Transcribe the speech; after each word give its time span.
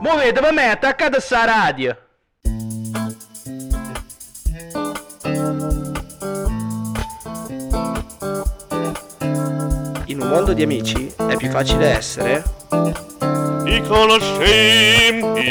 Muovete 0.00 0.40
per 0.40 0.52
me, 0.52 0.70
attaccate 0.70 1.20
sta 1.20 1.44
radio. 1.44 1.96
In 10.06 10.20
un 10.20 10.28
mondo 10.28 10.52
di 10.52 10.62
amici 10.62 11.12
è 11.16 11.36
più 11.36 11.50
facile 11.50 11.86
essere 11.88 12.42
i 13.66 13.82
conoscenti. 13.86 15.48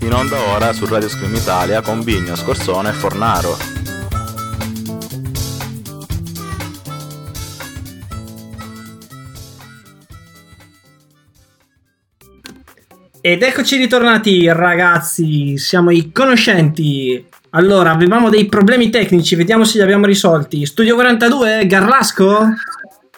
In 0.00 0.12
onda 0.12 0.38
ora 0.54 0.72
su 0.72 0.86
Radio 0.86 1.08
Scream 1.08 1.34
Italia 1.34 1.82
con 1.82 2.02
Bigno, 2.02 2.36
Scorsone 2.36 2.90
e 2.90 2.92
Fornaro. 2.92 3.75
Ed 13.28 13.42
eccoci 13.42 13.76
ritornati 13.76 14.46
ragazzi, 14.52 15.58
siamo 15.58 15.90
i 15.90 16.12
conoscenti. 16.12 17.26
Allora, 17.50 17.90
avevamo 17.90 18.30
dei 18.30 18.46
problemi 18.46 18.88
tecnici, 18.88 19.34
vediamo 19.34 19.64
se 19.64 19.78
li 19.78 19.82
abbiamo 19.82 20.06
risolti. 20.06 20.64
Studio 20.64 20.94
42, 20.94 21.66
Garlasco? 21.66 22.38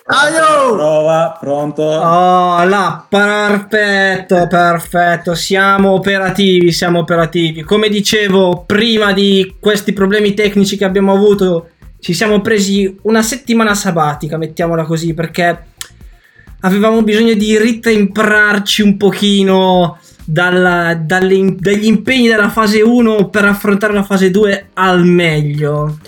Aio! 0.06 0.74
Prova, 0.74 1.36
pronto? 1.38 1.82
Oh, 1.82 2.64
là, 2.64 3.04
perfetto, 3.06 4.46
perfetto. 4.48 5.34
Siamo 5.34 5.90
operativi, 5.90 6.72
siamo 6.72 7.00
operativi. 7.00 7.60
Come 7.60 7.90
dicevo, 7.90 8.64
prima 8.64 9.12
di 9.12 9.56
questi 9.60 9.92
problemi 9.92 10.32
tecnici 10.32 10.78
che 10.78 10.86
abbiamo 10.86 11.12
avuto, 11.12 11.72
ci 12.00 12.14
siamo 12.14 12.40
presi 12.40 12.96
una 13.02 13.20
settimana 13.20 13.74
sabatica, 13.74 14.38
mettiamola 14.38 14.84
così, 14.84 15.12
perché 15.12 15.65
avevamo 16.60 17.02
bisogno 17.02 17.34
di 17.34 17.59
ritemprarci 17.59 18.82
un 18.82 18.96
pochino 18.96 19.98
dalla, 20.24 20.95
dalle, 20.95 21.56
dagli 21.59 21.87
impegni 21.87 22.28
della 22.28 22.50
fase 22.50 22.82
1 22.82 23.28
per 23.28 23.45
affrontare 23.45 23.92
la 23.92 24.02
fase 24.02 24.30
2 24.30 24.70
al 24.74 25.04
meglio. 25.04 25.98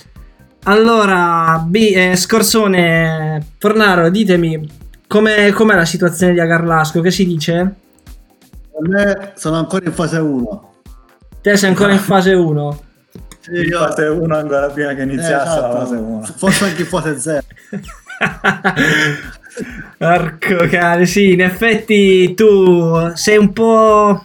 Allora, 0.65 1.65
B, 1.67 1.93
eh, 1.95 2.17
Scorsone, 2.17 3.47
Fornaro, 3.59 4.11
ditemi 4.11 4.79
com'è, 5.07 5.51
com'è 5.53 5.75
la 5.75 5.87
situazione 5.87 6.35
di 6.35 6.41
Agarlasco? 6.41 7.01
Che 7.01 7.11
si 7.11 7.25
dice? 7.27 7.75
Per 8.71 8.89
me 8.89 9.33
sono 9.37 9.57
ancora 9.57 9.87
in 9.87 9.93
fase 9.93 10.19
1. 10.19 10.73
Te 11.41 11.57
sei 11.57 11.71
ancora 11.71 11.93
in 11.93 11.99
fase 11.99 12.35
1? 12.35 12.83
Sì, 13.41 13.53
io... 13.53 13.79
fase 13.79 14.05
1 14.05 14.37
ancora 14.37 14.69
prima 14.69 14.93
che 14.93 15.03
iniziasse 15.03 15.33
eh, 15.33 15.59
esatto. 15.59 15.73
la 15.73 15.81
fase 15.81 15.97
1. 15.97 16.23
Forse 16.37 16.65
anche 16.65 16.83
in 16.83 16.89
fase 16.89 17.19
0. 17.19 17.43
Porco 19.99 20.67
cane, 20.69 21.07
sì, 21.07 21.33
in 21.33 21.43
effetti 21.43 22.35
tu 22.35 23.13
sei 23.15 23.37
un 23.37 23.53
po'... 23.53 24.25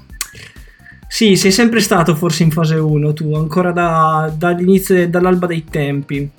Sì, 1.08 1.36
sei 1.36 1.52
sempre 1.52 1.80
stato 1.80 2.16
forse 2.16 2.44
in 2.44 2.52
fase 2.52 2.76
1 2.76 3.14
tu, 3.14 3.34
ancora 3.36 3.72
da, 3.72 4.34
dall'inizio, 4.36 5.08
dall'alba 5.08 5.48
dei 5.48 5.64
tempi. 5.64 6.30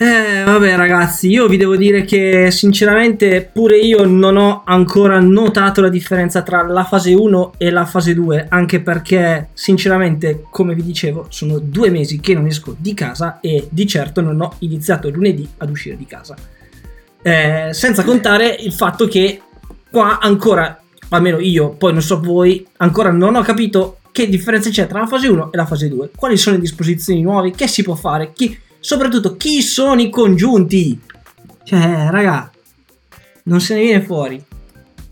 Eh, 0.00 0.44
vabbè 0.44 0.76
ragazzi, 0.76 1.28
io 1.28 1.48
vi 1.48 1.56
devo 1.56 1.74
dire 1.76 2.04
che 2.04 2.52
sinceramente 2.52 3.50
pure 3.52 3.78
io 3.78 4.04
non 4.04 4.36
ho 4.36 4.62
ancora 4.64 5.18
notato 5.18 5.80
la 5.80 5.88
differenza 5.88 6.42
tra 6.42 6.62
la 6.62 6.84
fase 6.84 7.14
1 7.14 7.54
e 7.58 7.70
la 7.70 7.84
fase 7.84 8.14
2, 8.14 8.46
anche 8.48 8.80
perché 8.80 9.48
sinceramente, 9.54 10.44
come 10.50 10.76
vi 10.76 10.84
dicevo, 10.84 11.26
sono 11.30 11.58
due 11.58 11.90
mesi 11.90 12.20
che 12.20 12.32
non 12.32 12.46
esco 12.46 12.76
di 12.78 12.94
casa 12.94 13.40
e 13.40 13.66
di 13.70 13.88
certo 13.88 14.20
non 14.20 14.40
ho 14.40 14.54
iniziato 14.60 15.10
lunedì 15.10 15.48
ad 15.56 15.68
uscire 15.68 15.96
di 15.96 16.06
casa. 16.06 16.36
Eh, 17.22 17.70
senza 17.72 18.04
contare 18.04 18.48
il 18.48 18.72
fatto 18.72 19.06
che 19.06 19.42
qua 19.90 20.18
ancora, 20.18 20.80
almeno 21.10 21.38
io, 21.38 21.70
poi 21.70 21.92
non 21.92 22.02
so 22.02 22.20
voi, 22.20 22.66
ancora 22.76 23.10
non 23.10 23.34
ho 23.34 23.42
capito 23.42 23.98
che 24.12 24.28
differenza 24.28 24.70
c'è 24.70 24.86
tra 24.86 25.00
la 25.00 25.06
fase 25.06 25.28
1 25.28 25.52
e 25.52 25.56
la 25.56 25.66
fase 25.66 25.88
2. 25.88 26.10
Quali 26.16 26.36
sono 26.36 26.56
le 26.56 26.62
disposizioni 26.62 27.22
nuove? 27.22 27.52
Che 27.52 27.68
si 27.68 27.82
può 27.82 27.94
fare? 27.94 28.32
Chi, 28.32 28.58
soprattutto 28.80 29.36
chi 29.36 29.62
sono 29.62 30.00
i 30.00 30.10
congiunti? 30.10 31.00
Cioè, 31.62 32.08
raga, 32.10 32.50
non 33.44 33.60
se 33.60 33.74
ne 33.74 33.82
viene 33.82 34.04
fuori. 34.04 34.44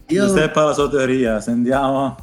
Io... 0.09 0.25
Ha 0.33 0.51
la 0.65 0.73
sua 0.73 0.89
teoria, 0.89 1.41
sentiamo. 1.41 2.17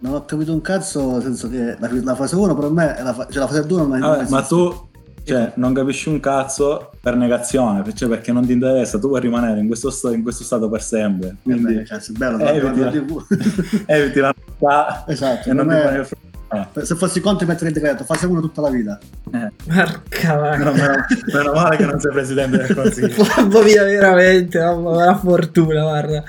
Non 0.00 0.14
ho 0.14 0.24
capito 0.24 0.52
un 0.52 0.60
cazzo, 0.60 1.12
nel 1.12 1.22
senso 1.22 1.48
che 1.48 1.76
la, 1.78 1.88
la 1.90 2.14
fase 2.14 2.36
1 2.36 2.54
per 2.54 2.70
me 2.70 2.96
è 2.96 3.02
la, 3.02 3.14
fa- 3.14 3.26
cioè 3.26 3.40
la 3.40 3.46
fase 3.46 3.64
2 3.64 3.78
non 3.78 3.96
è 3.96 3.98
Vabbè, 4.00 4.28
Ma 4.28 4.42
tu 4.42 4.88
cioè, 5.24 5.52
non 5.56 5.72
capisci 5.72 6.08
un 6.08 6.20
cazzo 6.20 6.92
per 7.00 7.16
negazione, 7.16 7.82
cioè 7.94 8.08
perché 8.08 8.32
non 8.32 8.46
ti 8.46 8.52
interessa, 8.52 8.98
tu 8.98 9.08
vuoi 9.08 9.20
rimanere 9.20 9.60
in 9.60 9.66
questo, 9.66 9.90
sto, 9.90 10.12
in 10.12 10.22
questo 10.22 10.44
stato 10.44 10.68
per 10.68 10.82
sempre. 10.82 11.28
Eh 11.28 11.36
Quindi, 11.42 11.62
bene, 11.62 11.82
cazzo, 11.82 12.12
è 12.12 12.16
bello, 12.16 12.38
eviti, 12.44 12.80
la, 12.80 12.92
eviti 13.94 14.20
la 14.20 14.34
novità 14.36 15.04
esatto, 15.08 15.48
e 15.48 15.52
non 15.52 15.68
ti 15.68 15.74
fai 15.74 16.22
eh. 16.54 16.84
Se 16.84 16.94
fossi 16.94 17.20
contro 17.20 17.46
mettere 17.46 17.68
il 17.68 17.74
decreto, 17.74 18.04
fase 18.04 18.26
uno 18.26 18.40
tutta 18.40 18.60
la 18.60 18.70
vita. 18.70 18.98
Eh. 19.32 19.50
Porca 19.64 20.40
meno, 20.40 20.72
meno, 20.72 21.04
meno, 21.32 21.52
male 21.52 21.76
che 21.76 21.86
non 21.86 21.98
sei 21.98 22.12
presidente 22.12 22.58
del 22.58 22.74
consiglio. 22.76 23.26
Mamma 23.36 23.62
mia, 23.62 23.82
veramente, 23.82 24.58
mamma, 24.60 25.04
la 25.04 25.16
fortuna, 25.16 25.82
guarda. 25.82 26.22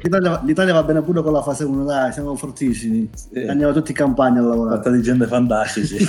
L'Italia, 0.00 0.40
L'Italia, 0.44 0.72
va 0.74 0.82
bene 0.84 1.02
pure 1.02 1.22
con 1.22 1.32
la 1.32 1.42
fase 1.42 1.64
1, 1.64 1.84
dai, 1.84 2.12
siamo 2.12 2.36
fortissimi. 2.36 3.10
Sì. 3.14 3.40
Andiamo 3.40 3.72
tutti 3.72 3.90
in 3.90 3.96
campagna 3.96 4.40
a 4.40 4.44
lavorare. 4.44 4.76
Fatta 4.76 4.90
di 4.90 5.02
gente 5.02 5.26
fantastici. 5.26 5.96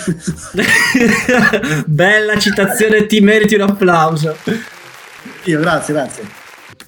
Bella 1.87 2.37
citazione, 2.37 3.07
ti 3.07 3.19
meriti 3.19 3.55
un 3.55 3.61
applauso. 3.61 4.35
Io, 5.45 5.59
grazie, 5.59 5.93
grazie. 5.93 6.23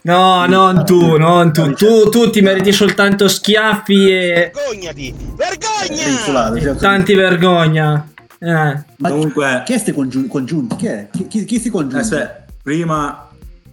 No, 0.04 0.46
non 0.46 0.86
tu, 0.86 1.18
non 1.18 1.52
tu. 1.52 1.74
Tu, 1.74 2.10
tu 2.10 2.30
ti 2.30 2.42
meriti 2.42 2.72
soltanto 2.72 3.28
schiaffi 3.28 4.12
e. 4.12 4.52
Vergognati! 4.54 5.16
Vergogna! 5.36 6.72
E 6.72 6.76
tanti 6.76 7.14
vergogna. 7.16 8.08
Eh. 8.40 8.84
Ma 8.98 9.10
Comunque, 9.10 9.64
chi 9.66 9.74
è 9.74 9.82
questi 9.82 9.92
congiunti? 10.28 10.76
Chi 10.76 10.86
è? 10.88 11.08
Chi, 11.12 11.28
chi, 11.28 11.46
chi 11.46 11.60
si 11.60 11.70
congiunge? 11.70 12.00
Aspetta, 12.00 12.46
prima 12.64 13.30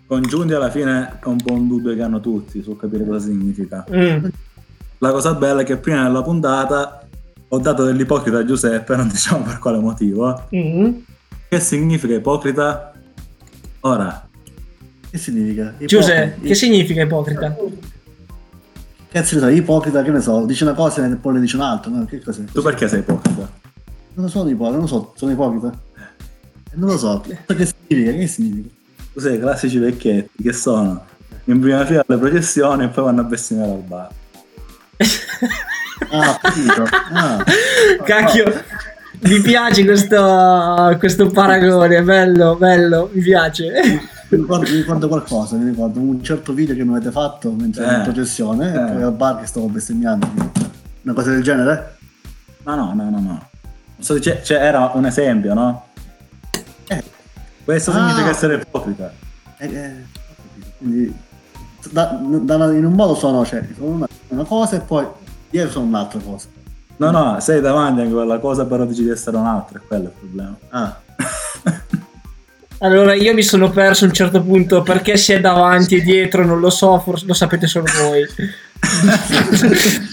congiunti 0.09 0.55
alla 0.55 0.71
fine 0.71 1.19
è 1.23 1.27
un 1.27 1.37
po' 1.37 1.53
un 1.53 1.69
dubbio 1.69 1.95
che 1.95 2.03
hanno 2.03 2.19
tutti 2.19 2.63
su 2.63 2.75
capire 2.77 3.05
cosa 3.05 3.27
significa. 3.27 3.85
Mm. 3.95 4.25
La 4.99 5.13
cosa 5.13 5.35
bella 5.35 5.61
è 5.61 5.65
che 5.65 5.77
prima 5.77 6.03
nella 6.03 6.23
puntata 6.23 7.07
ho 7.47 7.59
dato 7.59 7.85
dell'ipocrita 7.85 8.39
a 8.39 8.45
Giuseppe, 8.45 8.97
non 8.97 9.07
diciamo 9.09 9.45
per 9.45 9.59
quale 9.59 9.79
motivo. 9.79 10.49
Mm. 10.55 10.93
Che 11.49 11.61
significa 11.61 12.15
ipocrita? 12.15 12.93
Ora, 13.81 14.29
che 15.11 15.19
significa? 15.19 15.75
Giuseppe, 15.79 16.47
che 16.47 16.55
significa 16.55 17.03
ipocrita? 17.03 17.55
Cazzo 19.11 19.35
ne 19.37 19.41
so, 19.41 19.49
ipocrita, 19.49 20.03
che 20.03 20.11
ne 20.11 20.21
so, 20.21 20.45
dice 20.47 20.65
una 20.65 20.75
cosa 20.75 21.07
e 21.07 21.17
poi 21.17 21.35
ne 21.35 21.41
dice 21.41 21.57
un'altra, 21.57 21.91
no? 21.91 22.05
Che 22.07 22.21
cos'è? 22.21 22.45
Tu 22.45 22.63
perché 22.63 22.89
sei 22.89 23.01
ipocrita? 23.01 23.51
Non 24.15 24.25
lo 24.25 24.29
so, 24.29 24.47
ipocrita, 24.49 24.71
non 24.71 24.81
lo 24.81 24.87
so, 24.87 25.13
sono 25.17 25.33
ipocrita. 25.33 25.73
Non 26.75 26.91
lo 26.91 26.99
so, 26.99 27.21
che 27.21 27.37
significa? 27.47 28.13
Che 28.13 28.27
significa? 28.27 28.77
I 29.21 29.39
classici 29.39 29.79
vecchietti 29.79 30.43
che 30.43 30.53
sono 30.53 31.05
in 31.45 31.61
prima 31.61 31.85
fila 31.85 32.05
alle 32.07 32.19
processioni 32.19 32.85
e 32.85 32.89
poi 32.89 33.05
vanno 33.05 33.21
a 33.23 33.25
bestemmiare 33.25 33.73
al 33.73 33.83
bar. 33.83 34.09
ah, 36.11 36.39
capito. 36.41 36.85
Ah. 37.13 37.45
Cacchio, 38.05 38.45
mi 39.23 39.41
piace 39.41 39.85
questo, 39.85 40.97
questo 40.99 41.29
paragone, 41.29 42.03
bello, 42.03 42.57
bello, 42.57 43.11
mi 43.13 43.21
piace 43.21 43.73
mi 44.31 44.39
ricordo, 44.43 44.71
mi 44.71 44.77
ricordo, 44.77 45.09
qualcosa, 45.09 45.57
mi 45.57 45.71
ricordo 45.71 46.01
un 46.01 46.23
certo 46.23 46.53
video 46.53 46.75
che 46.75 46.85
mi 46.85 46.95
avete 46.95 47.11
fatto 47.11 47.51
mentre 47.51 47.85
ero 47.85 47.97
in 47.97 48.03
processione, 48.03 48.69
eh. 48.69 48.93
poi 48.93 49.03
al 49.03 49.13
bar 49.13 49.41
che 49.41 49.47
stavo 49.47 49.69
bestemmiando. 49.69 50.29
Una 51.03 51.15
cosa 51.15 51.31
del 51.31 51.43
genere? 51.43 51.97
No, 52.65 52.75
no, 52.75 52.93
no, 52.95 53.09
no, 53.09 53.21
no. 53.21 53.49
So, 53.99 54.19
c'è, 54.19 54.43
c'è, 54.43 54.63
era 54.63 54.91
un 54.93 55.07
esempio, 55.07 55.55
no? 55.55 55.87
Questo 57.69 57.91
ah. 57.91 57.95
significa 57.95 58.31
essere 58.31 58.55
ipocrita. 58.55 59.13
Eh, 59.59 59.67
eh, 59.67 59.93
quindi 60.79 61.15
da, 61.91 62.19
da, 62.19 62.73
in 62.73 62.87
un 62.87 62.95
modo 62.95 63.15
sono, 63.15 63.45
cioè, 63.45 63.63
sono 63.77 63.89
una, 63.89 64.09
una 64.29 64.45
cosa 64.45 64.77
e 64.77 64.81
poi 64.81 65.07
dietro 65.51 65.73
sono 65.73 65.85
un'altra 65.85 66.19
cosa. 66.19 66.47
No, 66.97 67.11
no, 67.11 67.39
sei 67.41 67.61
davanti 67.61 68.01
a 68.01 68.07
quella 68.07 68.39
cosa, 68.39 68.65
però 68.65 68.87
dici 68.87 69.03
di 69.03 69.11
essere 69.11 69.37
un'altra, 69.37 69.81
è 69.81 69.83
quello 69.87 70.05
il 70.05 70.13
problema. 70.19 70.57
Ah. 70.71 70.99
Allora 72.81 73.13
io 73.13 73.35
mi 73.35 73.43
sono 73.43 73.69
perso 73.69 74.07
a 74.07 74.09
un 74.09 74.15
certo 74.15 74.41
punto 74.41 74.81
perché 74.81 75.19
si 75.19 75.35
è 75.35 75.41
davanti 75.41 75.97
e 75.97 76.01
dietro, 76.01 76.47
non 76.47 76.61
lo 76.61 76.71
so, 76.71 76.99
forse 77.01 77.27
lo 77.27 77.35
sapete 77.35 77.67
solo 77.67 77.85
voi. 78.01 78.25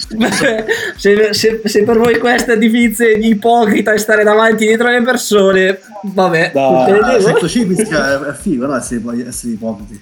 se, 0.95 1.33
se, 1.33 1.61
se, 1.63 1.83
per 1.83 1.97
voi 1.97 2.17
questa 2.19 2.53
è 2.53 2.57
difficile 2.57 3.17
di 3.17 3.29
ipocrita 3.29 3.93
e 3.93 3.97
stare 3.97 4.23
davanti 4.23 4.65
dietro 4.65 4.87
alle 4.87 5.01
persone, 5.01 5.79
vabbè. 6.03 6.51
No, 6.53 6.85
sotto 7.19 7.47
civica 7.47 8.29
è 8.29 8.33
figo, 8.33 8.65
no? 8.65 8.75
Essere, 8.75 9.27
essere 9.27 9.53
ipocriti. 9.53 9.99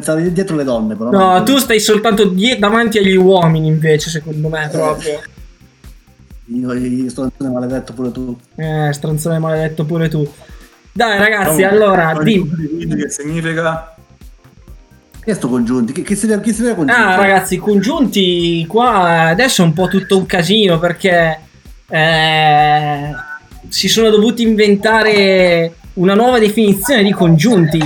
Stare 0.00 0.32
dietro 0.32 0.56
le 0.56 0.64
donne, 0.64 0.94
però. 0.94 1.10
No, 1.10 1.42
tu 1.42 1.58
stai 1.58 1.80
soltanto 1.80 2.24
die- 2.26 2.58
davanti 2.58 2.98
agli 2.98 3.16
uomini, 3.16 3.66
invece, 3.66 4.10
secondo 4.10 4.48
me, 4.48 4.68
proprio. 4.70 5.20
Io, 6.46 6.72
io 6.72 7.10
stronzone 7.10 7.50
maledetto 7.50 7.92
pure 7.92 8.12
tu. 8.12 8.36
Eh, 8.56 8.92
stronzone 8.92 9.38
maledetto 9.38 9.84
pure 9.84 10.08
tu. 10.08 10.30
Dai 10.92 11.18
ragazzi, 11.18 11.62
no, 11.62 11.68
allora... 11.68 12.22
Di... 12.22 12.46
Che 12.96 13.08
significa? 13.08 13.94
Che 15.24 15.30
è 15.30 15.34
sto 15.34 15.48
congiunti? 15.48 15.92
Che, 15.92 16.02
che 16.02 16.16
si 16.16 16.26
vede, 16.26 16.42
chi 16.42 16.52
si 16.52 16.62
vede 16.62 16.74
congiunti? 16.74 17.00
Ah, 17.00 17.14
ragazzi, 17.14 17.56
congiunti 17.58 18.66
qua 18.66 19.28
adesso 19.28 19.62
è 19.62 19.64
un 19.64 19.72
po' 19.72 19.86
tutto 19.86 20.18
un 20.18 20.26
casino 20.26 20.80
perché 20.80 21.38
eh, 21.88 23.10
si 23.68 23.88
sono 23.88 24.10
dovuti 24.10 24.42
inventare 24.42 25.74
una 25.94 26.14
nuova 26.14 26.40
definizione 26.40 27.04
di 27.04 27.12
congiunti. 27.12 27.78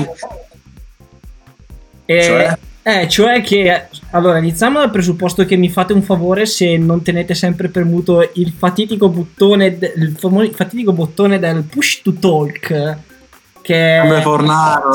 E, 2.06 2.22
cioè? 2.22 2.58
Eh, 2.82 3.08
cioè 3.08 3.42
che 3.42 3.88
allora 4.12 4.38
iniziamo 4.38 4.78
dal 4.78 4.90
presupposto 4.90 5.44
che 5.44 5.56
mi 5.56 5.68
fate 5.68 5.92
un 5.92 6.02
favore 6.02 6.46
se 6.46 6.78
non 6.78 7.02
tenete 7.02 7.34
sempre 7.34 7.68
premuto 7.68 8.30
il 8.34 8.54
fatidico 8.56 9.10
bottone, 9.10 9.76
il 9.96 10.14
fatidico 10.54 10.92
bottone 10.92 11.38
del 11.38 11.64
push 11.64 12.00
to 12.00 12.14
talk 12.14 12.96
che 13.66 14.00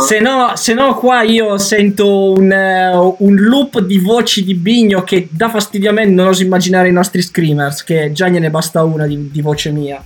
se 0.07 0.21
no, 0.21 0.55
se 0.55 0.73
no 0.73 0.95
qua 0.95 1.23
io 1.23 1.57
sento 1.57 2.31
un, 2.31 2.49
uh, 2.49 3.15
un, 3.19 3.35
loop 3.35 3.81
di 3.81 3.99
voci 3.99 4.45
di 4.45 4.55
Bigno 4.55 5.03
che 5.03 5.27
dà 5.29 5.49
fastidio 5.49 5.89
a 5.89 5.93
me 5.93 6.05
non 6.05 6.27
oso 6.27 6.41
immaginare 6.41 6.87
i 6.87 6.93
nostri 6.93 7.21
screamers 7.21 7.83
che 7.83 8.13
già 8.13 8.29
gliene 8.29 8.49
basta 8.49 8.81
una 8.83 9.07
di, 9.07 9.29
di 9.29 9.41
voce 9.41 9.71
mia 9.71 10.01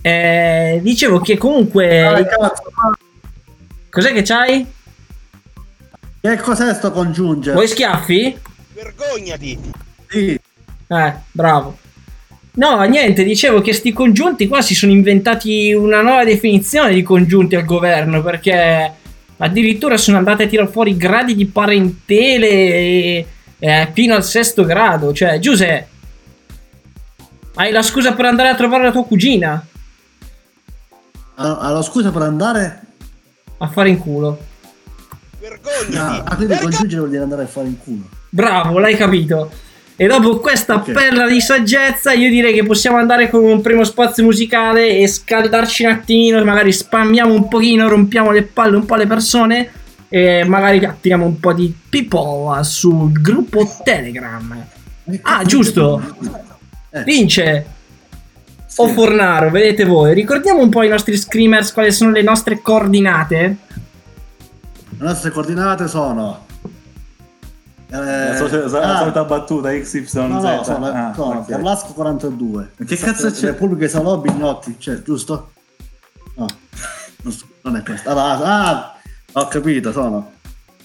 eh, 0.00 0.80
dicevo 0.82 1.20
che 1.20 1.36
comunque 1.36 2.06
ah, 2.06 2.52
cos'è 3.90 4.14
che 4.14 4.22
c'hai? 4.22 4.66
che 6.18 6.36
cos'è 6.38 6.72
sto 6.72 6.90
congiungere? 6.92 7.56
vuoi 7.56 7.68
schiaffi? 7.68 8.38
vergognati 8.72 9.60
sì 10.08 10.40
eh 10.88 11.14
bravo 11.30 11.76
No, 12.56 12.82
niente, 12.84 13.22
dicevo 13.22 13.60
che 13.60 13.74
sti 13.74 13.92
congiunti 13.92 14.48
qua 14.48 14.62
si 14.62 14.74
sono 14.74 14.92
inventati 14.92 15.72
una 15.74 16.00
nuova 16.00 16.24
definizione 16.24 16.94
di 16.94 17.02
congiunti 17.02 17.54
al 17.54 17.66
governo 17.66 18.22
perché 18.22 18.92
addirittura 19.36 19.98
sono 19.98 20.16
andate 20.16 20.44
a 20.44 20.46
tirare 20.46 20.70
fuori 20.70 20.96
gradi 20.96 21.34
di 21.34 21.44
parentele 21.44 22.48
e, 22.48 23.26
e, 23.58 23.90
fino 23.92 24.14
al 24.14 24.24
sesto 24.24 24.64
grado. 24.64 25.12
Cioè, 25.12 25.38
Giuseppe, 25.38 25.88
hai 27.56 27.72
la 27.72 27.82
scusa 27.82 28.14
per 28.14 28.24
andare 28.24 28.48
a 28.48 28.54
trovare 28.54 28.84
la 28.84 28.92
tua 28.92 29.04
cugina? 29.04 29.66
Ha 31.34 31.70
la 31.70 31.82
scusa 31.82 32.10
per 32.10 32.22
andare? 32.22 32.80
A 33.58 33.68
fare 33.68 33.90
in 33.90 33.98
culo. 33.98 34.38
Vergogna! 35.38 36.24
Ah, 36.24 36.36
quindi 36.36 36.56
congiungere 36.56 37.00
vuol 37.00 37.10
dire 37.10 37.22
andare 37.22 37.42
a 37.42 37.46
fare 37.46 37.66
in 37.66 37.78
culo. 37.78 38.08
Bravo, 38.30 38.78
l'hai 38.78 38.96
capito. 38.96 39.50
E 39.98 40.06
dopo 40.06 40.40
questa 40.40 40.74
okay. 40.74 40.92
perla 40.92 41.26
di 41.26 41.40
saggezza, 41.40 42.12
io 42.12 42.28
direi 42.28 42.52
che 42.52 42.64
possiamo 42.64 42.98
andare 42.98 43.30
con 43.30 43.42
un 43.42 43.62
primo 43.62 43.82
spazio 43.82 44.24
musicale 44.24 44.98
e 44.98 45.06
scaldarci 45.06 45.84
un 45.84 45.92
attimino. 45.92 46.44
Magari 46.44 46.70
spammiamo 46.70 47.32
un 47.32 47.48
pochino, 47.48 47.88
rompiamo 47.88 48.30
le 48.30 48.42
palle 48.42 48.76
un 48.76 48.84
po' 48.84 48.94
alle 48.94 49.06
persone. 49.06 49.70
E 50.08 50.44
magari 50.44 50.84
attiriamo 50.84 51.24
un 51.24 51.40
po' 51.40 51.54
di 51.54 51.74
people 51.88 52.62
sul 52.62 53.10
gruppo 53.10 53.66
Telegram. 53.82 54.66
Ah, 55.22 55.44
giusto! 55.44 56.16
Eh. 56.90 57.02
Vince! 57.02 57.66
O 58.76 58.88
Fornaro, 58.88 59.50
vedete 59.50 59.84
voi. 59.84 60.12
Ricordiamo 60.12 60.60
un 60.60 60.68
po' 60.68 60.80
ai 60.80 60.88
nostri 60.88 61.16
screamers 61.16 61.72
quali 61.72 61.90
sono 61.90 62.10
le 62.10 62.22
nostre 62.22 62.60
coordinate. 62.60 63.56
Le 64.90 65.04
nostre 65.04 65.30
coordinate 65.30 65.88
sono 65.88 66.45
eh, 67.88 67.96
la, 67.96 68.36
solita, 68.36 68.80
ah, 68.80 68.98
solita 68.98 69.24
battuta 69.24 69.70
XYZ. 69.70 70.14
No, 70.14 70.26
no, 70.26 70.62
sono, 70.64 70.86
ah, 70.86 71.12
no, 71.16 71.24
okay. 71.26 71.44
Carlasco 71.46 71.92
42. 71.92 72.72
Che 72.84 72.96
cazzo 72.96 73.30
c'è? 73.30 73.46
Repubblica 73.46 73.88
Salò 73.88 74.18
Bignotti, 74.18 74.76
cioè, 74.78 75.02
giusto? 75.02 75.52
No, 76.34 76.46
non 77.62 77.76
è 77.76 77.82
questo. 77.82 78.10
Allora, 78.10 78.44
ah, 78.44 78.96
ho 79.32 79.48
capito, 79.48 79.92
sono. 79.92 80.32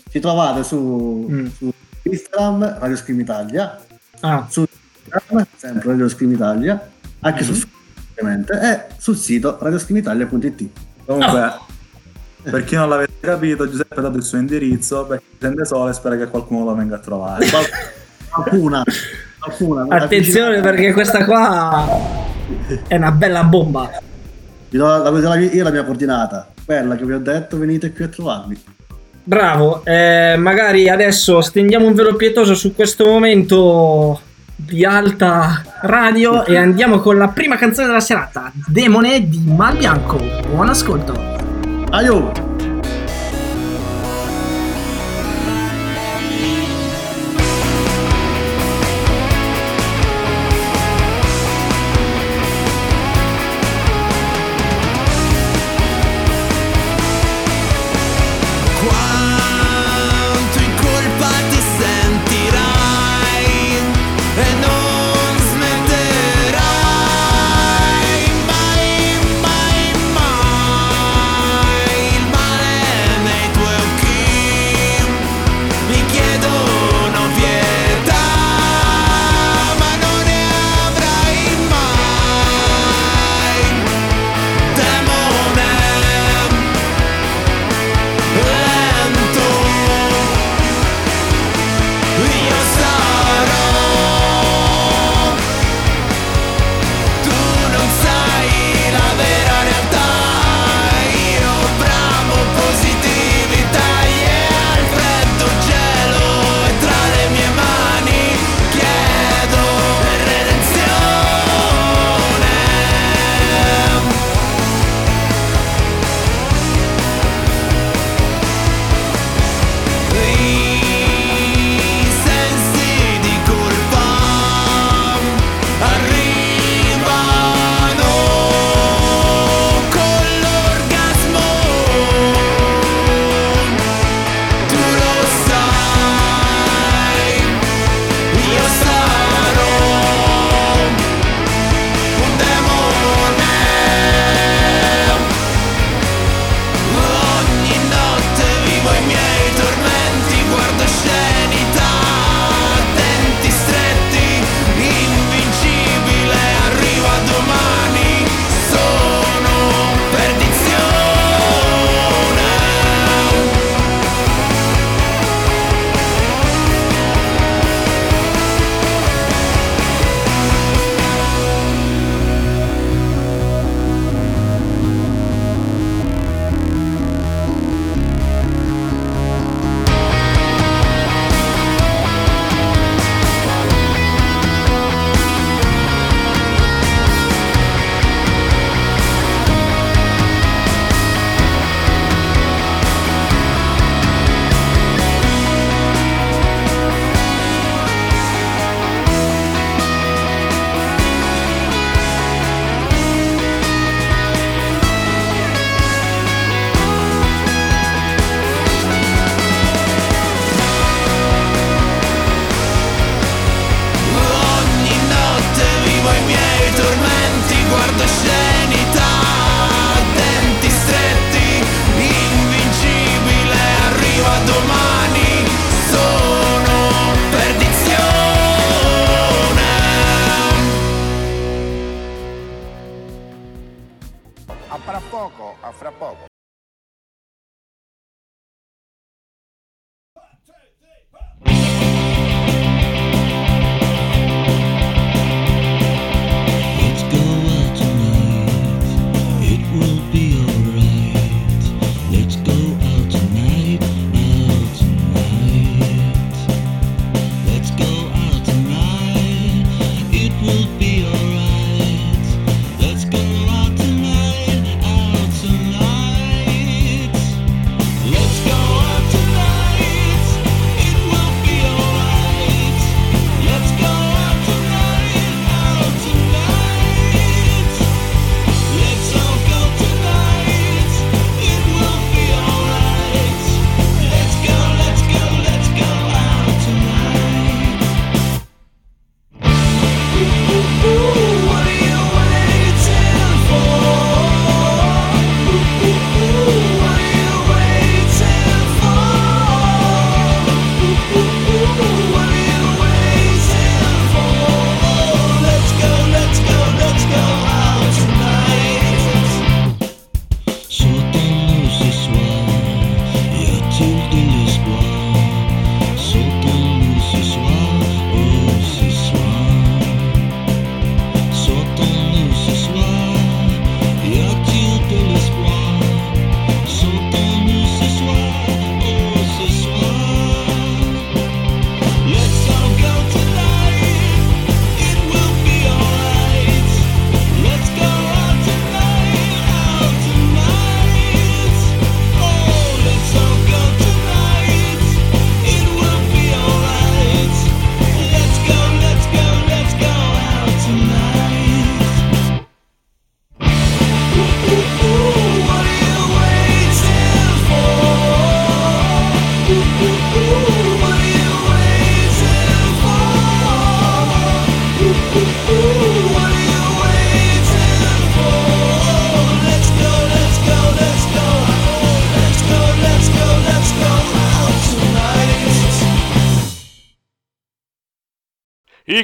Ci 0.10 0.20
trovate 0.20 0.64
su, 0.64 1.28
mm. 1.30 1.48
su 1.48 1.74
Instagram, 2.04 2.80
Radio 2.80 2.96
Scream 2.96 3.20
Italia, 3.20 3.80
ah. 4.20 4.46
su 4.50 4.66
Instagram, 5.04 5.46
sempre 5.56 5.90
Radio 5.90 6.10
Scream 6.10 6.34
Italia, 6.34 6.90
anche 7.22 7.44
mm-hmm. 7.44 7.54
su 7.54 7.68
Facebook, 8.14 8.50
e 8.62 8.86
sul 8.98 9.18
sito 9.18 9.58
radioscreamitalia.it. 9.60 10.70
Comunque, 11.06 11.44
oh. 11.44 11.66
Per 12.44 12.64
chi 12.64 12.76
non 12.76 12.90
l'avesse 12.90 13.14
capito, 13.20 13.70
Giuseppe 13.70 13.96
ha 13.96 14.02
dato 14.02 14.18
il 14.18 14.24
suo 14.24 14.38
indirizzo 14.38 15.06
perché 15.06 15.24
prende 15.38 15.66
sole 15.66 15.92
e 15.92 15.94
spera 15.94 16.18
che 16.18 16.28
qualcuno 16.28 16.66
lo 16.66 16.76
venga 16.76 16.96
a 16.96 17.00
trovare. 17.00 17.46
Qualcuna. 18.32 18.84
Qualcuna. 19.40 19.86
Attenzione 19.90 20.62
perché 20.62 20.94
questa 20.94 21.26
qua 21.26 21.86
è 22.88 22.96
una 22.96 23.12
bella 23.12 23.44
bomba. 23.44 23.90
Io 24.70 24.86
la, 24.86 25.10
la, 25.10 25.36
io 25.36 25.64
la 25.64 25.72
mia 25.72 25.84
coordinata, 25.84 26.50
quella 26.64 26.96
che 26.96 27.06
vi 27.06 27.14
ho 27.14 27.20
detto, 27.20 27.58
venite 27.58 27.92
qui 27.92 28.06
a 28.06 28.08
trovarmi. 28.08 28.64
Bravo, 29.24 29.84
eh, 29.86 30.36
magari 30.38 30.90
adesso 30.90 31.42
stendiamo 31.42 31.86
un 31.86 31.94
velo 31.94 32.16
pietoso 32.16 32.56
su 32.56 32.74
questo 32.74 33.06
momento 33.06 34.20
di 34.56 34.86
alta 34.86 35.64
radio 35.82 36.46
e 36.46 36.56
andiamo 36.56 37.00
con 37.00 37.18
la 37.18 37.28
prima 37.28 37.58
canzone 37.58 37.88
della 37.88 38.00
serata, 38.00 38.52
Demone 38.68 39.28
di 39.28 39.44
Malbianco. 39.46 40.18
Buon 40.50 40.70
ascolto. 40.70 41.31
Valeu! 41.92 42.51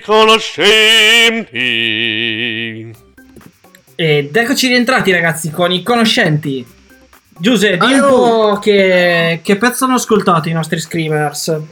Conoscenti. 0.07 1.55
Ed 3.93 4.33
eccoci 4.33 4.67
rientrati 4.69 5.11
ragazzi 5.11 5.51
con 5.51 5.69
i 5.73 5.83
conoscenti. 5.83 6.65
Giuseppe, 7.39 7.85
di 7.85 7.93
un 7.93 8.07
po' 8.07 8.57
che, 8.59 9.41
che 9.43 9.57
pezzo 9.57 9.83
hanno 9.83 9.95
ascoltato 9.95 10.47
i 10.47 10.53
nostri 10.53 10.79
screamers? 10.79 11.49
Eh, 11.49 11.63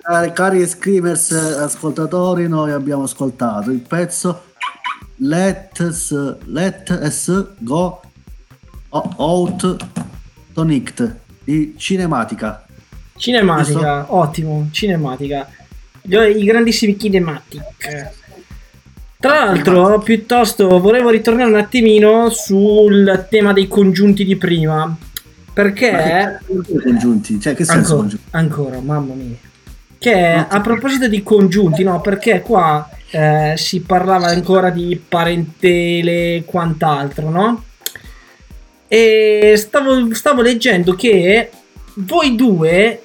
cari- 0.00 0.32
cari 0.32 0.64
screamers 0.66 1.32
ascoltatori, 1.32 2.48
noi 2.48 2.70
abbiamo 2.70 3.02
ascoltato 3.02 3.72
il 3.72 3.80
pezzo 3.80 4.44
Let's, 5.16 6.14
let 6.44 6.96
us 7.02 7.54
Go 7.58 8.02
Out 8.90 9.76
Tonight 10.54 11.16
di 11.42 11.74
Cinematica. 11.76 12.64
Cinematica, 13.16 14.14
ottimo, 14.14 14.68
cinematica. 14.70 15.48
I 16.08 16.44
grandissimi 16.44 16.96
kinematic. 16.96 17.62
Tra 19.18 19.44
l'altro, 19.44 19.98
piuttosto 19.98 20.78
volevo 20.78 21.10
ritornare 21.10 21.50
un 21.50 21.56
attimino 21.56 22.30
sul 22.30 23.26
tema 23.28 23.52
dei 23.52 23.66
congiunti 23.66 24.24
di 24.24 24.36
prima. 24.36 24.96
Perché 25.52 26.40
congiunti, 26.82 27.40
cioè 27.40 27.54
che 27.54 27.64
senso 27.64 27.78
ancora, 27.78 27.98
congiunti? 28.00 28.26
ancora, 28.32 28.80
mamma 28.80 29.14
mia. 29.14 29.36
Che 29.98 30.46
a 30.48 30.60
proposito 30.60 31.08
di 31.08 31.22
congiunti, 31.22 31.82
no, 31.82 32.02
perché 32.02 32.42
qua 32.42 32.88
eh, 33.10 33.54
si 33.56 33.80
parlava 33.80 34.26
ancora 34.26 34.68
di 34.68 35.00
parentele 35.08 36.36
e 36.36 36.42
quant'altro, 36.44 37.30
no? 37.30 37.64
E 38.86 39.54
stavo, 39.56 40.14
stavo 40.14 40.42
leggendo 40.42 40.94
che 40.94 41.50
voi 41.94 42.36
due 42.36 43.00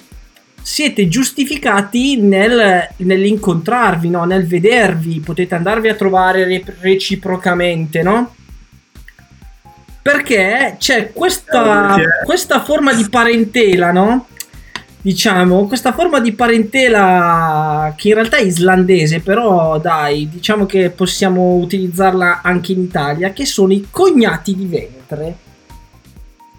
siete 0.62 1.08
giustificati 1.08 2.16
nel, 2.18 2.88
nell'incontrarvi, 2.96 4.08
no? 4.08 4.24
nel 4.24 4.46
vedervi, 4.46 5.20
potete 5.20 5.54
andarvi 5.54 5.88
a 5.88 5.94
trovare 5.94 6.44
re- 6.44 6.64
reciprocamente, 6.80 8.02
no? 8.02 8.34
Perché 10.00 10.76
c'è 10.78 11.12
questa, 11.12 11.96
questa 12.24 12.62
forma 12.62 12.92
di 12.92 13.08
parentela, 13.08 13.92
no? 13.92 14.26
Diciamo, 15.00 15.66
questa 15.66 15.92
forma 15.92 16.20
di 16.20 16.32
parentela 16.32 17.92
che 17.96 18.08
in 18.08 18.14
realtà 18.14 18.36
è 18.36 18.42
islandese, 18.42 19.20
però 19.20 19.78
dai, 19.78 20.28
diciamo 20.28 20.64
che 20.64 20.90
possiamo 20.90 21.56
utilizzarla 21.56 22.40
anche 22.42 22.72
in 22.72 22.82
Italia, 22.82 23.32
che 23.32 23.44
sono 23.46 23.72
i 23.72 23.88
cognati 23.90 24.54
di 24.54 24.66
ventre. 24.66 25.36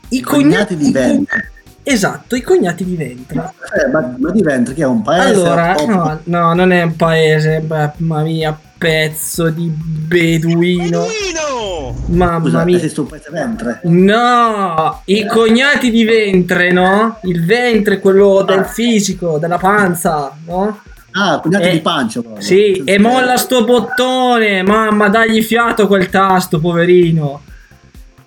I 0.10 0.22
Cognati 0.22 0.76
di 0.76 0.92
ventre. 0.92 1.53
Esatto, 1.86 2.36
i 2.36 2.42
cognati 2.42 2.86
di 2.86 2.96
ventre. 2.96 3.52
Eh, 3.78 3.88
ma, 3.90 4.16
ma 4.18 4.32
di 4.32 4.42
ventre 4.42 4.74
che 4.74 4.84
è 4.84 4.86
un 4.86 5.02
paese? 5.02 5.28
Allora, 5.34 5.76
o- 5.76 5.86
no, 5.86 6.20
no, 6.24 6.54
non 6.54 6.72
è 6.72 6.82
un 6.84 6.96
paese, 6.96 7.62
mamma 7.68 8.22
mia, 8.22 8.58
pezzo 8.78 9.50
di 9.50 9.68
beduino. 9.68 11.02
Beduino! 11.02 11.96
Mamma 12.08 12.40
Scusa, 12.40 12.64
mia. 12.64 12.80
un 12.96 13.08
paese 13.08 13.30
ventre? 13.32 13.80
No, 13.84 15.02
i 15.06 15.26
cognati 15.26 15.92
di 15.92 16.06
ventre, 16.06 16.72
no? 16.72 17.18
Il 17.24 17.44
ventre, 17.46 18.00
quello 18.00 18.44
del 18.48 18.64
fisico, 18.66 19.38
della 19.38 19.58
panza, 19.58 20.32
no? 20.46 20.80
Ah, 21.12 21.40
cognati 21.42 21.68
Eh, 21.68 21.72
di 21.72 21.80
pancia. 21.82 22.22
proprio. 22.22 22.42
Sì, 22.42 22.82
e 22.86 22.98
molla 22.98 23.36
sto 23.38 23.64
bottone, 23.66 24.64
mamma, 24.64 25.10
dagli 25.10 25.44
fiato 25.44 25.86
quel 25.88 26.10
tasto, 26.10 26.60
poverino. 26.60 27.42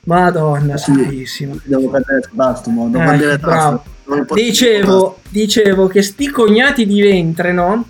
Madonna, 0.07 0.77
Sì. 0.77 0.93
santissima. 0.93 1.55
Devo 1.65 1.89
prendere 1.91 2.19
il 2.19 2.31
tasto, 2.37 2.71
mo, 2.71 2.89
devo 2.89 3.03
Eh, 3.03 3.07
prendere 3.07 3.33
il 3.35 3.41
tasto. 3.41 3.83
Dicevo, 4.35 5.19
dicevo 5.29 5.89
che 5.89 6.01
sti 6.03 6.31
cognati 6.31 6.87
di 6.87 7.01
ventre, 7.03 7.53
no? 7.53 7.89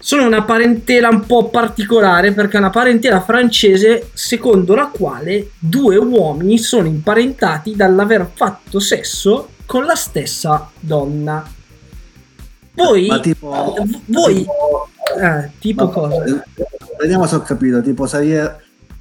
Sono 0.00 0.26
una 0.26 0.42
parentela 0.42 1.08
un 1.08 1.26
po' 1.26 1.48
particolare 1.48 2.32
perché 2.32 2.56
è 2.56 2.60
una 2.60 2.70
parentela 2.70 3.20
francese 3.20 4.10
secondo 4.14 4.74
la 4.74 4.86
quale 4.92 5.50
due 5.58 5.96
uomini 5.96 6.58
sono 6.58 6.86
imparentati 6.86 7.76
dall'aver 7.76 8.28
fatto 8.32 8.80
sesso 8.80 9.50
con 9.66 9.84
la 9.84 9.94
stessa 9.94 10.70
donna. 10.80 11.44
Voi, 12.74 13.06
Ma 13.06 13.20
tipo... 13.20 13.76
voi, 14.06 14.34
tipo- 14.34 14.88
eh, 15.20 15.50
tipo 15.58 15.88
cosa? 15.88 16.24
Vediamo 16.98 17.26
se 17.26 17.34
ho 17.36 17.42
capito, 17.42 17.80
tipo 17.82 18.06
se 18.06 18.56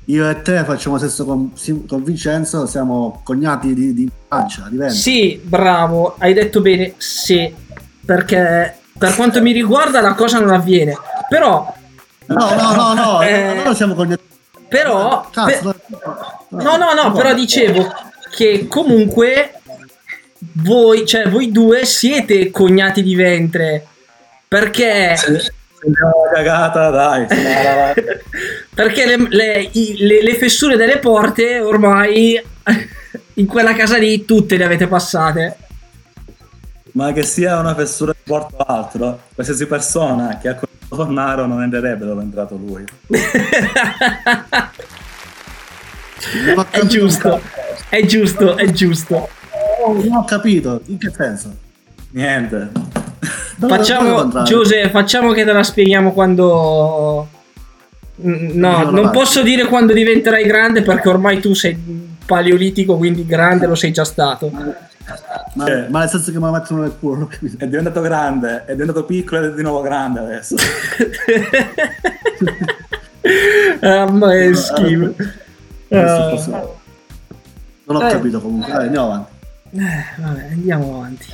io, 0.09 0.29
e 0.29 0.41
te 0.41 0.63
facciamo 0.63 0.97
sesso 0.97 1.25
con, 1.25 1.51
con 1.87 2.03
Vincenzo, 2.03 2.65
siamo 2.65 3.21
cognati 3.23 3.73
di, 3.73 3.93
di 3.93 4.09
pancia, 4.27 4.67
di 4.69 4.77
ventre. 4.77 4.97
Sì, 4.97 5.39
bravo, 5.43 6.15
hai 6.19 6.33
detto 6.33 6.61
bene, 6.61 6.93
sì, 6.97 7.53
perché 8.05 8.77
per 8.97 9.15
quanto 9.15 9.41
mi 9.41 9.51
riguarda 9.51 10.01
la 10.01 10.13
cosa 10.13 10.39
non 10.39 10.49
avviene. 10.51 10.97
Però 11.29 11.75
No, 12.27 12.55
no, 12.55 12.75
no, 12.75 12.93
no, 12.93 13.21
Eh, 13.23 13.43
allora 13.47 13.73
siamo 13.73 13.93
cognati. 13.93 14.23
Però, 14.67 15.29
Cazzo, 15.31 15.73
per- 15.89 16.05
No, 16.49 16.77
no, 16.77 16.93
no, 16.93 17.11
però 17.11 17.33
dicevo 17.33 17.93
che 18.31 18.67
comunque 18.67 19.59
voi, 20.53 21.05
cioè 21.05 21.29
voi 21.29 21.51
due 21.51 21.85
siete 21.85 22.51
cognati 22.51 23.01
di 23.01 23.15
ventre. 23.15 23.85
Perché 24.47 25.15
Sentiamo 25.15 26.11
la 26.25 26.31
cagata, 26.33 26.89
dai. 26.89 27.27
perché 28.77 29.05
le, 29.07 29.27
le- 29.29 29.69
i- 29.71 29.95
le- 29.97 30.21
le 30.21 30.35
fessure 30.35 30.75
delle 30.77 30.99
porte 30.99 31.59
ormai 31.59 32.39
in 33.33 33.45
quella 33.47 33.73
casa 33.73 33.97
lì 33.97 34.23
tutte 34.23 34.55
le 34.55 34.65
avete 34.65 34.85
passate. 34.87 35.57
Ma 36.91 37.11
che 37.11 37.23
sia 37.23 37.59
una 37.59 37.73
fessura 37.73 38.11
di 38.11 38.19
porto 38.23 38.55
o 38.55 38.63
altro, 38.63 39.19
qualsiasi 39.33 39.65
persona 39.65 40.37
che 40.39 40.49
ha 40.49 40.53
conosciuto 40.53 40.95
Fornaro 40.95 41.45
non 41.47 41.61
entrerebbe 41.63 42.05
dove 42.05 42.21
è 42.21 42.23
entrato 42.23 42.55
lui. 42.55 42.83
È 46.71 46.85
giusto, 46.85 47.41
è 47.89 48.05
giusto, 48.05 48.57
è 48.57 48.71
giusto. 48.71 49.29
Oh, 49.85 49.93
non 49.93 50.15
ho 50.17 50.23
capito. 50.25 50.81
In 50.85 50.97
che 50.97 51.11
senso? 51.15 51.55
Niente. 52.11 52.69
Dove- 53.55 53.75
Facciamo? 53.77 54.43
Giuse, 54.43 54.89
facciamo 54.89 55.31
che 55.31 55.43
te 55.45 55.51
la 55.51 55.63
spieghiamo 55.63 56.13
quando... 56.13 57.27
Mm, 58.19 58.31
No, 58.57 58.67
Andiamo 58.69 58.83
non 58.91 58.97
avanti. 58.99 59.17
posso 59.17 59.41
dire 59.43 59.65
quando 59.65 59.93
diventerai 59.93 60.43
grande 60.45 60.81
perché 60.81 61.07
ormai 61.09 61.39
tu 61.39 61.53
sei 61.53 61.77
paleolitico, 62.25 62.97
quindi 62.97 63.25
grande 63.25 63.67
lo 63.67 63.75
sei 63.75 63.91
già 63.91 64.03
stato. 64.05 64.49
Ma, 65.53 65.65
Cioè- 65.65 65.87
ma 65.89 65.99
nel 65.99 66.09
senso 66.09 66.31
che 66.31 66.39
me 66.39 66.45
la 66.45 66.51
mettono 66.59 66.81
nel 66.81 66.95
culo, 66.99 67.15
non. 67.15 67.29
È 67.57 67.65
diventato 67.67 68.01
grande, 68.01 68.65
è 68.65 68.71
diventato 68.73 69.05
piccolo 69.05 69.41
ed 69.45 69.51
è 69.51 69.55
di 69.55 69.61
nuovo 69.61 69.81
grande 69.81 70.19
adesso. 70.19 70.55
ah, 73.81 74.09
ma 74.11 74.35
è 74.35 74.53
schifo. 74.53 75.13
Ah. 75.89 76.35
Non 77.85 77.95
ho 77.95 78.07
Eh. 78.07 78.11
capito 78.11 78.41
comunque. 78.41 78.71
Dai, 78.71 78.85
andiamo 78.85 79.05
avanti. 79.07 79.31
Eh, 79.71 80.21
vabbè, 80.21 80.47
andiamo 80.51 80.95
avanti. 80.97 81.25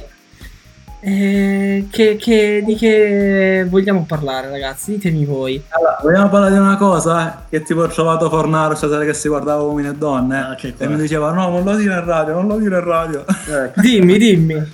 Eh, 1.06 1.88
che, 1.92 2.16
che- 2.16 2.64
di 2.66 2.76
che 2.76 3.66
vogliamo 3.70 4.06
parlare, 4.08 4.50
ragazzi? 4.50 4.92
Ditemi 4.94 5.26
voi. 5.26 5.62
Allora, 5.70 6.00
vogliamo 6.02 6.30
parlare 6.30 6.54
di 6.54 6.60
una 6.60 6.78
cosa? 6.78 7.44
Che 7.50 7.62
tipo 7.62 7.82
ho 7.82 7.88
trovato 7.88 8.30
Fornaro 8.30 8.74
stasera 8.76 9.04
che 9.04 9.14
si 9.14 9.28
guardava 9.28 9.64
uomini 9.64 9.90
e 9.90 9.96
donne 9.96 10.40
Ah, 10.40 10.56
che 10.56 10.68
e 10.70 10.74
cosa? 10.78 10.90
mi 10.90 10.96
diceva 10.96 11.32
no, 11.34 11.50
non 11.50 11.64
lo 11.66 11.76
dire 11.76 11.94
in 11.96 12.06
radio, 12.06 12.34
non 12.36 12.48
lo 12.48 12.56
dire 12.58 12.78
in 12.78 12.84
radio. 12.86 13.26
Ecco. 13.28 13.82
Dimmi, 13.82 14.18
dimmi. 14.18 14.72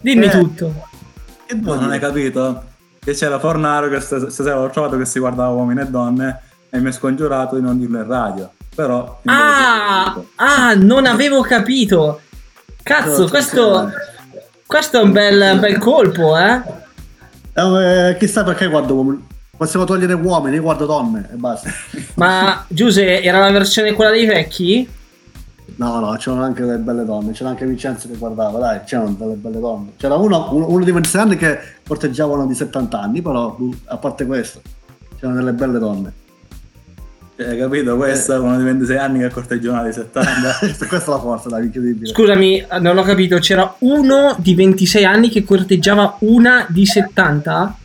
Dimmi 0.00 0.24
Eh. 0.24 0.30
tutto. 0.30 0.72
Che 1.46 1.54
Ma 1.54 1.60
vuol 1.62 1.80
non 1.80 1.90
hai 1.90 1.98
capito? 2.00 2.62
Che 2.98 3.12
c'era 3.12 3.38
Fornaro 3.38 3.88
che 3.90 4.00
stas- 4.00 4.28
stasera 4.28 4.58
ho 4.58 4.70
trovato 4.70 4.96
che 4.96 5.04
si 5.04 5.18
guardava 5.18 5.50
uomini 5.50 5.80
e 5.82 5.86
donne 5.86 6.40
e 6.70 6.80
mi 6.80 6.88
ha 6.88 6.92
scongiurato 6.92 7.56
di 7.56 7.60
non 7.60 7.78
dirlo 7.78 7.98
in 7.98 8.06
radio. 8.08 8.50
Però... 8.74 9.20
Ah, 9.26 10.18
ah, 10.36 10.74
non 10.74 11.04
avevo 11.04 11.42
capito. 11.42 12.20
Cazzo, 12.82 13.28
questo, 13.28 13.90
questo 14.66 15.00
è 15.00 15.02
un 15.02 15.12
bel, 15.12 15.58
bel 15.58 15.78
colpo, 15.78 16.36
eh? 16.38 16.62
Eh, 17.54 18.16
chissà 18.18 18.42
perché 18.44 18.68
guardo 18.68 18.94
uomini. 18.94 19.26
Possiamo 19.56 19.84
togliere 19.84 20.14
uomini, 20.14 20.56
io 20.56 20.62
guardo 20.62 20.86
donne 20.86 21.28
e 21.32 21.36
basta. 21.36 21.70
Ma 22.14 22.64
Giuse, 22.68 23.22
era 23.22 23.38
la 23.38 23.50
versione 23.50 23.92
quella 23.92 24.10
dei 24.10 24.26
vecchi? 24.26 24.88
No, 25.76 26.00
no, 26.00 26.16
c'erano 26.16 26.42
anche 26.42 26.64
delle 26.64 26.78
belle 26.78 27.04
donne. 27.04 27.32
C'era 27.32 27.50
anche 27.50 27.64
Vincenzo 27.64 28.08
che 28.08 28.16
guardava, 28.16 28.58
dai, 28.58 28.80
c'erano 28.84 29.14
delle 29.16 29.34
belle 29.34 29.60
donne. 29.60 29.92
C'era 29.96 30.16
uno, 30.16 30.48
uno, 30.52 30.68
uno 30.68 30.84
di 30.84 30.90
26 30.90 31.20
anni 31.20 31.36
che 31.36 31.58
corteggiavano 31.86 32.46
di 32.46 32.54
70 32.54 33.00
anni, 33.00 33.22
però 33.22 33.54
boh, 33.56 33.74
a 33.86 33.96
parte 33.96 34.26
questo, 34.26 34.60
c'erano 35.18 35.38
delle 35.38 35.52
belle 35.52 35.78
donne. 35.78 36.12
Cioè, 37.36 37.48
hai 37.48 37.58
capito? 37.58 37.96
Questa 37.96 38.34
è 38.34 38.38
uno 38.38 38.56
di 38.56 38.64
26 38.64 38.96
anni 38.96 39.18
che 39.20 39.28
corteggia 39.30 39.70
una 39.70 39.82
di 39.82 39.92
70. 39.92 40.58
Questa 40.86 41.10
è 41.10 41.14
la 41.14 41.18
forza, 41.18 41.48
dai, 41.48 41.64
incredibile. 41.64 42.06
Scusami, 42.06 42.66
non 42.80 42.98
ho 42.98 43.02
capito, 43.02 43.38
c'era 43.38 43.74
uno 43.78 44.36
di 44.38 44.54
26 44.54 45.04
anni 45.04 45.28
che 45.28 45.44
corteggiava 45.44 46.16
una 46.20 46.66
di 46.68 46.86
70? 46.86 47.76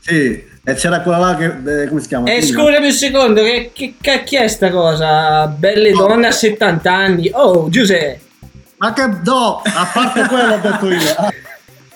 Sì, 0.00 0.44
e 0.64 0.74
c'era 0.74 1.00
quella 1.00 1.18
là 1.18 1.36
che, 1.36 1.82
eh, 1.82 1.88
come 1.88 2.00
si 2.00 2.08
chiama? 2.08 2.32
Eh, 2.32 2.42
scusami 2.42 2.86
un 2.86 2.92
secondo, 2.92 3.42
che, 3.42 3.70
che 3.72 3.94
cacchio 4.00 4.40
è 4.40 4.48
sta 4.48 4.70
cosa? 4.70 5.46
Belle 5.46 5.90
donne 5.92 6.28
a 6.28 6.32
70 6.32 6.92
anni. 6.92 7.30
Oh, 7.32 7.68
Giuse, 7.68 8.20
Ma 8.76 8.92
che 8.92 9.06
no, 9.24 9.62
a 9.64 9.90
parte 9.92 10.26
quello 10.26 10.54
ho 10.54 10.58
detto 10.58 10.88
io. 10.88 11.40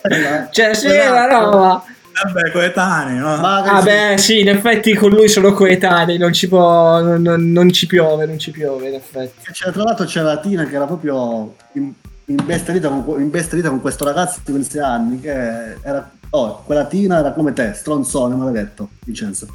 Eh, 0.09 0.47
cioè, 0.53 0.73
sì, 0.73 0.87
esatto. 0.87 1.13
la 1.13 1.27
roba. 1.27 1.85
Vabbè, 2.25 2.51
coetanei, 2.51 3.19
no? 3.19 3.37
Ma 3.37 3.61
che 3.63 3.69
Ah 3.69 3.79
sì. 3.81 3.85
beh, 3.87 4.19
sì, 4.19 4.41
in 4.41 4.49
effetti 4.49 4.95
con 4.95 5.11
lui 5.11 5.29
sono 5.29 5.53
coetanei, 5.53 6.17
non 6.17 6.33
ci 6.33 6.49
può, 6.49 7.01
non, 7.03 7.21
non- 7.21 7.53
non 7.53 7.71
ci 7.71 7.87
piove, 7.87 8.25
non 8.27 8.39
ci 8.39 8.51
piove, 8.51 8.89
in 8.89 8.95
effetti. 8.95 9.51
C'era, 9.53 9.71
tra 9.73 9.83
l'altro 9.83 10.07
c'era 10.07 10.39
Tina 10.39 10.65
che 10.65 10.75
era 10.77 10.87
proprio 10.87 11.55
in- 11.73 11.93
imbestialita 12.25 12.89
con, 12.89 13.21
imbestialita 13.21 13.69
con 13.69 13.81
questo 13.83 14.05
ragazzo 14.05 14.41
di 14.45 14.53
26 14.53 14.81
anni 14.83 15.21
che 15.21 15.75
era... 15.83 16.11
Oh, 16.31 16.63
quella 16.65 16.87
Tina 16.87 17.19
era 17.19 17.33
come 17.33 17.53
te, 17.53 17.73
stronzone, 17.75 18.35
maledetto, 18.35 18.89
Vincenzo. 19.05 19.47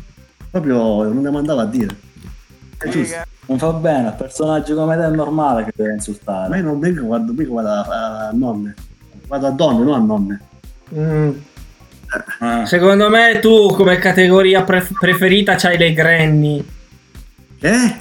Proprio 0.51 1.03
non 1.03 1.21
ne 1.21 1.31
mandava 1.31 1.63
a 1.63 1.65
dire. 1.65 1.95
È 2.77 2.87
giusto. 2.89 3.15
Non 3.47 3.57
fa 3.57 3.71
bene, 3.73 4.07
a 4.07 4.11
personaggi 4.11 4.73
come 4.73 4.95
te 4.95 5.03
è 5.03 5.09
normale 5.09 5.65
che 5.65 5.71
deve 5.75 5.89
Ma 5.89 5.95
insultare. 5.95 6.57
io 6.57 6.63
non 6.63 6.77
mica 6.79 7.01
guardo, 7.01 7.33
mica 7.33 7.51
vado 7.51 7.67
a, 7.69 8.27
a 8.27 8.31
nonne. 8.33 8.75
Vado 9.27 9.47
a 9.47 9.51
donne, 9.51 9.83
non 9.83 9.93
a 9.93 9.97
nonne. 9.97 10.41
Mm. 10.95 11.31
Eh. 12.41 12.65
Secondo 12.65 13.09
me 13.09 13.39
tu 13.39 13.73
come 13.73 13.97
categoria 13.97 14.63
pre- 14.63 14.87
preferita 14.99 15.55
c'hai 15.55 15.77
le 15.77 15.93
granny. 15.93 16.65
Eh? 17.59 17.95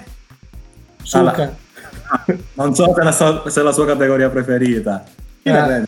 Allora. 1.12 1.54
Non 2.54 2.74
so 2.74 2.92
se 2.92 3.00
è 3.00 3.04
la, 3.04 3.12
sua, 3.12 3.42
se 3.48 3.62
la 3.62 3.72
sua 3.72 3.86
categoria 3.86 4.28
preferita. 4.28 5.04
Eh. 5.42 5.84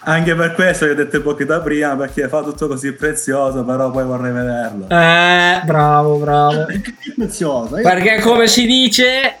Anche 0.00 0.34
per 0.34 0.54
questo 0.54 0.86
che 0.86 0.92
ho 0.92 0.94
detto 0.94 1.22
pochi 1.22 1.44
da 1.44 1.60
prima, 1.60 1.96
perché 1.96 2.28
fa 2.28 2.42
tutto 2.42 2.66
così 2.66 2.92
prezioso, 2.92 3.64
però 3.64 3.90
poi 3.90 4.04
vorrei 4.04 4.32
vederlo. 4.32 4.88
Eh, 4.88 5.62
bravo, 5.64 6.16
bravo. 6.18 6.66
Che 6.82 6.94
preziosa. 7.16 7.76
Io- 7.76 7.82
Perché 7.82 8.20
come 8.20 8.46
si 8.46 8.66
dice, 8.66 9.36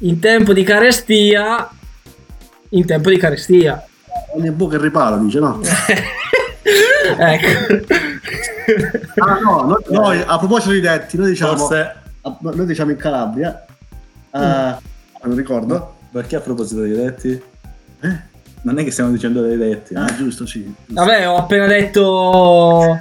in 0.00 0.18
tempo 0.18 0.52
di 0.52 0.62
carestia, 0.62 1.68
in 2.70 2.86
tempo 2.86 3.10
di 3.10 3.16
carestia. 3.18 3.84
Ogni 4.34 4.50
buco 4.50 4.76
è 4.76 4.78
riparo, 4.78 5.16
dice 5.18 5.38
no? 5.38 5.60
ecco. 7.18 7.46
Ah 9.24 9.38
no, 9.40 9.62
noi, 9.62 9.82
noi, 9.88 10.24
a 10.26 10.38
proposito 10.38 10.72
di 10.72 10.80
detti, 10.80 11.16
noi 11.16 11.30
diciamo, 11.30 11.56
Forse, 11.56 11.94
a- 12.22 12.36
noi 12.40 12.66
diciamo 12.66 12.90
in 12.92 12.96
Calabria, 12.96 13.64
eh, 14.30 14.74
non 15.24 15.34
ricordo, 15.36 15.96
perché 16.10 16.36
a 16.36 16.40
proposito 16.40 16.80
dei 16.82 16.92
detti? 16.94 17.42
eh? 18.00 18.30
Non 18.62 18.78
è 18.78 18.84
che 18.84 18.90
stiamo 18.92 19.10
dicendo 19.10 19.42
dei 19.42 19.56
detti, 19.56 19.94
Ah, 19.94 20.06
eh? 20.08 20.16
giusto, 20.16 20.46
sì. 20.46 20.62
giusto. 20.64 20.92
Vabbè, 20.94 21.28
ho 21.28 21.36
appena 21.36 21.66
detto 21.66 23.00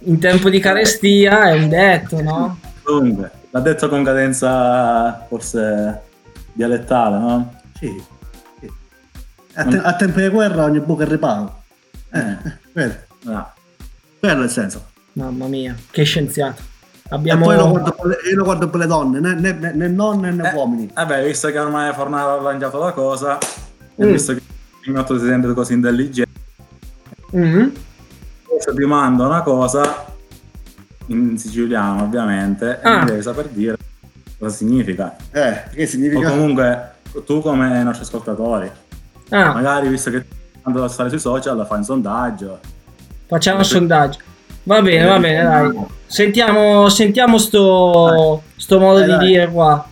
in 0.00 0.18
tempo 0.20 0.48
di 0.50 0.60
carestia, 0.60 1.50
è 1.50 1.52
un 1.54 1.68
detto, 1.68 2.22
no? 2.22 2.58
Comunque, 2.84 3.30
l'ha 3.50 3.60
detto 3.60 3.88
con 3.88 4.04
cadenza 4.04 5.26
forse 5.28 6.02
dialettale, 6.52 7.18
no? 7.18 7.54
Sì. 7.78 8.02
sì. 8.60 8.70
A, 9.54 9.64
te- 9.64 9.78
a 9.78 9.94
tempo 9.96 10.20
di 10.20 10.28
guerra 10.28 10.64
ogni 10.64 10.78
buco 10.80 11.02
è 11.02 11.06
riparo. 11.06 11.62
Eh, 12.12 12.36
quello, 12.72 12.94
Ah. 13.32 13.52
quello 14.20 14.40
è 14.42 14.44
il 14.44 14.50
senso. 14.50 14.86
Mamma 15.12 15.46
mia, 15.46 15.74
che 15.90 16.02
scienziato. 16.04 16.62
E 17.10 17.14
Abbiamo... 17.14 17.44
poi 17.46 17.56
lo 17.56 17.68
guardo 17.70 17.92
per 17.92 18.06
le, 18.06 18.16
io 18.30 18.36
lo 18.36 18.44
guardo 18.44 18.68
per 18.68 18.80
le 18.80 18.86
donne, 18.86 19.18
né, 19.20 19.34
né, 19.34 19.52
né- 19.52 19.72
né 19.72 19.88
nonne 19.88 20.30
né 20.30 20.50
Eh, 20.50 20.54
uomini. 20.54 20.90
Vabbè, 20.92 21.24
visto 21.24 21.48
che 21.50 21.58
ormai 21.58 21.92
Fornaro 21.94 22.38
ha 22.38 22.40
lanciato 22.42 22.78
la 22.78 22.92
cosa, 22.92 23.38
e 23.96 24.04
Mm. 24.04 24.10
visto 24.12 24.34
che 24.34 24.42
il 24.84 24.92
mio 24.92 25.06
si 25.06 25.24
sente 25.26 25.52
così 25.54 25.72
intelligente, 25.72 26.30
Mhm. 27.32 27.72
adesso 28.50 28.74
ti 28.74 28.84
mando 28.84 29.24
una 29.26 29.42
cosa 29.42 30.04
in 31.06 31.38
siciliano, 31.38 32.02
ovviamente, 32.04 32.78
e 32.82 32.88
Ah. 32.88 32.98
mi 33.00 33.04
devi 33.06 33.22
saper 33.22 33.46
dire 33.48 33.76
cosa 34.38 34.54
significa. 34.54 35.16
Eh, 35.32 35.62
che 35.72 35.82
O 35.84 35.86
significa? 35.86 36.28
comunque, 36.30 36.92
tu 37.24 37.40
come 37.40 37.80
i 37.80 37.84
nostri 37.84 38.04
ascoltatori, 38.04 38.70
Ah, 39.30 39.52
magari 39.52 39.88
visto 39.88 40.10
che 40.10 40.24
quando 40.62 40.84
a 40.84 40.88
stare 40.88 41.08
sui 41.08 41.18
social 41.18 41.66
fai 41.66 41.78
un 41.78 41.84
sondaggio. 41.84 42.60
Facciamo 43.28 43.58
un 43.58 43.64
sondaggio. 43.64 44.18
Va 44.64 44.82
bene, 44.82 45.04
va 45.06 45.18
bene, 45.18 45.42
dai. 45.42 45.86
Sentiamo, 46.06 46.88
sentiamo 46.88 47.38
sto, 47.38 48.42
sto 48.56 48.78
modo 48.78 48.98
Dai, 48.98 49.08
di 49.08 49.14
dai. 49.16 49.26
dire 49.26 49.48
qua. 49.48 49.88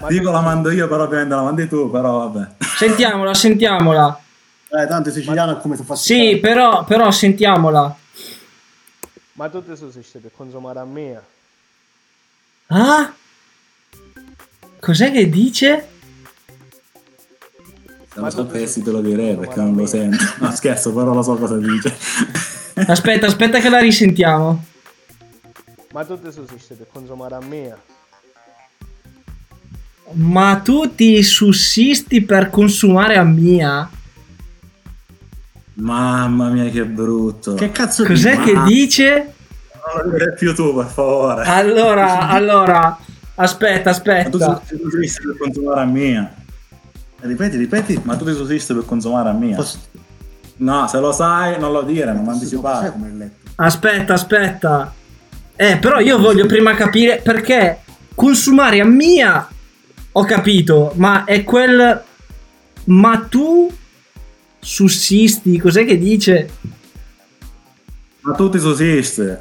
Vabbè, 0.00 0.12
dico 0.12 0.30
la 0.30 0.40
mando 0.40 0.70
io, 0.70 0.86
però 0.86 1.04
ovviamente 1.04 1.34
la 1.34 1.42
mandi 1.42 1.68
tu, 1.68 1.90
però 1.90 2.28
vabbè. 2.28 2.50
Sentiamola, 2.76 3.34
sentiamola. 3.34 4.20
Eh, 4.68 4.86
tanto 4.86 5.08
il 5.08 5.14
siciliano 5.14 5.56
è 5.56 5.60
come 5.60 5.76
se 5.76 5.84
fosse... 5.84 6.14
Sì, 6.14 6.38
però, 6.38 6.84
però 6.84 7.10
sentiamola. 7.10 7.96
Ma 9.34 9.48
tutte 9.48 9.76
su 9.76 9.90
si 9.90 10.02
per 10.18 10.30
consumare 10.36 10.78
a 10.78 10.84
me. 10.84 11.20
Ah? 12.68 13.12
Cos'è 14.80 15.10
che 15.12 15.28
dice? 15.28 15.88
Se 18.12 18.20
lo 18.20 18.30
sapessi 18.30 18.82
te 18.82 18.90
lo 18.90 19.00
direi 19.00 19.36
perché 19.36 19.58
non 19.58 19.74
lo 19.74 19.86
sento. 19.86 20.24
No, 20.38 20.52
scherzo, 20.52 20.92
però 20.92 21.12
lo 21.12 21.22
so 21.22 21.36
cosa 21.36 21.56
dice. 21.56 21.96
Aspetta, 22.74 23.26
aspetta 23.26 23.60
che 23.60 23.68
la 23.68 23.78
risentiamo. 23.78 24.64
Ma 25.92 26.04
tutte 26.04 26.32
su 26.32 26.44
si 26.46 26.74
per 26.74 26.88
consumare 26.92 27.34
a 27.36 27.40
me. 27.40 27.76
Ma 30.12 30.56
tu 30.62 30.94
ti 30.94 31.22
sussisti 31.22 32.22
per 32.22 32.50
consumare 32.50 33.16
a 33.16 33.22
mia? 33.24 33.88
Mamma 35.74 36.48
mia, 36.50 36.68
che 36.70 36.84
brutto. 36.84 37.54
Che 37.54 37.70
cazzo 37.70 38.04
Cos'è 38.04 38.38
che 38.40 38.52
Ma- 38.52 38.64
dice? 38.64 39.34
Non 39.94 40.04
lo 40.10 40.16
dire 40.16 40.32
più 40.34 40.54
tu, 40.54 40.74
per 40.74 40.86
favore. 40.86 41.44
Allora, 41.44 42.28
allora, 42.28 42.98
aspetta, 43.36 43.90
Ma 43.90 43.98
tu 43.98 44.36
aspetta. 44.36 44.62
ti 44.66 44.76
sussisti 44.80 45.22
per 45.26 45.36
consumare 45.38 45.80
a 45.80 45.84
mia. 45.84 46.34
Ripeti, 47.20 47.56
ripeti. 47.56 48.00
Ma 48.04 48.16
tu 48.16 48.24
ti 48.24 48.32
sussisti 48.34 48.72
per 48.74 48.84
consumare 48.84 49.28
a 49.30 49.32
mia. 49.32 49.56
Posso- 49.56 49.78
No, 50.56 50.86
se 50.86 50.98
lo 51.00 51.12
sai, 51.12 51.58
non 51.58 51.72
lo 51.72 51.82
dire, 51.82 52.12
non 52.12 52.28
anticipare. 52.28 52.90
come 52.92 53.10
letto? 53.12 53.50
Aspetta, 53.56 54.14
aspetta. 54.14 54.92
Eh, 55.56 55.76
però 55.78 55.98
io 56.00 56.18
voglio 56.18 56.46
prima 56.46 56.74
capire 56.74 57.20
perché 57.22 57.78
consumare 58.14 58.80
a 58.80 58.84
mia 58.84 59.48
ho 60.12 60.24
capito, 60.24 60.92
ma 60.96 61.24
è 61.24 61.42
quel 61.44 62.02
ma 62.86 63.18
tu 63.28 63.72
sussisti, 64.60 65.58
cos'è 65.58 65.84
che 65.84 65.98
dice? 65.98 66.50
Ma 68.20 68.34
tu 68.34 68.48
ti 68.48 68.58
sussisti. 68.58 69.36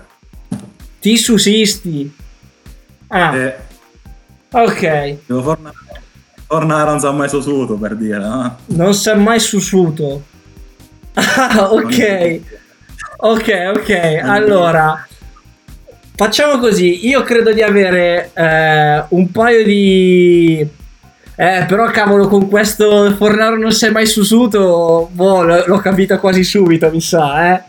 Ti 1.00 1.18
sussisti. 1.18 2.14
Ah, 3.08 3.36
Eh, 3.36 3.56
ok. 4.52 5.18
devo 5.26 5.42
fornare. 5.42 5.76
Fornare 6.46 6.90
non 6.90 7.00
sa 7.00 7.12
mai 7.12 7.30
susuto, 7.30 7.76
per 7.76 7.96
dire, 7.96 8.20
no? 8.20 8.58
Non 8.68 8.94
si 8.94 9.10
è 9.10 9.16
mai 9.16 9.40
sussuto. 9.40 10.24
Ah, 11.14 11.72
ok. 11.72 12.40
Ok, 13.18 13.74
ok. 13.76 14.20
Allora, 14.24 15.08
facciamo 16.16 16.60
così. 16.60 17.08
Io 17.08 17.24
credo 17.24 17.54
di 17.54 17.62
avere 17.62 18.32
eh, 18.34 19.04
un 19.10 19.32
paio 19.32 19.64
di... 19.64 20.68
Eh, 21.36 21.66
però 21.68 21.90
cavolo, 21.90 22.28
con 22.28 22.48
questo 22.48 23.12
Fornaro 23.16 23.58
non 23.58 23.72
è 23.80 23.90
mai 23.90 24.06
sussuto. 24.06 25.10
Boh, 25.12 25.44
l- 25.44 25.64
l'ho 25.66 25.78
capito 25.78 26.20
quasi 26.20 26.44
subito, 26.44 26.90
mi 26.92 27.02
sa, 27.02 27.56
eh. 27.56 27.64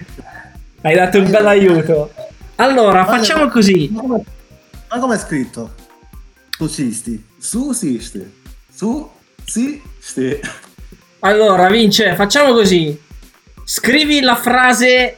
Hai 0.83 0.94
dato 0.94 1.18
un 1.18 1.30
bel 1.30 1.46
aiuto. 1.46 2.12
Allora, 2.57 3.07
facciamo 3.07 3.48
così. 3.48 3.90
Ma 3.90 4.98
come, 4.98 5.14
è 5.14 5.18
scritto? 5.18 5.72
Sussisti. 6.50 7.24
Susisti. 7.38 8.42
Su, 8.72 9.11
si, 9.44 9.80
sti. 9.98 10.40
Allora, 11.20 11.68
Vince, 11.68 12.14
facciamo 12.14 12.52
così. 12.52 13.00
Scrivi 13.64 14.20
la 14.20 14.37
frase 14.37 15.16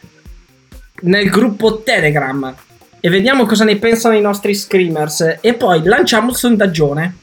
nel 1.03 1.29
gruppo 1.29 1.83
Telegram 1.83 2.55
e 3.01 3.09
vediamo 3.09 3.45
cosa 3.45 3.65
ne 3.65 3.77
pensano 3.77 4.15
i 4.15 4.21
nostri 4.21 4.55
screamers 4.55 5.39
e 5.41 5.55
poi 5.55 5.83
lanciamo 5.83 6.31
il 6.31 6.37
sondaggione. 6.37 7.17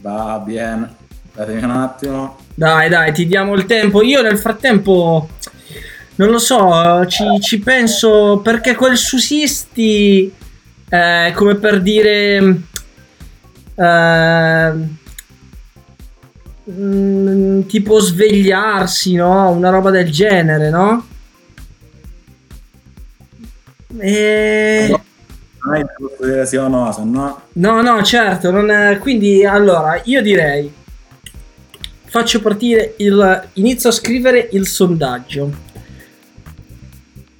Va 0.00 0.42
bene. 0.44 0.94
Datemi 1.34 1.62
un 1.62 1.70
attimo. 1.70 2.38
Dai, 2.54 2.88
dai, 2.88 3.12
ti 3.12 3.26
diamo 3.26 3.54
il 3.54 3.66
tempo. 3.66 4.02
Io 4.02 4.22
nel 4.22 4.38
frattempo 4.38 5.28
non 6.16 6.30
lo 6.30 6.38
so, 6.38 7.06
ci, 7.06 7.24
ci 7.40 7.60
penso 7.60 8.40
perché 8.42 8.74
quel 8.74 8.96
sussisti 8.96 10.32
è 10.88 11.30
come 11.34 11.54
per 11.56 11.80
dire 11.80 12.60
eh, 13.76 14.72
mm, 16.70 17.62
tipo 17.62 17.98
svegliarsi, 18.00 19.14
no? 19.14 19.50
Una 19.50 19.70
roba 19.70 19.90
del 19.90 20.10
genere, 20.10 20.70
no? 20.70 21.06
E... 23.98 24.86
No, 24.90 25.02
no. 27.04 27.42
No, 27.52 27.82
no, 27.82 28.02
certo, 28.02 28.50
non 28.50 28.70
è- 28.70 28.98
quindi 28.98 29.44
allora 29.44 30.00
io 30.04 30.22
direi 30.22 30.72
faccio 32.04 32.40
partire 32.40 32.94
il 32.98 33.48
inizio 33.54 33.90
a 33.90 33.92
scrivere 33.92 34.48
il 34.52 34.66
sondaggio. 34.66 35.50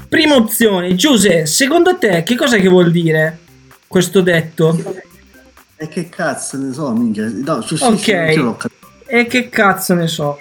Prima 0.08 0.34
opzione, 0.36 0.94
Giuse, 0.94 1.46
secondo 1.46 1.96
te 1.98 2.22
che 2.22 2.34
cosa 2.34 2.56
che 2.56 2.68
vuol 2.68 2.90
dire 2.90 3.38
questo 3.86 4.20
detto? 4.20 4.78
E 5.76 5.88
che 5.88 6.08
cazzo 6.08 6.56
ne 6.58 6.72
so, 6.72 6.90
minchia. 6.92 7.30
No, 7.32 7.54
Ok. 7.54 7.78
non 7.80 7.98
ce 7.98 8.34
l'ho 8.36 8.56
capito. 8.56 8.77
E 9.10 9.26
che 9.26 9.48
cazzo 9.48 9.94
ne 9.94 10.06
so? 10.06 10.38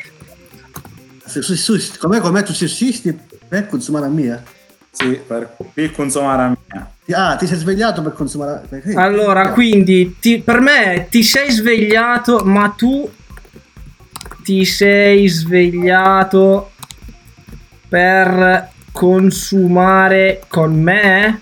Su- 1.26 1.98
Com'è, 2.00 2.20
com'è 2.20 2.44
tu 2.44 2.54
sussisti 2.54 3.18
per 3.48 3.68
consumare 3.68 4.06
a 4.06 4.10
mia? 4.10 4.44
Sì, 4.92 5.20
per, 5.26 5.56
per 5.74 5.92
consumare 5.92 6.42
a 6.42 6.58
mia. 6.74 6.92
Ah, 7.18 7.36
ti 7.38 7.48
sei 7.48 7.58
svegliato 7.58 8.02
per 8.02 8.12
consumare 8.14 8.52
a 8.52 8.56
perché? 8.68 8.94
Allora, 8.94 9.52
quindi 9.52 10.18
ti- 10.20 10.40
per 10.42 10.60
me 10.60 11.08
ti 11.10 11.24
sei 11.24 11.50
svegliato, 11.52 12.40
ma 12.44 12.70
tu 12.70 13.10
ti 14.44 14.66
sei 14.66 15.28
svegliato 15.28 16.72
per 17.88 18.70
consumare 18.92 20.44
con 20.48 20.74
me? 20.76 21.42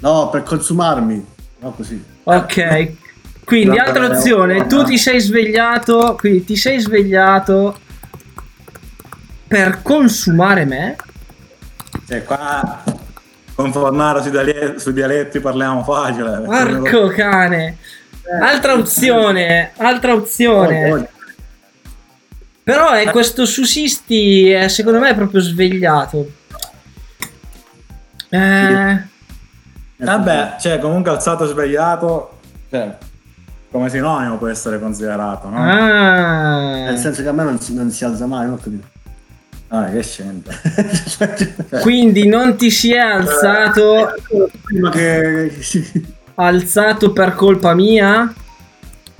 No, 0.00 0.28
per 0.30 0.42
consumarmi. 0.44 1.26
No, 1.60 1.72
così. 1.72 2.00
Ok, 2.24 2.92
quindi 3.46 3.78
altra 3.78 4.06
eh, 4.06 4.08
opzione, 4.08 4.66
tu 4.66 4.82
ti 4.82 4.98
sei 4.98 5.20
svegliato, 5.20 6.16
quindi 6.18 6.44
ti 6.44 6.56
sei 6.56 6.80
svegliato 6.80 7.78
per 9.46 9.82
consumare 9.82 10.64
me? 10.64 10.96
Cioè, 12.08 12.24
qua 12.24 12.82
con 13.54 13.70
Fornaro 13.70 14.20
sui, 14.20 14.32
dialetti, 14.32 14.80
sui 14.80 14.92
dialetti 14.92 15.38
parliamo 15.38 15.84
facile. 15.84 16.42
Porco 16.44 17.06
cane! 17.06 17.76
Altra 18.42 18.74
opzione, 18.74 19.70
altra 19.76 20.12
opzione. 20.12 21.08
Però 22.64 22.90
è 22.90 23.08
questo 23.10 23.46
sussisti, 23.46 24.52
eh, 24.52 24.68
secondo 24.68 24.98
me 24.98 25.10
è 25.10 25.14
proprio 25.14 25.40
svegliato. 25.40 26.32
Eh, 28.28 29.14
Vabbè, 29.98 30.56
cioè, 30.58 30.80
comunque 30.80 31.12
alzato 31.12 31.46
svegliato, 31.46 32.38
cioè, 32.68 32.98
come 33.70 33.88
sinonimo 33.90 34.38
può 34.38 34.46
essere 34.48 34.78
considerato, 34.78 35.48
no? 35.48 35.56
ah, 35.58 36.84
Nel 36.84 36.98
senso 36.98 37.22
che 37.22 37.28
a 37.28 37.32
me 37.32 37.42
non 37.44 37.60
si, 37.60 37.74
non 37.74 37.90
si 37.90 38.04
alza 38.04 38.26
mai, 38.26 38.46
non 38.46 38.58
capito. 38.60 38.86
Ah, 39.68 39.86
che 39.90 40.02
scende. 40.02 40.50
quindi 41.82 42.26
non 42.28 42.56
ti 42.56 42.70
si 42.70 42.92
è 42.92 42.98
alzato, 42.98 44.14
Prima 44.62 44.90
che... 44.90 45.52
alzato 46.36 47.12
per 47.12 47.34
colpa 47.34 47.74
mia? 47.74 48.32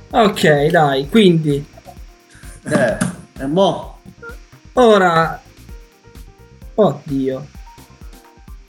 Ok, 0.09 0.67
dai, 0.67 1.09
quindi 1.09 1.63
Eh, 2.63 2.97
e 3.39 3.45
mo? 3.45 3.99
ora... 4.73 5.41
Oddio. 6.75 7.47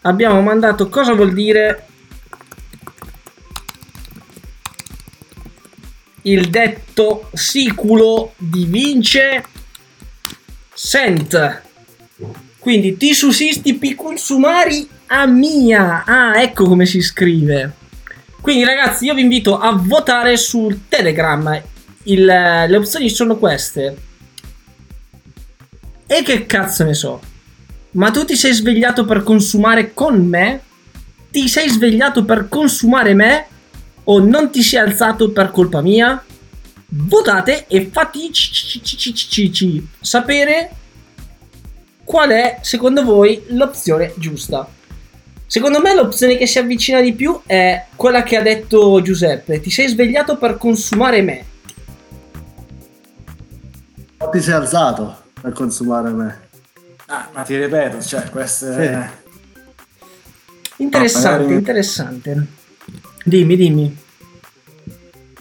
Abbiamo 0.02 0.40
mandato 0.40 0.88
cosa 0.88 1.12
vuol 1.14 1.32
dire 1.34 1.87
il 6.22 6.48
detto 6.48 7.30
siculo 7.32 8.32
di 8.36 8.64
Vince 8.64 9.44
Sent. 10.74 11.62
Quindi 12.58 12.96
ti 12.96 13.14
sussisti 13.14 13.74
pi 13.74 13.94
consumari 13.94 14.86
a 15.06 15.26
mia. 15.26 16.04
Ah, 16.04 16.40
ecco 16.42 16.64
come 16.66 16.86
si 16.86 17.00
scrive. 17.00 17.72
Quindi 18.40 18.64
ragazzi, 18.64 19.04
io 19.06 19.14
vi 19.14 19.22
invito 19.22 19.58
a 19.58 19.72
votare 19.72 20.36
sul 20.36 20.88
Telegram. 20.88 21.60
Il- 22.04 22.24
le 22.24 22.76
opzioni 22.76 23.08
sono 23.10 23.36
queste. 23.36 23.96
E 26.06 26.22
che 26.22 26.46
cazzo 26.46 26.84
ne 26.84 26.94
so? 26.94 27.20
Ma 27.92 28.10
tu 28.10 28.24
ti 28.24 28.36
sei 28.36 28.52
svegliato 28.52 29.04
per 29.04 29.22
consumare 29.22 29.92
con 29.92 30.24
me? 30.26 30.60
Ti 31.30 31.48
sei 31.48 31.68
svegliato 31.68 32.24
per 32.24 32.48
consumare 32.48 33.14
me? 33.14 33.46
O 34.10 34.20
non 34.20 34.50
ti 34.50 34.62
sei 34.62 34.80
alzato 34.80 35.32
per 35.32 35.50
colpa 35.50 35.82
mia? 35.82 36.24
Votate 36.90 37.66
e 37.66 37.90
fateci 37.92 39.86
sapere 40.00 40.70
qual 42.04 42.30
è 42.30 42.60
secondo 42.62 43.04
voi 43.04 43.44
l'opzione 43.48 44.14
giusta. 44.16 44.66
Secondo 45.46 45.82
me 45.82 45.94
l'opzione 45.94 46.38
che 46.38 46.46
si 46.46 46.58
avvicina 46.58 47.02
di 47.02 47.12
più 47.12 47.38
è 47.44 47.84
quella 47.96 48.22
che 48.22 48.36
ha 48.36 48.42
detto 48.42 49.02
Giuseppe. 49.02 49.60
Ti 49.60 49.70
sei 49.70 49.88
svegliato 49.88 50.38
per 50.38 50.56
consumare 50.56 51.20
me. 51.20 51.44
O 54.18 54.30
ti 54.30 54.40
sei 54.40 54.54
alzato 54.54 55.24
per 55.38 55.52
consumare 55.52 56.10
me. 56.10 56.48
Ah, 57.08 57.28
ma 57.34 57.42
ti 57.42 57.58
ripeto, 57.58 58.00
cioè, 58.00 58.30
queste... 58.30 58.72
Sì. 58.72 58.96
Interessante, 60.82 61.38
magari- 61.38 61.54
interessante. 61.54 62.46
Dimmi, 63.28 63.56
dimmi. 63.56 63.98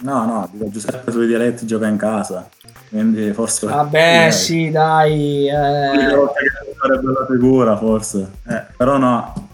No, 0.00 0.24
no, 0.26 0.48
dico 0.52 0.70
Giuseppe 0.70 1.10
sui 1.10 1.26
dialetti 1.26 1.66
gioca 1.66 1.86
in 1.86 1.96
casa, 1.96 2.48
quindi 2.88 3.32
forse... 3.32 3.66
Vabbè, 3.66 4.26
Eh, 4.26 4.30
sì, 4.30 4.70
dai. 4.70 5.48
l'unica 5.50 6.10
eh, 6.10 6.14
volta 6.14 6.34
che 6.40 6.74
farebbe 6.76 7.12
la 7.12 7.26
figura, 7.28 7.76
forse. 7.76 8.30
Eh, 8.46 8.62
però 8.76 8.96
no. 8.98 9.48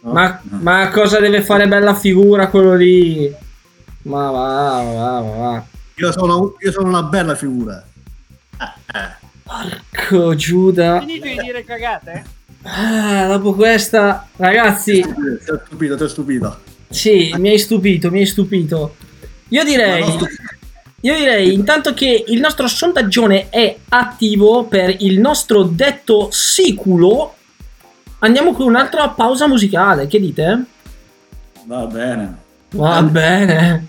ma, 0.00 0.40
ma 0.48 0.88
cosa 0.88 1.20
deve 1.20 1.42
fare 1.42 1.68
bella 1.68 1.94
figura 1.94 2.48
quello 2.48 2.74
lì? 2.74 3.32
Ma 4.02 4.30
va, 4.30 4.82
va, 4.82 5.20
va, 5.20 5.36
va. 5.36 5.64
Io 5.96 6.10
sono, 6.10 6.56
io 6.58 6.72
sono 6.72 6.88
una 6.88 7.02
bella 7.04 7.34
figura. 7.36 7.84
Porco 9.44 10.34
Giuda. 10.34 11.00
Finito 11.00 11.26
di 11.26 11.38
dire 11.38 11.64
cagate? 11.64 12.24
Ah, 12.62 13.26
dopo 13.28 13.54
questa, 13.54 14.26
ragazzi, 14.36 15.02
Ti 15.02 15.50
ho 15.50 15.60
stupito, 15.66 15.96
ti 15.96 16.02
ho 16.02 16.08
stupito. 16.08 16.58
Sì, 16.94 17.34
mi 17.38 17.50
hai 17.50 17.58
stupito, 17.58 18.10
mi 18.10 18.20
hai 18.20 18.26
stupito. 18.26 18.94
Io 19.48 19.64
direi, 19.64 20.00
no, 20.00 20.26
io 21.00 21.14
direi 21.16 21.52
intanto 21.52 21.92
che 21.92 22.24
il 22.28 22.40
nostro 22.40 22.66
sondaggione 22.66 23.48
è 23.50 23.76
attivo 23.90 24.64
per 24.64 24.94
il 25.00 25.20
nostro 25.20 25.64
detto 25.64 26.28
siculo. 26.30 27.34
Andiamo 28.20 28.52
con 28.54 28.66
un'altra 28.66 29.08
pausa 29.10 29.46
musicale, 29.46 30.06
che 30.06 30.18
dite? 30.18 30.64
Va 31.66 31.86
bene. 31.86 32.38
Va 32.70 33.02
bene, 33.02 33.86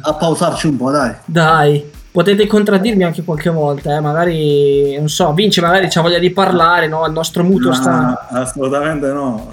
A 0.00 0.14
pausarci 0.14 0.66
un 0.68 0.76
po', 0.76 0.90
dai. 0.90 1.14
dai. 1.24 1.90
Potete 2.10 2.46
contraddirmi 2.46 3.02
anche 3.02 3.24
qualche 3.24 3.50
volta, 3.50 3.96
eh? 3.96 4.00
magari, 4.00 4.96
non 4.96 5.08
so, 5.08 5.32
Vince 5.32 5.60
magari 5.60 5.88
c'ha 5.88 6.00
voglia 6.00 6.20
di 6.20 6.30
parlare, 6.30 6.86
no? 6.86 7.04
Il 7.06 7.12
nostro 7.12 7.42
mutuo 7.42 7.70
No, 7.70 7.74
sta... 7.74 8.28
assolutamente 8.30 9.08
no. 9.08 9.48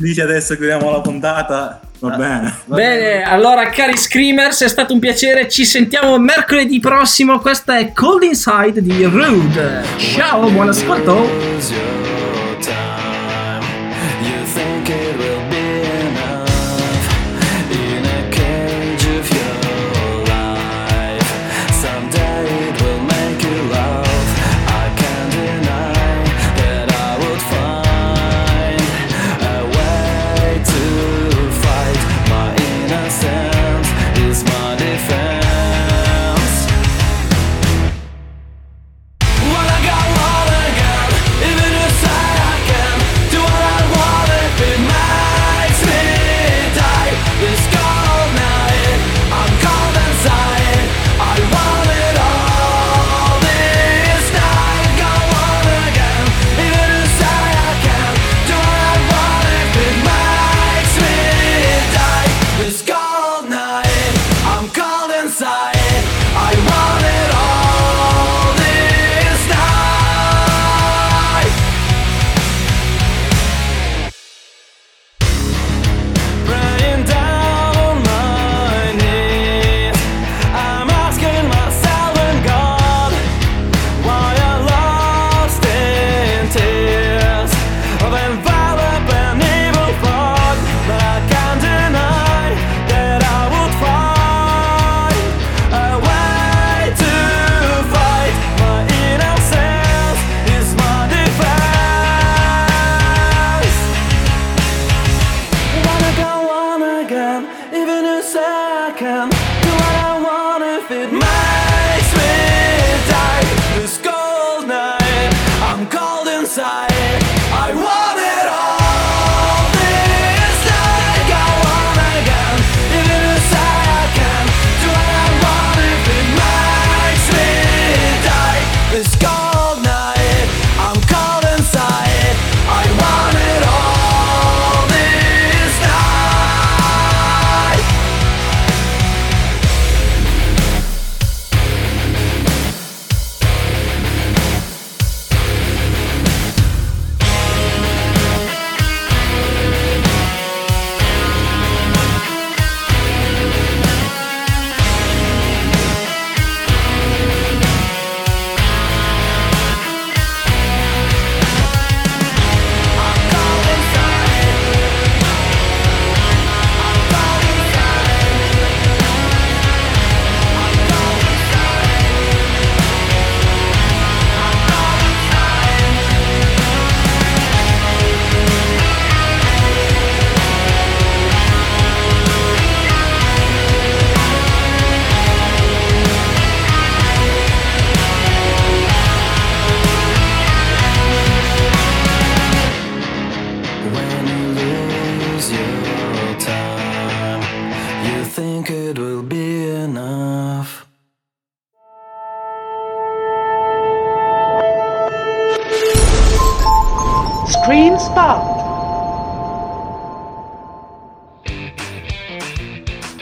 Dici 0.00 0.22
adesso 0.22 0.56
chiudiamo 0.56 0.90
la 0.90 1.02
puntata, 1.02 1.78
va 1.98 2.16
bene. 2.16 2.54
Bene, 2.64 3.22
allora 3.22 3.68
cari 3.68 3.98
screamers, 3.98 4.62
è 4.62 4.68
stato 4.68 4.94
un 4.94 4.98
piacere, 4.98 5.46
ci 5.46 5.66
sentiamo 5.66 6.18
mercoledì 6.18 6.80
prossimo, 6.80 7.38
questa 7.38 7.76
è 7.76 7.92
Cold 7.92 8.22
Inside 8.22 8.80
di 8.80 9.04
Rude. 9.04 9.82
Ciao, 9.98 10.48
buon 10.48 10.70
ascolto. 10.70 12.09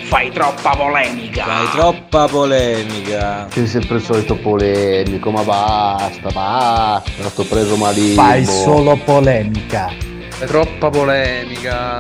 Fai 0.09 0.33
troppa 0.33 0.71
polemica. 0.75 1.45
Fai 1.45 1.71
troppa 1.71 2.27
polemica. 2.29 3.47
Sei 3.51 3.67
sempre 3.67 3.97
il 3.97 4.03
solito 4.03 4.37
polemico, 4.37 5.31
ma 5.31 5.43
basta, 5.43 6.31
basta, 6.31 7.29
sto 7.29 7.45
preso 7.45 7.77
malissimo. 7.77 8.23
Fai 8.23 8.43
solo 8.47 8.97
polemica. 9.05 9.93
Fai 10.31 10.49
troppa 10.49 10.89
polemica. 10.89 11.99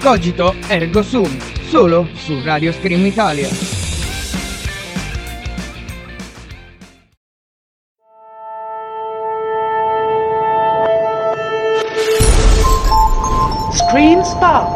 Cogito 0.00 0.54
ergo 0.68 1.02
sum, 1.02 1.36
solo 1.68 2.06
su 2.14 2.40
Radio 2.44 2.70
Scream 2.70 3.04
Italia. 3.04 3.48
Screen 13.72 14.24
Spot. 14.24 14.75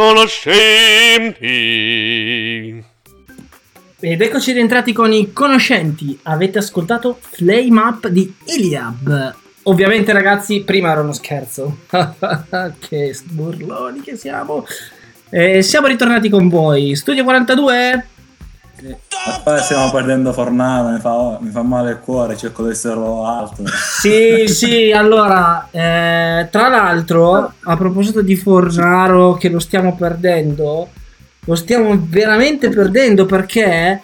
solo 0.00 0.26
scempi. 0.26 1.44
Ed 4.00 4.22
eccoci 4.22 4.52
rientrati 4.52 4.94
con 4.94 5.12
i 5.12 5.30
conoscenti. 5.34 6.18
Avete 6.22 6.56
ascoltato 6.56 7.18
Flame 7.20 7.78
Up 7.78 8.08
di 8.08 8.34
Iliab. 8.46 9.34
Ovviamente, 9.64 10.14
ragazzi, 10.14 10.62
prima 10.62 10.90
era 10.90 11.02
uno 11.02 11.12
scherzo. 11.12 11.80
che 12.80 13.14
burloni 13.24 14.00
che 14.00 14.16
siamo! 14.16 14.64
Eh, 15.28 15.60
siamo 15.60 15.86
ritornati 15.86 16.30
con 16.30 16.48
voi. 16.48 16.96
Studio 16.96 17.22
42? 17.22 18.06
E 19.28 19.40
poi 19.44 19.60
stiamo 19.60 19.90
perdendo 19.90 20.32
Fornaro, 20.32 20.88
mi 20.88 20.98
fa, 20.98 21.38
mi 21.40 21.50
fa 21.50 21.62
male 21.62 21.90
il 21.90 21.98
cuore, 21.98 22.38
cerco 22.38 22.64
di 22.64 22.70
esserlo 22.70 23.26
alto. 23.26 23.64
Sì, 23.66 24.48
sì, 24.48 24.92
allora, 24.92 25.68
eh, 25.70 26.48
tra 26.50 26.68
l'altro, 26.68 27.52
a 27.60 27.76
proposito 27.76 28.22
di 28.22 28.34
Fornaro 28.34 29.34
che 29.34 29.50
lo 29.50 29.58
stiamo 29.58 29.94
perdendo, 29.94 30.88
lo 31.44 31.54
stiamo 31.54 31.94
veramente 32.08 32.70
perdendo 32.70 33.26
perché 33.26 34.00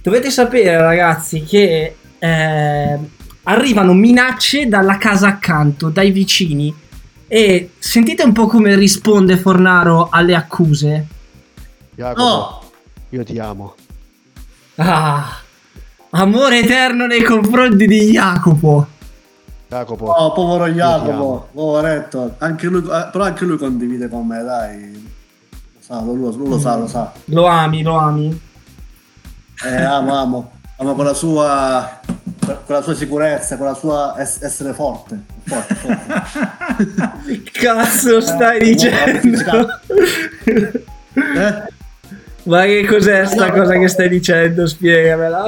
dovete 0.00 0.30
sapere 0.30 0.78
ragazzi 0.78 1.42
che 1.42 1.96
eh, 2.16 2.98
arrivano 3.42 3.92
minacce 3.94 4.68
dalla 4.68 4.96
casa 4.96 5.26
accanto, 5.26 5.88
dai 5.88 6.12
vicini 6.12 6.72
e 7.26 7.70
sentite 7.78 8.22
un 8.22 8.32
po' 8.32 8.46
come 8.46 8.76
risponde 8.76 9.36
Fornaro 9.36 10.08
alle 10.08 10.36
accuse. 10.36 11.06
Jacopo, 11.96 12.22
No, 12.22 12.62
io 13.08 13.24
ti 13.24 13.38
amo. 13.40 13.74
Ah, 14.76 15.40
amore 16.10 16.58
eterno 16.60 17.06
nei 17.06 17.22
confronti 17.22 17.86
di 17.86 18.10
Jacopo. 18.10 18.86
Jacopo, 19.68 20.14
no, 20.16 20.32
povero. 20.32 20.66
Jacopo, 20.72 21.48
poveretto. 21.52 22.34
Anche 22.38 22.66
lui, 22.66 22.80
eh, 22.82 23.08
però 23.10 23.24
anche 23.24 23.44
lui 23.44 23.56
condivide 23.58 24.08
con 24.08 24.26
me, 24.26 24.42
dai. 24.42 24.92
Lo 25.52 25.80
sa, 25.80 26.00
lo- 26.02 26.14
lo 26.14 26.58
sa, 26.58 26.76
lo 26.76 26.86
sa. 26.86 27.12
Lo 27.26 27.46
ami, 27.46 27.82
lo 27.82 27.96
ami. 27.96 28.40
Eh, 29.64 29.82
amo, 29.82 30.14
amo. 30.14 30.50
Amo 30.78 30.94
con 30.94 31.04
la 31.06 31.14
sua, 31.14 32.00
con 32.44 32.74
la 32.74 32.82
sua 32.82 32.94
sicurezza, 32.94 33.56
con 33.56 33.66
la 33.66 33.74
sua 33.74 34.14
es- 34.18 34.42
essere 34.42 34.74
forte. 34.74 35.18
Forte, 35.44 35.74
forte. 35.74 37.42
Che 37.42 37.50
cazzo 37.52 38.20
stai 38.20 38.58
Eh, 38.58 38.64
dicendo? 38.64 39.68
Eh? 40.44 41.74
Ma 42.46 42.64
che 42.64 42.84
cos'è 42.86 43.26
sta 43.26 43.50
cosa 43.52 43.78
che 43.78 43.88
stai 43.88 44.08
dicendo? 44.08 44.66
Spiegamela. 44.66 45.44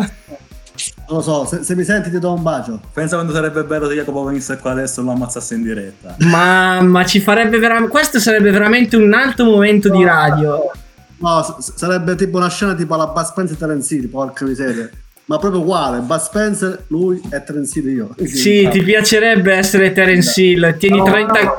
Non 1.09 1.16
lo 1.18 1.20
so, 1.22 1.44
se, 1.46 1.62
se 1.64 1.74
mi 1.74 1.82
senti 1.84 2.11
ti 2.11 2.18
do 2.18 2.32
un 2.34 2.42
bacio. 2.42 2.80
Pensa 2.92 3.14
quando 3.16 3.32
sarebbe 3.32 3.64
bello 3.64 3.88
se 3.88 3.94
Jacopo 3.94 4.22
venisse 4.24 4.57
qua 4.59 4.72
adesso 4.72 5.01
e 5.01 5.05
lo 5.05 5.11
ammazzasse 5.12 5.55
in 5.55 5.62
diretta. 5.62 6.14
Ma, 6.20 6.80
ma 6.82 7.05
ci 7.05 7.20
farebbe 7.20 7.59
veramente. 7.59 7.90
Questo 7.90 8.20
sarebbe 8.20 8.51
veramente 8.51 8.96
un 8.96 9.12
alto 9.12 9.44
momento 9.44 9.88
di 9.90 10.05
radio. 10.05 10.70
No, 11.20 11.42
s- 11.42 11.74
sarebbe 11.74 12.14
tipo 12.14 12.36
una 12.36 12.49
scena 12.49 12.74
tipo 12.74 12.94
la 12.94 13.07
Bud 13.09 13.24
Spencer 13.24 13.57
e 13.57 13.59
Terence 13.59 13.94
Hill, 13.94 14.09
porca 14.09 14.44
miseria. 14.44 14.88
Ma 15.24 15.38
proprio 15.38 15.61
uguale, 15.62 15.99
Bud 15.99 16.20
Spencer, 16.20 16.84
lui 16.88 17.20
e 17.30 17.42
Terence 17.42 17.78
Hill 17.78 17.88
io. 17.88 18.14
Sì, 18.24 18.68
ti 18.70 18.82
piacerebbe 18.82 19.53
essere 19.55 19.92
Terence 19.92 20.40
Hill. 20.40 20.76
Tieni 20.76 20.99
No, 20.99 21.05
30. 21.05 21.59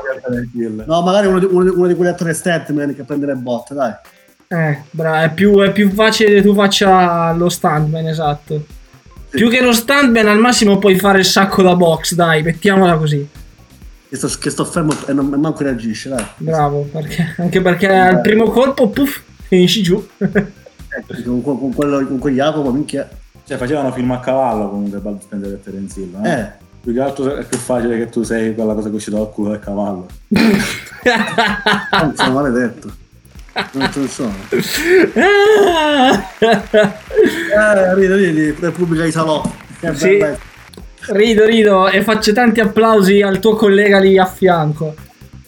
No, 0.86 1.02
magari 1.02 1.26
uno 1.26 1.38
di, 1.40 1.44
uno 1.50 1.62
di- 1.64 1.70
uno 1.70 1.86
di 1.86 1.94
quegli 1.94 2.08
attori 2.08 2.32
statement 2.34 2.94
che 2.94 3.02
prende 3.02 3.26
le 3.26 3.34
botte, 3.34 3.74
dai. 3.74 3.92
Eh, 4.52 4.82
bravo, 4.90 5.22
è 5.22 5.32
più, 5.32 5.60
è 5.60 5.70
più 5.70 5.92
facile 5.92 6.34
che 6.34 6.42
tu 6.42 6.54
faccia 6.54 7.30
lo 7.34 7.48
stuntman, 7.48 8.08
esatto. 8.08 8.64
Più 9.30 9.48
che 9.48 9.60
lo 9.62 9.70
stuntman, 9.70 10.26
al 10.26 10.40
massimo 10.40 10.78
puoi 10.78 10.98
fare 10.98 11.20
il 11.20 11.24
sacco 11.24 11.62
da 11.62 11.76
box, 11.76 12.14
dai, 12.14 12.42
mettiamola 12.42 12.96
così. 12.96 13.28
Che 14.08 14.16
sto, 14.16 14.26
che 14.40 14.50
sto 14.50 14.64
fermo 14.64 14.92
e 15.06 15.12
non 15.12 15.26
manco 15.28 15.62
reagisce, 15.62 16.08
dai. 16.08 16.26
Bravo, 16.38 16.80
perché- 16.90 17.36
anche 17.38 17.60
perché 17.62 17.86
al 17.86 18.20
primo 18.22 18.50
colpo, 18.50 18.88
puff, 18.88 19.20
finisci 19.46 19.84
giù. 19.84 20.04
Con, 20.18 21.42
con- 21.42 21.60
con 21.60 21.72
quello, 21.72 22.04
con 22.04 22.18
quel 22.18 22.34
Jacopo, 22.34 22.72
minchia. 22.72 23.08
Cioè, 23.46 23.56
facevano 23.56 23.92
film 23.92 24.10
a 24.10 24.18
cavallo 24.18 24.68
comunque 24.68 24.98
Bud 24.98 25.20
Spencer 25.20 25.52
e 25.52 25.62
Terence 25.62 26.00
Hill, 26.00 26.10
no? 26.10 26.24
Eh. 26.24 26.50
Più 26.80 26.92
che 26.92 27.00
altro 27.00 27.36
è 27.36 27.44
più 27.44 27.56
facile 27.56 27.96
che 27.98 28.08
tu 28.08 28.24
sei 28.24 28.52
quella 28.56 28.74
cosa 28.74 28.88
che 28.88 28.94
è 28.94 28.96
uscita 28.96 29.16
dal 29.16 29.30
culo 29.30 29.50
del 29.50 29.60
cavallo. 29.60 30.08
Non 30.32 32.12
sono 32.16 32.32
maledetto. 32.32 32.99
Non 33.72 33.90
ce 33.92 34.00
ne 34.00 34.08
sono. 34.08 34.34
Eh, 36.40 37.94
ridi, 37.94 38.14
ridi, 38.14 38.56
Repubblica 38.58 39.04
di 39.04 39.10
Salò. 39.10 39.42
Sì. 39.94 40.24
Rido, 41.08 41.44
rido 41.44 41.88
e 41.88 42.02
faccio 42.02 42.32
tanti 42.32 42.60
applausi 42.60 43.22
al 43.22 43.38
tuo 43.38 43.54
collega 43.54 43.98
lì 43.98 44.18
a 44.18 44.26
fianco. 44.26 44.94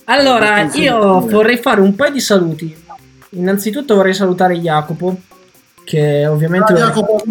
Allora, 0.04 0.68
io 0.72 1.20
vorrei 1.20 1.58
fare 1.58 1.80
un 1.80 1.94
paio 1.94 2.12
di 2.12 2.20
saluti. 2.20 2.76
Innanzitutto 3.30 3.94
vorrei 3.94 4.14
salutare 4.14 4.56
Jacopo, 4.56 5.16
che 5.84 6.26
ovviamente, 6.26 6.72
Ah, 6.72 6.76
Jacopo, 6.76 7.22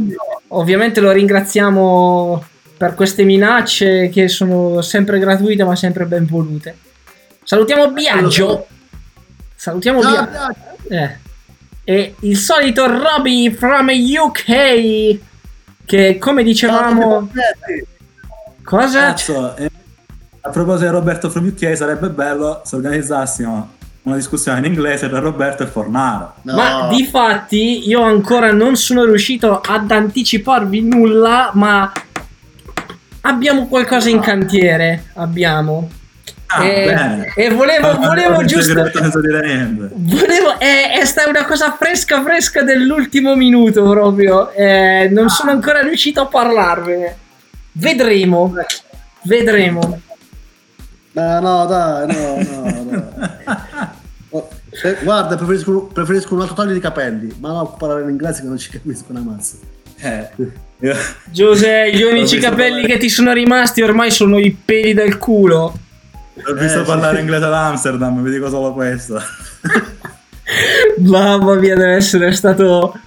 ovviamente 0.49 0.99
lo 0.99 1.11
ringraziamo 1.11 2.43
per 2.77 2.95
queste 2.95 3.23
minacce 3.23 4.09
che 4.09 4.27
sono 4.27 4.81
sempre 4.81 5.19
gratuite 5.19 5.63
ma 5.63 5.75
sempre 5.75 6.05
ben 6.05 6.25
volute. 6.25 6.75
Salutiamo 7.43 7.91
Biagio. 7.91 8.67
Salutiamo 9.61 10.01
Ciao, 10.01 10.25
Biagio. 10.25 10.55
Eh. 10.89 11.17
E 11.83 12.15
il 12.21 12.35
solito 12.35 12.87
Roby 12.87 13.51
from 13.51 13.89
UK 13.89 15.19
che 15.85 16.17
come 16.17 16.41
dicevamo... 16.41 17.29
Cosa? 18.63 18.99
Cazzo, 18.99 19.55
eh, 19.57 19.69
a 20.41 20.49
proposito 20.49 20.89
di 20.89 20.95
Roberto 20.95 21.29
from 21.29 21.45
UK, 21.45 21.77
sarebbe 21.77 22.09
bello 22.09 22.63
se 22.65 22.75
organizzassimo 22.75 23.69
una 24.01 24.15
discussione 24.15 24.57
in 24.57 24.65
inglese 24.65 25.07
tra 25.07 25.19
Roberto 25.19 25.61
e 25.61 25.67
Fornaro. 25.67 26.37
Ma 26.41 26.87
di 26.89 27.03
fatti 27.05 27.87
io 27.87 28.01
ancora 28.01 28.51
non 28.51 28.75
sono 28.75 29.05
riuscito 29.05 29.61
ad 29.61 29.91
anticiparvi 29.91 30.81
nulla, 30.81 31.51
ma 31.53 31.91
abbiamo 33.21 33.67
qualcosa 33.67 34.09
in 34.09 34.21
cantiere. 34.21 35.11
Abbiamo. 35.13 35.99
Ah, 36.53 36.65
e, 36.65 37.31
e 37.35 37.49
volevo, 37.49 37.95
volevo 37.97 38.43
giusto. 38.43 38.73
Volevo, 38.73 40.59
è, 40.59 40.97
è 40.99 41.05
stata 41.05 41.29
una 41.29 41.45
cosa 41.45 41.75
fresca 41.79 42.21
fresca 42.21 42.61
dell'ultimo 42.63 43.35
minuto 43.35 43.83
proprio. 43.89 44.51
Eh, 44.51 45.09
non 45.11 45.29
sono 45.29 45.51
ancora 45.51 45.81
riuscito 45.81 46.21
a 46.21 46.25
parlarvene. 46.25 47.17
Vedremo. 47.71 48.53
Vedremo. 49.21 50.01
No, 51.13 51.39
no, 51.39 51.65
dai, 51.65 52.07
no, 52.07 52.35
no, 52.43 52.83
no. 52.89 53.99
Oh, 54.33 54.47
eh, 54.83 54.95
guarda, 55.03 55.35
preferisco, 55.35 55.89
preferisco 55.91 56.33
un 56.33 56.39
altro 56.39 56.55
taglio 56.55 56.71
di 56.71 56.79
capelli, 56.79 57.35
ma 57.41 57.51
no, 57.51 57.75
parlare 57.77 58.03
in 58.03 58.09
inglese 58.11 58.41
che 58.41 58.47
non 58.47 58.57
ci 58.57 58.69
capisco 58.69 59.07
una 59.09 59.19
mazza. 59.19 59.57
Eh, 59.99 60.29
Giuseppe, 61.29 61.93
gli 61.93 62.01
unici 62.01 62.39
capelli 62.39 62.85
che 62.85 62.97
ti 62.97 63.09
sono 63.09 63.33
rimasti 63.33 63.81
ormai 63.81 64.09
sono 64.09 64.39
i 64.39 64.51
peli 64.51 64.93
del 64.93 65.17
culo. 65.17 65.77
Ho 66.33 66.53
visto 66.53 66.81
Eh, 66.81 66.83
parlare 66.83 67.15
sì. 67.15 67.21
inglese 67.21 67.45
ad 67.45 67.53
Amsterdam, 67.53 68.21
vi 68.23 68.31
dico 68.31 68.49
solo 68.49 68.73
questo. 68.73 69.19
Mamma 70.99 71.55
mia, 71.55 71.75
deve 71.75 71.93
essere 71.95 72.31
stato 72.31 72.97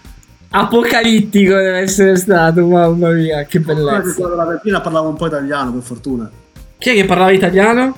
apocalittico. 0.50 1.54
Deve 1.54 1.78
essere 1.78 2.16
stato, 2.16 2.66
mamma 2.66 3.10
mia, 3.10 3.42
che 3.44 3.58
Guarda 3.60 3.82
che 3.82 3.90
bellezza. 4.00 4.14
quella 4.14 4.28
della 4.30 4.44
vetrina 4.46 4.80
parlava 4.80 5.08
un 5.08 5.16
po' 5.16 5.26
italiano, 5.26 5.72
per 5.72 5.82
fortuna. 5.82 6.30
Chi 6.78 6.90
è 6.90 6.94
che 6.94 7.04
parlava 7.04 7.30
italiano? 7.32 7.96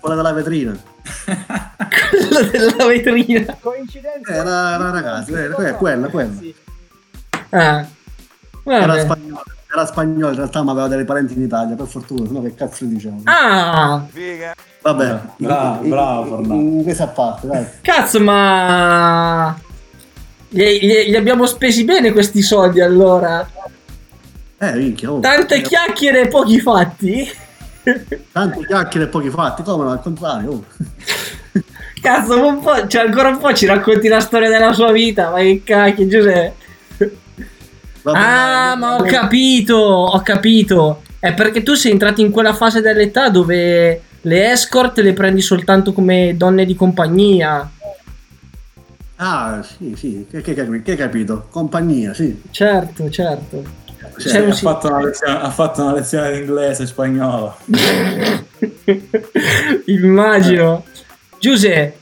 Quella 0.00 0.14
della 0.16 0.32
vetrina. 0.32 0.76
Quello 2.10 2.48
della 2.50 2.86
vetrina. 2.86 3.56
Coincidenza? 3.60 4.32
Eh, 4.32 4.36
Era, 4.36 4.74
era 4.74 4.90
ragazzi, 4.90 5.32
eh, 5.32 5.48
que- 5.48 5.72
quella, 5.72 6.06
quella. 6.08 6.30
Ah, 7.50 7.86
Era 8.64 8.86
vabbè. 8.86 9.00
spagnolo, 9.00 9.42
era 9.72 9.86
spagnolo, 9.86 10.28
in 10.30 10.36
realtà 10.36 10.62
ma 10.62 10.72
aveva 10.72 10.88
dei 10.88 11.04
parenti 11.04 11.34
in 11.34 11.42
Italia, 11.42 11.74
per 11.74 11.86
fortuna, 11.86 12.26
sennò 12.26 12.42
che 12.42 12.54
cazzo 12.54 12.84
diciamo. 12.84 13.22
Ah, 13.24 14.04
Vabbè, 14.82 15.18
Bravo, 15.36 15.82
bravo, 15.88 16.22
in- 16.24 16.28
Fornato. 16.28 16.54
Inglese 16.54 17.02
a 17.02 17.06
parte, 17.06 17.46
dai. 17.46 17.66
cazzo, 17.80 18.20
ma. 18.20 19.56
Gli, 20.48 20.62
gli- 20.62 21.10
gli 21.10 21.16
abbiamo 21.16 21.46
spesi 21.46 21.84
bene 21.84 22.12
questi 22.12 22.42
soldi 22.42 22.80
allora. 22.80 23.48
Eh, 24.58 24.72
minchia, 24.74 25.10
oh. 25.12 25.20
Tante 25.20 25.60
chiacchiere 25.62 26.22
e 26.22 26.28
pochi 26.28 26.60
fatti. 26.60 27.30
Tante 28.32 28.66
chiacchiere 28.66 29.06
e 29.06 29.08
pochi 29.08 29.30
fatti, 29.30 29.62
come 29.62 29.90
al 29.90 30.02
contrario. 30.02 30.50
oh. 30.50 30.64
Cazzo, 32.02 32.44
un 32.46 32.60
po', 32.60 32.86
cioè 32.88 33.02
ancora 33.06 33.28
un 33.28 33.38
po' 33.38 33.52
ci 33.54 33.64
racconti 33.66 34.08
la 34.08 34.20
storia 34.20 34.48
della 34.50 34.72
sua 34.72 34.90
vita. 34.92 35.30
Ma 35.30 35.38
che 35.38 35.62
cacchio, 35.64 36.06
Giuseppe. 36.08 36.60
Vabbè, 38.02 38.18
Ah, 38.18 38.74
ma 38.76 38.96
ho 38.96 39.02
capito, 39.02 39.76
ho 39.76 40.20
capito. 40.22 41.02
È 41.18 41.32
perché 41.34 41.62
tu 41.62 41.74
sei 41.74 41.92
entrato 41.92 42.20
in 42.20 42.30
quella 42.30 42.52
fase 42.52 42.80
dell'età 42.80 43.28
dove 43.28 44.02
le 44.20 44.50
escort 44.50 44.98
le 44.98 45.12
prendi 45.12 45.40
soltanto 45.40 45.92
come 45.92 46.36
donne 46.36 46.64
di 46.64 46.74
compagnia. 46.74 47.70
Ah, 49.16 49.62
sì, 49.62 49.94
sì, 49.96 50.26
che, 50.28 50.40
che, 50.40 50.82
che, 50.82 50.96
capito? 50.96 51.46
Compagnia, 51.48 52.12
sì. 52.12 52.42
Certo, 52.50 53.08
certo. 53.08 53.62
Cioè, 54.18 54.48
ha, 54.48 54.52
sì- 54.52 54.64
fatto 54.64 54.88
una 54.88 55.04
lezione, 55.04 55.40
ha 55.40 55.50
fatto 55.50 55.82
una 55.82 55.92
lezione 55.94 56.32
di 56.32 56.38
inglese 56.40 56.82
e 56.82 56.86
spagnolo. 56.86 57.56
Immagino. 59.86 60.84
Giuseppe, 61.38 62.00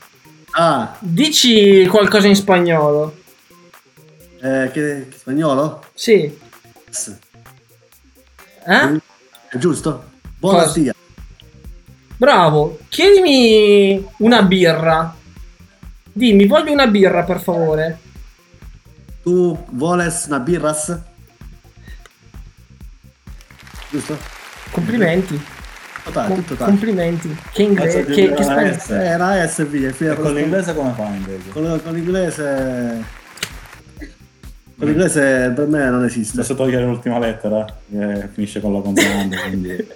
Ah, 0.53 0.97
dici 0.99 1.85
qualcosa 1.85 2.27
in 2.27 2.35
spagnolo. 2.35 3.19
Eh, 4.41 4.69
che, 4.71 5.07
che 5.09 5.17
spagnolo? 5.17 5.85
Sì. 5.93 6.39
Eh? 8.65 9.01
È 9.49 9.57
giusto? 9.57 10.03
Buona 10.37 10.67
stia. 10.67 10.93
Bravo. 12.17 12.79
Chiedimi 12.89 14.05
una 14.17 14.43
birra. 14.43 15.15
Dimmi, 16.13 16.45
voglio 16.45 16.71
una 16.71 16.87
birra 16.87 17.23
per 17.23 17.39
favore. 17.39 17.99
Tu 19.23 19.65
voles 19.69 20.25
una 20.27 20.39
birras? 20.39 20.99
Giusto? 23.89 24.17
Complimenti. 24.71 25.39
Totale, 26.03 26.27
Com- 26.27 26.37
tutto 26.37 26.55
tale. 26.55 26.71
complimenti. 26.71 27.37
Che 27.51 27.61
inglese, 27.61 28.05
che, 28.05 28.33
che 28.33 28.43
la 28.43 28.43
spagnolo. 28.43 29.03
Eh, 29.03 29.17
la 29.17 29.47
S 29.47 29.67
via. 29.67 29.89
E 29.89 30.15
con 30.15 30.33
l'inglese 30.33 30.73
come 30.73 30.93
fa 30.93 31.05
invece? 31.07 31.49
Con, 31.49 31.81
con 31.83 31.93
l'inglese... 31.93 33.19
L'inglese 34.81 35.51
per 35.55 35.67
me 35.67 35.89
non 35.89 36.03
esiste. 36.03 36.37
Adesso 36.39 36.55
togliere 36.55 36.85
l'ultima 36.85 37.19
lettera 37.19 37.65
che 37.89 38.27
finisce 38.33 38.59
con 38.59 38.73
la 38.73 38.81
consonante, 38.81 39.37
quindi... 39.47 39.87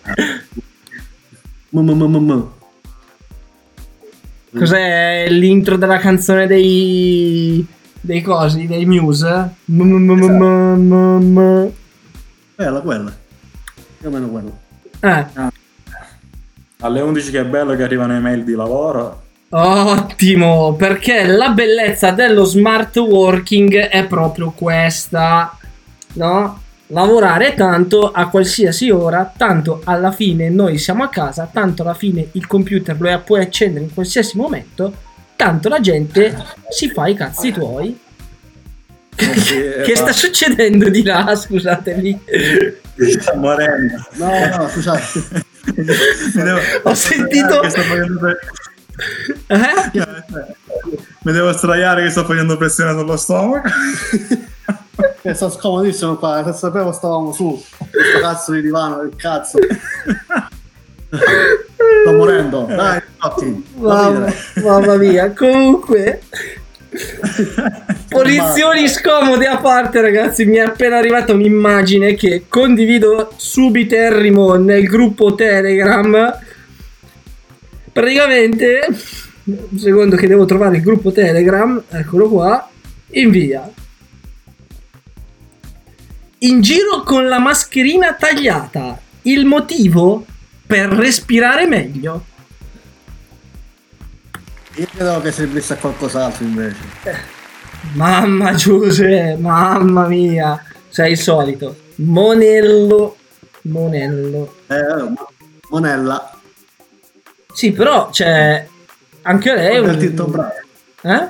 Cos'è 4.55 5.27
l'intro 5.29 5.75
della 5.75 5.97
canzone 5.97 6.47
dei. 6.47 7.65
dei 7.99 8.21
cosi, 8.21 8.67
dei 8.67 8.85
Muse? 8.85 9.49
M- 9.65 9.81
m- 9.81 10.11
m- 10.11 10.23
m- 10.23 10.93
m- 10.93 11.39
m- 11.39 11.71
Quella, 12.55 12.79
quella. 12.81 13.13
Più 13.97 14.07
o 14.07 14.11
meno 14.11 14.29
quella. 14.29 14.51
Eh, 15.01 15.51
Alle 16.79 17.01
11 17.01 17.31
che 17.31 17.39
è 17.41 17.45
bello 17.45 17.75
che 17.75 17.83
arrivano 17.83 18.13
email 18.13 18.43
di 18.45 18.53
lavoro. 18.53 19.23
Ottimo, 19.57 20.75
perché 20.75 21.25
la 21.25 21.49
bellezza 21.49 22.11
dello 22.11 22.43
smart 22.43 22.97
working 22.97 23.75
è 23.75 24.05
proprio 24.05 24.51
questa, 24.51 25.57
no? 26.13 26.61
Lavorare 26.87 27.55
tanto 27.55 28.11
a 28.11 28.29
qualsiasi 28.29 28.91
ora, 28.91 29.31
tanto 29.35 29.81
alla 29.85 30.11
fine 30.11 30.49
noi 30.49 30.77
siamo 30.77 31.03
a 31.03 31.09
casa, 31.09 31.49
tanto 31.51 31.81
alla 31.81 31.95
fine 31.95 32.27
il 32.33 32.45
computer 32.45 32.95
lo 32.99 33.21
puoi 33.25 33.41
accendere 33.41 33.85
in 33.85 33.93
qualsiasi 33.93 34.37
momento, 34.37 34.93
tanto 35.35 35.69
la 35.69 35.79
gente 35.79 36.37
si 36.69 36.89
fa 36.89 37.07
i 37.07 37.15
cazzi 37.15 37.51
tuoi. 37.51 37.99
che 39.15 39.95
sta 39.95 40.11
succedendo 40.11 40.89
di 40.89 41.01
là, 41.01 41.33
scusatemi? 41.33 42.19
Sta 43.17 43.35
morendo. 43.35 44.05
No, 44.15 44.47
no, 44.57 44.67
scusate. 44.67 45.43
Ho 46.83 46.93
sentito- 46.93 47.61
che 48.95 49.99
Eh? 49.99 50.55
Mi 51.23 51.31
devo 51.31 51.51
straiare 51.53 52.03
che 52.03 52.09
sto 52.09 52.23
facendo 52.25 52.57
pressione 52.57 52.97
sullo 52.97 53.17
stomaco. 53.17 53.67
Eh, 55.21 55.33
sto 55.33 55.49
scomodissimo 55.49 56.15
qua, 56.15 56.43
se 56.45 56.53
sapevo 56.53 56.91
stavamo 56.91 57.31
su. 57.33 57.61
Questo 57.77 58.19
cazzo 58.19 58.51
di 58.53 58.61
divano, 58.61 59.01
il 59.01 59.15
cazzo. 59.15 59.57
Sto 61.09 62.11
morendo. 62.13 62.65
Dai, 62.65 63.01
infatti. 63.13 63.65
Mamma, 63.75 64.31
mamma 64.63 64.95
mia, 64.97 65.31
comunque. 65.31 66.21
Posizioni 68.07 68.87
scomode 68.87 69.47
a 69.47 69.57
parte, 69.57 70.01
ragazzi. 70.01 70.45
Mi 70.45 70.57
è 70.57 70.61
appena 70.61 70.97
arrivata 70.97 71.33
un'immagine 71.33 72.15
che 72.15 72.45
condivido 72.47 73.33
subiterrimo 73.35 74.55
nel 74.55 74.85
gruppo 74.85 75.35
Telegram. 75.35 76.39
Praticamente, 77.95 78.81
secondo 79.77 80.17
che 80.17 80.27
devo 80.27 80.43
trovare 80.43 80.75
il 80.75 80.81
gruppo 80.81 81.13
Telegram, 81.13 81.81
eccolo 81.87 82.27
qua. 82.27 82.69
Invia. 83.11 83.71
In 86.39 86.59
giro 86.59 87.03
con 87.05 87.25
la 87.25 87.39
mascherina 87.39 88.13
tagliata. 88.13 88.99
Il 89.21 89.45
motivo? 89.45 90.25
Per 90.67 90.89
respirare 90.89 91.67
meglio. 91.67 92.25
Io 94.73 94.87
credevo 94.93 95.21
che 95.21 95.31
servisse 95.31 95.73
a 95.75 95.77
qualcos'altro 95.77 96.43
invece. 96.43 96.83
Mamma 97.93 98.55
Giuse, 98.55 99.37
mamma 99.39 100.05
mia, 100.07 100.61
sei 100.89 101.11
il 101.11 101.17
solito. 101.17 101.77
Monello, 101.95 103.15
Monello. 103.61 104.53
Eh, 104.67 105.13
Monella. 105.69 106.34
Sì, 107.55 107.71
però, 107.71 108.11
cioè, 108.11 108.67
anche 109.21 109.55
lei 109.55 109.79
un... 109.79 109.97
Tinto 109.97 110.25
Brass. 110.25 110.55
Eh? 111.03 111.27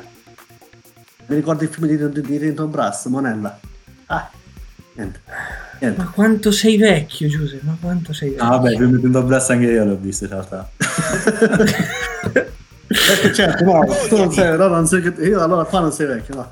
Mi 1.28 1.36
ricordi 1.36 1.66
il 1.66 1.70
film 1.70 1.86
di, 1.86 1.98
di, 2.10 2.22
di 2.22 2.40
Tinto 2.40 2.66
Brass, 2.66 3.06
Monella? 3.06 3.60
Ah, 4.08 4.28
niente. 4.94 5.22
niente. 5.80 6.02
Ma 6.02 6.10
quanto 6.10 6.52
sei 6.52 6.78
vecchio, 6.78 7.28
Giuse, 7.28 7.60
ma 7.62 7.78
quanto 7.80 8.12
sei 8.12 8.30
vecchio. 8.32 8.44
Ah, 8.44 8.50
vabbè, 8.50 8.72
il 8.72 8.78
film 8.78 8.96
di 8.96 9.02
Tinto 9.02 9.22
Brass 9.22 9.50
anche 9.52 9.66
io 9.68 9.86
l'ho 9.86 9.98
visto 9.98 10.24
in 10.24 10.30
realtà. 10.32 10.70
Eh, 12.88 13.34
certo, 13.34 13.64
no, 13.64 13.84
tu 14.08 14.16
non 14.16 14.32
sei, 14.32 14.56
no, 14.56 14.68
non 14.68 14.86
sei, 14.86 15.02
io 15.22 15.42
allora 15.42 15.64
qua 15.64 15.80
non 15.80 15.92
sei 15.92 16.06
vecchio, 16.06 16.36
no. 16.36 16.50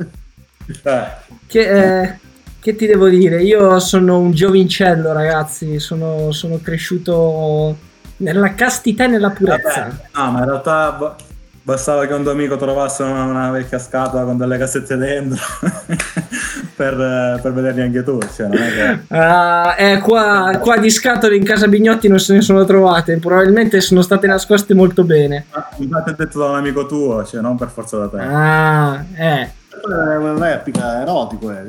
Eh, 0.65 1.03
Che, 1.45 2.01
eh, 2.01 2.17
che 2.59 2.75
ti 2.75 2.87
devo 2.87 3.07
dire? 3.07 3.43
Io 3.43 3.79
sono 3.79 4.17
un 4.17 4.31
giovincello, 4.31 5.13
ragazzi, 5.13 5.79
sono, 5.79 6.31
sono 6.31 6.59
cresciuto 6.59 7.77
nella 8.17 8.53
castità 8.53 9.05
e 9.05 9.07
nella 9.07 9.29
purezza. 9.31 9.89
Ah, 10.11 10.29
ma 10.29 10.39
in 10.39 10.45
realtà 10.45 10.91
ba- 10.91 11.15
bastava 11.63 12.05
che 12.05 12.13
un 12.13 12.23
tuo 12.23 12.31
amico 12.31 12.57
trovasse 12.57 13.03
una, 13.03 13.23
una 13.23 13.51
vecchia 13.51 13.79
scatola 13.79 14.23
con 14.23 14.37
delle 14.37 14.57
cassette 14.57 14.97
dentro 14.97 15.39
per, 16.75 16.93
eh, 16.99 17.39
per 17.41 17.53
vederli 17.53 17.81
anche 17.81 18.03
tu. 18.03 18.19
Cioè, 18.19 18.47
non 18.47 18.57
è 18.57 18.71
che... 18.71 19.15
Ah, 19.15 19.75
eh, 19.77 19.99
qua, 19.99 20.57
qua 20.59 20.77
di 20.77 20.89
scatole 20.89 21.35
in 21.35 21.43
casa 21.43 21.67
Bignotti 21.67 22.07
non 22.07 22.19
se 22.19 22.33
ne 22.33 22.41
sono 22.41 22.65
trovate. 22.65 23.17
Probabilmente 23.17 23.79
sono 23.81 24.01
state 24.01 24.27
nascoste 24.27 24.73
molto 24.73 25.03
bene. 25.03 25.45
Ah, 25.51 25.69
Infatti 25.77 26.11
è 26.11 26.15
detto 26.15 26.39
da 26.39 26.49
un 26.49 26.55
amico 26.55 26.85
tuo, 26.85 27.23
cioè 27.25 27.41
non 27.41 27.57
per 27.57 27.69
forza 27.69 27.97
da 27.97 28.07
te. 28.09 28.17
Ah, 28.19 29.03
eh. 29.15 29.61
È 29.83 30.15
una 30.15 30.51
replica, 30.51 31.01
erotico, 31.01 31.51
eh. 31.51 31.63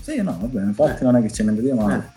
Sì, 0.00 0.20
no, 0.22 0.36
va 0.40 0.46
bene, 0.46 0.66
infatti 0.68 1.04
non 1.04 1.16
è 1.16 1.22
che 1.22 1.30
c'è 1.30 1.42
niente 1.42 1.60
di 1.62 1.72
male. 1.72 2.10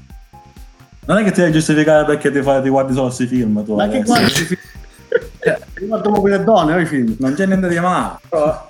Non 1.07 1.17
è 1.17 1.23
che 1.23 1.31
ti 1.31 1.39
devi 1.39 1.53
giustificare 1.53 2.05
perché 2.05 2.31
ti, 2.31 2.41
fai, 2.41 2.61
ti 2.61 2.69
guardi 2.69 2.91
solo 2.93 3.05
questi 3.05 3.27
film 3.27 3.63
tu. 3.65 3.75
Ma 3.75 3.87
che 3.87 4.01
guardi 4.03 4.25
i 4.25 4.29
film? 4.29 4.59
Cioè, 5.39 5.57
Riguardo 5.75 6.11
proprio 6.11 6.37
le 6.37 6.43
donne, 6.43 6.73
no, 6.73 6.79
i 6.81 6.85
film. 6.85 7.15
Non 7.19 7.33
c'è 7.33 7.45
niente 7.45 7.67
di 7.69 7.79
male. 7.79 8.17
Però... 8.29 8.69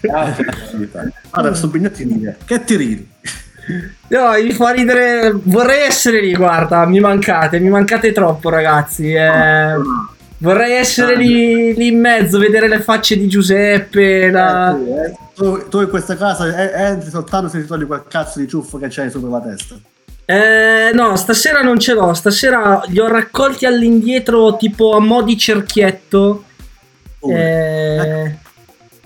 Guarda, 0.00 1.48
questo 1.48 1.68
bignettino, 1.68 2.34
che 2.44 2.64
ti 2.64 2.76
ridi? 2.76 3.08
No, 4.08 4.32
mi 4.42 4.50
fa 4.52 4.70
ridere. 4.70 5.30
Vorrei 5.32 5.86
essere 5.86 6.20
lì, 6.20 6.34
guarda, 6.34 6.84
mi 6.86 6.98
mancate, 6.98 7.60
mi 7.60 7.68
mancate 7.68 8.10
troppo, 8.12 8.48
ragazzi. 8.50 9.12
eh. 9.12 9.74
Vorrei 10.38 10.72
essere 10.72 11.14
lì, 11.14 11.72
lì 11.74 11.86
in 11.92 12.00
mezzo, 12.00 12.38
vedere 12.38 12.66
le 12.66 12.80
facce 12.80 13.16
di 13.16 13.28
Giuseppe. 13.28 14.28
la- 14.30 14.76
Eh, 14.76 15.16
Tu, 15.34 15.68
tu 15.68 15.80
in 15.80 15.88
questa 15.88 16.16
casa 16.16 16.46
eh, 16.54 16.72
entri 16.90 17.08
soltanto 17.08 17.48
se 17.48 17.60
ti 17.60 17.66
togli 17.66 17.86
quel 17.86 18.02
cazzo 18.08 18.40
di 18.40 18.48
ciuffo 18.48 18.76
che 18.78 18.88
c'hai 18.90 19.08
sopra 19.10 19.30
la 19.30 19.40
testa. 19.40 19.76
Eh, 20.24 20.90
no, 20.94 21.16
stasera 21.16 21.60
non 21.62 21.78
ce 21.78 21.94
l'ho. 21.94 22.14
Stasera 22.14 22.82
li 22.86 22.98
ho 23.00 23.08
raccolti 23.08 23.66
all'indietro, 23.66 24.56
tipo 24.56 24.92
a 24.96 25.00
mo' 25.00 25.22
di 25.22 25.36
cerchietto. 25.36 26.44
Eh, 27.20 28.36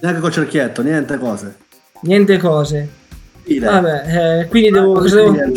Neanche 0.00 0.20
col 0.20 0.32
cerchietto, 0.32 0.82
niente 0.82 1.18
cose. 1.18 1.56
niente 2.02 2.38
cose. 2.38 2.88
Fine. 3.42 3.64
Vabbè, 3.66 4.40
eh, 4.40 4.46
quindi 4.48 4.70
devo. 4.70 4.92
cosa 4.94 5.14
devo- 5.16 5.52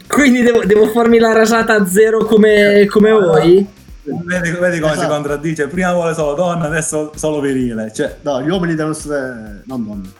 quindi 0.08 0.42
devo, 0.42 0.64
devo 0.64 0.86
farmi 0.88 1.18
la 1.18 1.32
rasata 1.32 1.74
a 1.74 1.86
zero 1.86 2.24
come, 2.24 2.86
come 2.88 3.10
voi? 3.12 3.66
Vedi, 4.04 4.50
vedi 4.50 4.78
come 4.80 4.92
si 4.92 4.98
Esatto. 4.98 5.12
contraddice? 5.12 5.66
Prima 5.68 5.92
vuole 5.92 6.14
solo 6.14 6.34
donna, 6.34 6.64
adesso 6.66 7.12
solo 7.14 7.40
virile. 7.40 7.92
Cioè... 7.94 8.16
No, 8.22 8.42
gli 8.42 8.48
uomini 8.48 8.74
devono 8.74 8.94
essere... 8.94 9.62
non 9.66 9.84
donne. 9.84 10.10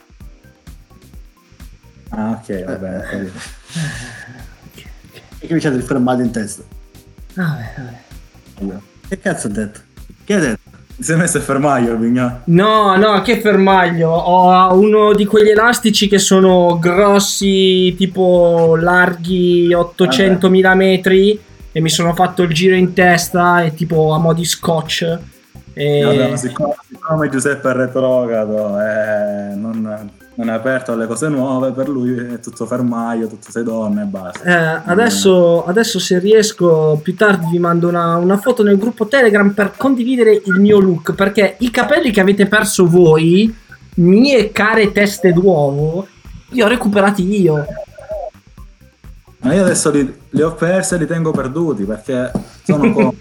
Ah, 2.09 2.39
ok, 2.41 2.63
va 2.63 2.75
bene. 2.75 2.97
ho 2.97 3.01
capito. 3.01 3.31
E 5.39 5.47
che 5.47 5.53
mi 5.53 5.59
c'è 5.59 5.71
del 5.71 5.83
fermato 5.83 6.21
in 6.21 6.31
testa? 6.31 6.63
Vabbè, 7.33 7.73
vabbè. 8.59 8.75
Che 9.07 9.19
cazzo 9.19 9.47
ha 9.47 9.49
detto? 9.49 9.79
Che 10.23 10.33
hai 10.33 10.39
detto? 10.39 10.71
Ti 10.95 11.03
sei 11.03 11.17
messo 11.17 11.39
a 11.39 11.41
fermaio, 11.41 11.97
Vigna? 11.97 12.41
No, 12.45 12.95
no, 12.95 13.21
che 13.23 13.41
fermaglio. 13.41 14.09
Ho 14.09 14.77
uno 14.77 15.13
di 15.13 15.25
quegli 15.25 15.49
elastici 15.49 16.07
che 16.07 16.19
sono 16.19 16.77
grossi, 16.79 17.95
tipo 17.97 18.77
larghi 18.79 19.69
800.000 19.69 20.75
metri. 20.75 21.41
E 21.71 21.81
mi 21.81 21.89
sono 21.89 22.13
fatto 22.13 22.43
il 22.43 22.53
giro 22.53 22.75
in 22.75 22.93
testa 22.93 23.63
e 23.63 23.73
tipo 23.73 24.13
a 24.13 24.19
mo' 24.19 24.33
di 24.33 24.45
scotch. 24.45 25.19
E... 25.73 26.03
Vabbè, 26.03 26.35
siccome, 26.37 26.75
siccome 26.87 27.29
Giuseppe 27.29 27.71
è 27.71 27.73
retrogrado 27.73 28.79
e 28.79 29.55
non, 29.55 30.11
non 30.35 30.49
è 30.49 30.53
aperto 30.53 30.93
alle 30.93 31.05
cose 31.05 31.27
nuove, 31.27 31.71
per 31.71 31.87
lui 31.87 32.15
è 32.15 32.39
tutto 32.39 32.65
fermaio, 32.65 33.27
tutte 33.27 33.51
sei 33.51 33.63
donne 33.63 34.03
e 34.03 34.05
basta. 34.05 34.43
Eh, 34.43 34.81
adesso, 34.85 35.65
adesso 35.65 35.99
se 35.99 36.19
riesco 36.19 36.99
più 37.03 37.15
tardi 37.15 37.45
vi 37.51 37.59
mando 37.59 37.87
una, 37.87 38.15
una 38.17 38.37
foto 38.37 38.63
nel 38.63 38.77
gruppo 38.77 39.07
Telegram 39.07 39.51
per 39.51 39.73
condividere 39.77 40.33
il 40.33 40.59
mio 40.59 40.79
look 40.79 41.13
perché 41.13 41.55
i 41.59 41.69
capelli 41.69 42.11
che 42.11 42.21
avete 42.21 42.47
perso 42.47 42.87
voi, 42.87 43.53
mie 43.95 44.51
care 44.51 44.91
teste 44.91 45.33
d'uovo, 45.33 46.07
li 46.49 46.61
ho 46.61 46.67
recuperati 46.67 47.41
io. 47.41 47.65
Ma 49.39 49.53
io 49.53 49.63
adesso 49.63 49.91
li, 49.91 50.19
li 50.29 50.41
ho 50.41 50.53
persi 50.53 50.95
e 50.95 50.97
li 50.97 51.05
tengo 51.05 51.31
perduti 51.31 51.83
perché 51.83 52.31
sono 52.63 52.91
con... 52.93 53.11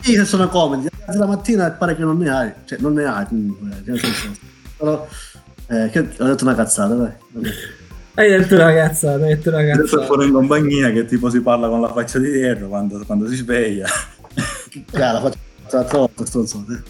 Sì, 0.00 0.24
sono 0.24 0.48
comodi. 0.48 0.88
La 1.06 1.26
mattina 1.26 1.70
pare 1.70 1.96
che 1.96 2.02
non 2.02 2.18
ne 2.18 2.30
hai. 2.30 2.52
Cioè, 2.64 2.78
non 2.78 2.92
ne 2.94 3.04
hai 3.04 3.26
comunque. 3.26 3.82
nel 3.84 3.98
senso, 3.98 5.06
Eh, 5.66 5.88
che 5.90 5.98
ho 5.98 6.24
detto 6.24 6.44
una 6.44 6.54
cazzata, 6.54 6.94
dai. 6.94 7.12
Hai 8.16 8.28
detto 8.28 8.54
una 8.54 8.72
cazzata, 8.72 9.24
hai 9.24 9.34
detto 9.34 9.48
una 9.48 9.58
Adesso 9.58 9.80
è 9.80 9.80
cazzata. 9.82 10.06
fuori 10.06 10.26
in 10.26 10.32
compagnia 10.32 10.90
che 10.92 11.04
tipo 11.04 11.30
si 11.30 11.40
parla 11.40 11.68
con 11.68 11.80
la 11.80 11.92
faccia 11.92 12.18
di 12.18 12.30
dietro 12.30 12.68
quando, 12.68 13.02
quando 13.04 13.28
si 13.28 13.36
sveglia. 13.36 13.86
Raga, 14.92 15.12
la 15.12 15.20
faccio 15.20 15.38
l'altra 15.70 15.98
volta, 15.98 16.26
stronzote. 16.26 16.82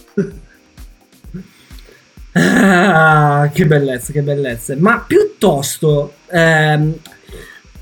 Ah, 2.33 3.49
che 3.53 3.67
bellezza, 3.67 4.13
che 4.13 4.23
bellezza. 4.23 4.75
Ma 4.77 4.99
piuttosto, 5.01 6.15
ehm, 6.27 6.99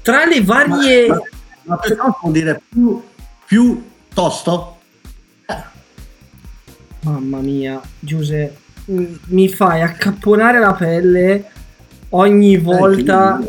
tra 0.02 0.24
le 0.26 0.42
varie... 0.42 1.08
Ma, 1.08 1.20
ma 1.64 1.80
no 1.96 2.18
vuol 2.20 2.32
dire 2.32 2.60
più, 2.68 3.02
più 3.46 3.90
tosto? 4.12 4.78
Mamma 7.00 7.38
mia, 7.38 7.80
Giuseppe, 7.98 8.61
mi 9.26 9.48
fai 9.48 9.82
accapponare 9.82 10.58
la 10.58 10.72
pelle 10.74 11.50
ogni 12.10 12.56
volta. 12.58 13.40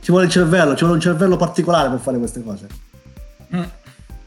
Ci 0.00 0.10
vuole 0.10 0.26
il 0.26 0.30
cervello, 0.30 0.74
ci 0.74 0.80
vuole 0.80 0.94
un 0.94 1.00
cervello 1.00 1.36
particolare 1.36 1.90
per 1.90 1.98
fare 1.98 2.18
queste 2.18 2.42
cose. 2.42 2.66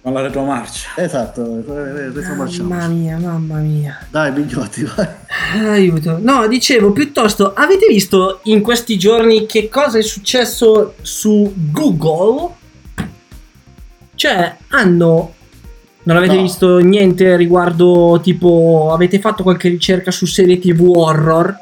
Con 0.01 0.13
la 0.13 0.21
retromarcia. 0.21 0.89
Esatto, 0.95 1.59
eh, 1.59 2.09
retromarciamo. 2.09 2.69
Mamma 2.69 2.87
mia, 2.87 3.17
mamma 3.17 3.57
mia. 3.59 3.99
Dai, 4.09 4.31
Bignotti, 4.31 4.83
vai. 4.83 5.07
Aiuto. 5.69 6.17
No, 6.19 6.47
dicevo, 6.47 6.91
piuttosto, 6.91 7.53
avete 7.53 7.85
visto 7.87 8.39
in 8.43 8.61
questi 8.61 8.97
giorni 8.97 9.45
che 9.45 9.69
cosa 9.69 9.99
è 9.99 10.01
successo 10.01 10.95
su 11.01 11.53
Google? 11.55 12.49
Cioè, 14.15 14.55
hanno... 14.69 15.33
Non 16.03 16.17
avete 16.17 16.35
No. 16.35 16.41
visto 16.41 16.77
niente 16.79 17.35
riguardo, 17.35 18.19
tipo, 18.23 18.89
avete 18.91 19.19
fatto 19.19 19.43
qualche 19.43 19.69
ricerca 19.69 20.09
su 20.11 20.25
serie 20.25 20.57
TV 20.59 20.89
horror? 20.95 21.55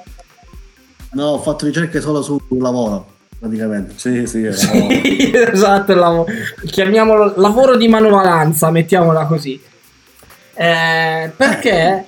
No, 1.11 1.25
ho 1.25 1.39
fatto 1.39 1.65
ricerche 1.65 1.99
solo 1.99 2.21
sul 2.21 2.39
lavoro, 2.59 3.05
praticamente. 3.37 3.93
Sì, 3.97 4.25
sì, 4.27 4.45
esatto, 4.45 5.91
il 5.91 5.97
lavoro. 5.97 6.31
chiamiamolo 6.65 7.33
lavoro 7.37 7.75
di 7.75 7.87
manovalanza, 7.87 8.69
mettiamola 8.71 9.25
così. 9.25 9.59
Eh, 10.53 11.31
perché? 11.35 12.05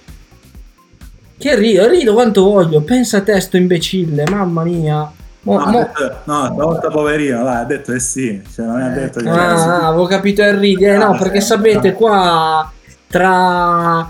Che 1.38 1.56
rido, 1.56 1.88
rido 1.90 2.14
quanto 2.14 2.44
voglio. 2.44 2.82
Pensa 2.82 3.18
a 3.18 3.22
te, 3.24 3.40
sto 3.40 3.58
imbecille, 3.58 4.24
mamma 4.30 4.64
mia. 4.64 5.12
Mo- 5.44 5.58
No, 5.58 5.64
ha 5.64 5.70
mo- 5.72 5.80
detto- 5.80 6.18
no, 6.26 6.46
stavolta 6.46 6.90
poverino, 6.90 7.44
dai, 7.44 7.62
ha 7.62 7.64
detto 7.64 7.94
eh 7.94 8.00
sì, 8.00 8.42
cioè 8.54 8.66
non 8.66 8.80
ha 8.82 8.90
detto 8.90 9.20
che 9.22 9.30
Ah, 9.30 9.54
ah, 9.54 9.88
avevo 9.88 10.06
capito 10.06 10.42
il 10.44 10.54
ridi. 10.54 10.84
Eh, 10.86 10.98
no, 10.98 11.18
perché 11.18 11.42
sapete, 11.42 11.94
qua 11.94 12.72
tra 13.08 14.10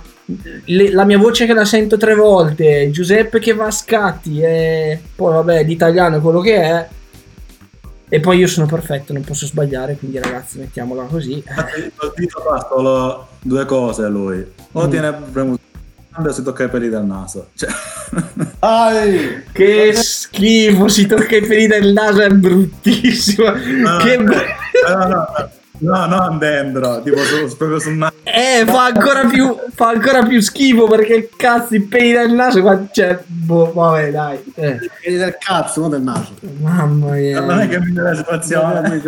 le- 0.65 0.91
la 0.91 1.03
mia 1.05 1.17
voce 1.17 1.45
che 1.45 1.53
la 1.53 1.63
sento 1.65 1.95
tre 1.97 2.15
volte, 2.15 2.89
Giuseppe 2.91 3.39
che 3.39 3.53
va 3.53 3.67
a 3.67 3.71
scatti, 3.71 4.41
e 4.41 5.01
poi 5.15 5.33
vabbè, 5.33 5.63
l'italiano 5.63 6.17
è 6.17 6.21
quello 6.21 6.41
che 6.41 6.55
è. 6.61 6.87
E 8.13 8.19
poi 8.19 8.37
io 8.39 8.47
sono 8.47 8.65
perfetto, 8.65 9.13
non 9.13 9.21
posso 9.23 9.45
sbagliare, 9.45 9.95
quindi 9.95 10.19
ragazzi, 10.19 10.59
mettiamola 10.59 11.03
così. 11.03 11.41
Col 11.95 12.11
dito 12.13 12.41
fa 12.41 12.67
solo 12.69 13.27
due 13.39 13.63
cose 13.65 14.07
lui. 14.09 14.45
O 14.73 14.85
Mm. 14.85 14.89
tiene 14.89 15.13
premuto 15.31 15.61
o 16.13 16.31
si 16.33 16.43
tocca 16.43 16.65
i 16.65 16.69
peli 16.69 16.89
del 16.89 17.05
naso. 17.05 17.47
Cioè, 17.55 17.69
Ai! 18.59 19.43
Che 19.53 19.93
schifo, 20.31 20.87
si 20.87 21.05
tocca 21.05 21.35
i 21.35 21.45
peli 21.45 21.67
del 21.67 21.91
naso, 21.91 22.21
è 22.21 22.29
bruttissimo. 22.29 23.49
no, 23.49 23.97
che 23.97 24.17
no, 24.17 24.23
be- 24.23 24.55
no, 24.87 25.07
no, 25.07 25.27
no, 25.79 26.05
no, 26.05 26.05
non 26.05 26.37
dentro, 26.37 27.01
tipo 27.03 27.17
su, 27.17 27.57
proprio 27.57 27.79
sul 27.79 27.93
naso. 27.93 28.13
Eh, 28.23 28.63
fa 28.65 28.85
ancora 28.85 29.25
più, 29.25 29.55
fa 29.73 29.89
ancora 29.89 30.23
più 30.23 30.39
schifo 30.39 30.87
perché 30.87 31.29
cazzo 31.35 31.75
i 31.75 31.81
peli 31.81 32.13
del 32.13 32.31
naso 32.31 32.61
qua 32.61 32.87
c'è. 32.91 33.19
Boh, 33.25 33.71
vabbè, 33.73 34.11
dai. 34.11 34.37
Eh. 34.55 34.79
Vedi 35.03 35.17
del 35.17 35.35
cazzo, 35.37 35.81
non 35.81 35.89
del 35.89 36.01
naso. 36.01 36.33
Mamma 36.59 37.11
mia. 37.11 37.41
Non 37.41 37.59
è 37.59 37.67
che 37.67 37.79
migliora 37.79 38.11
la 38.11 38.15
situazione. 38.15 39.01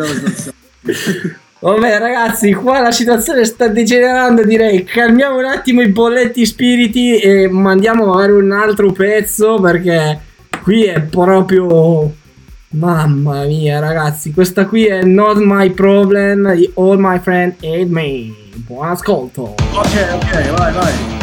Vabbè, 1.59 1.97
ragazzi, 1.97 2.51
qua 2.51 2.81
la 2.81 2.91
situazione 2.91 3.45
sta 3.45 3.69
degenerando. 3.69 4.43
Direi 4.43 4.83
calmiamo 4.83 5.37
un 5.37 5.45
attimo 5.45 5.81
i 5.81 5.87
bolletti 5.87 6.45
spiriti 6.45 7.19
e 7.19 7.47
mandiamo 7.47 8.07
magari 8.07 8.33
un 8.33 8.51
altro 8.51 8.91
pezzo 8.91 9.61
perché 9.61 10.19
qui 10.63 10.85
è 10.85 11.01
proprio. 11.01 12.11
Mamma 12.69 13.43
mia, 13.43 13.79
ragazzi, 13.79 14.33
questa 14.33 14.65
qui 14.65 14.85
è 14.85 15.03
Not 15.03 15.37
My 15.37 15.69
Problem 15.69 16.55
di 16.55 16.71
All 16.75 16.97
My 16.97 17.19
Friend 17.19 17.53
and 17.61 17.91
Me. 17.91 18.33
Buon 18.65 18.87
ascolto. 18.87 19.53
Ok, 19.73 20.07
ok, 20.15 20.51
vai, 20.57 20.73
vai. 20.73 21.22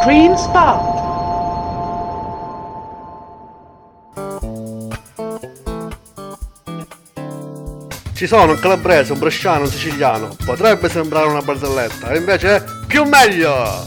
Screen 0.00 0.34
Spot. 0.34 0.98
Ci 8.14 8.26
sono 8.26 8.52
un 8.52 8.58
calabrese, 8.58 9.12
un 9.12 9.18
bresciano, 9.18 9.64
un 9.64 9.70
siciliano. 9.70 10.34
Potrebbe 10.42 10.88
sembrare 10.88 11.26
una 11.28 11.42
barzelletta, 11.42 12.12
e 12.12 12.16
invece 12.16 12.56
è 12.56 12.64
più 12.86 13.04
meglio! 13.04 13.86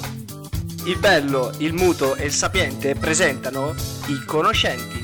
Il 0.85 0.97
bello, 0.99 1.51
il 1.57 1.73
muto 1.73 2.13
e 2.15 2.25
il 2.25 2.31
sapiente 2.31 2.93
presentano 2.93 3.73
i 4.05 4.23
conoscenti. 4.23 5.01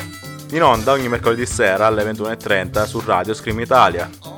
In 0.51 0.62
onda 0.62 0.91
ogni 0.91 1.07
mercoledì 1.07 1.47
sera 1.47 1.88
alle 1.88 2.03
21.30 2.03 2.86
su 2.86 3.01
Radio 3.03 3.34
Scream 3.34 3.60
Italia. 3.60 4.28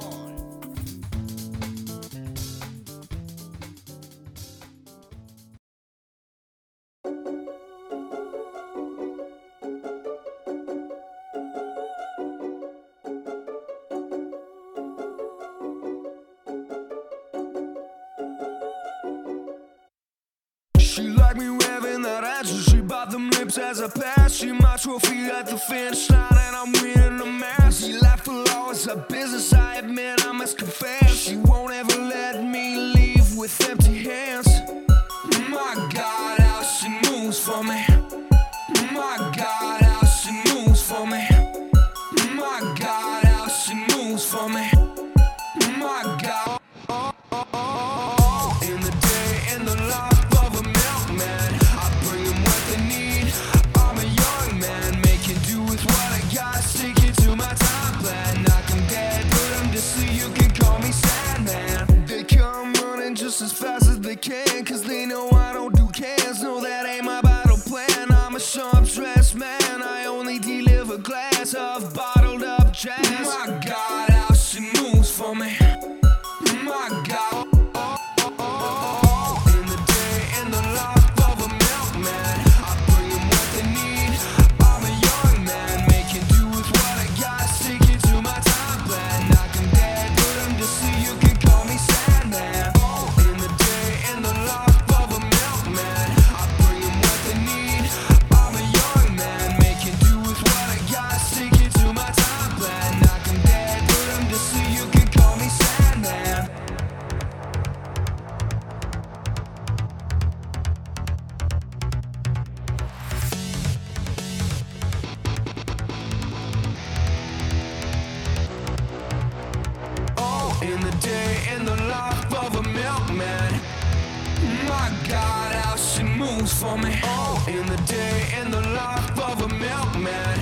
Moves 126.42 126.60
for 126.60 126.78
me. 126.78 127.00
Oh, 127.04 127.46
in 127.48 127.66
the 127.68 127.78
day, 127.84 128.26
in 128.42 128.50
the 128.50 128.62
life 128.62 129.20
of 129.20 129.42
a 129.44 129.48
milkman. 129.48 130.38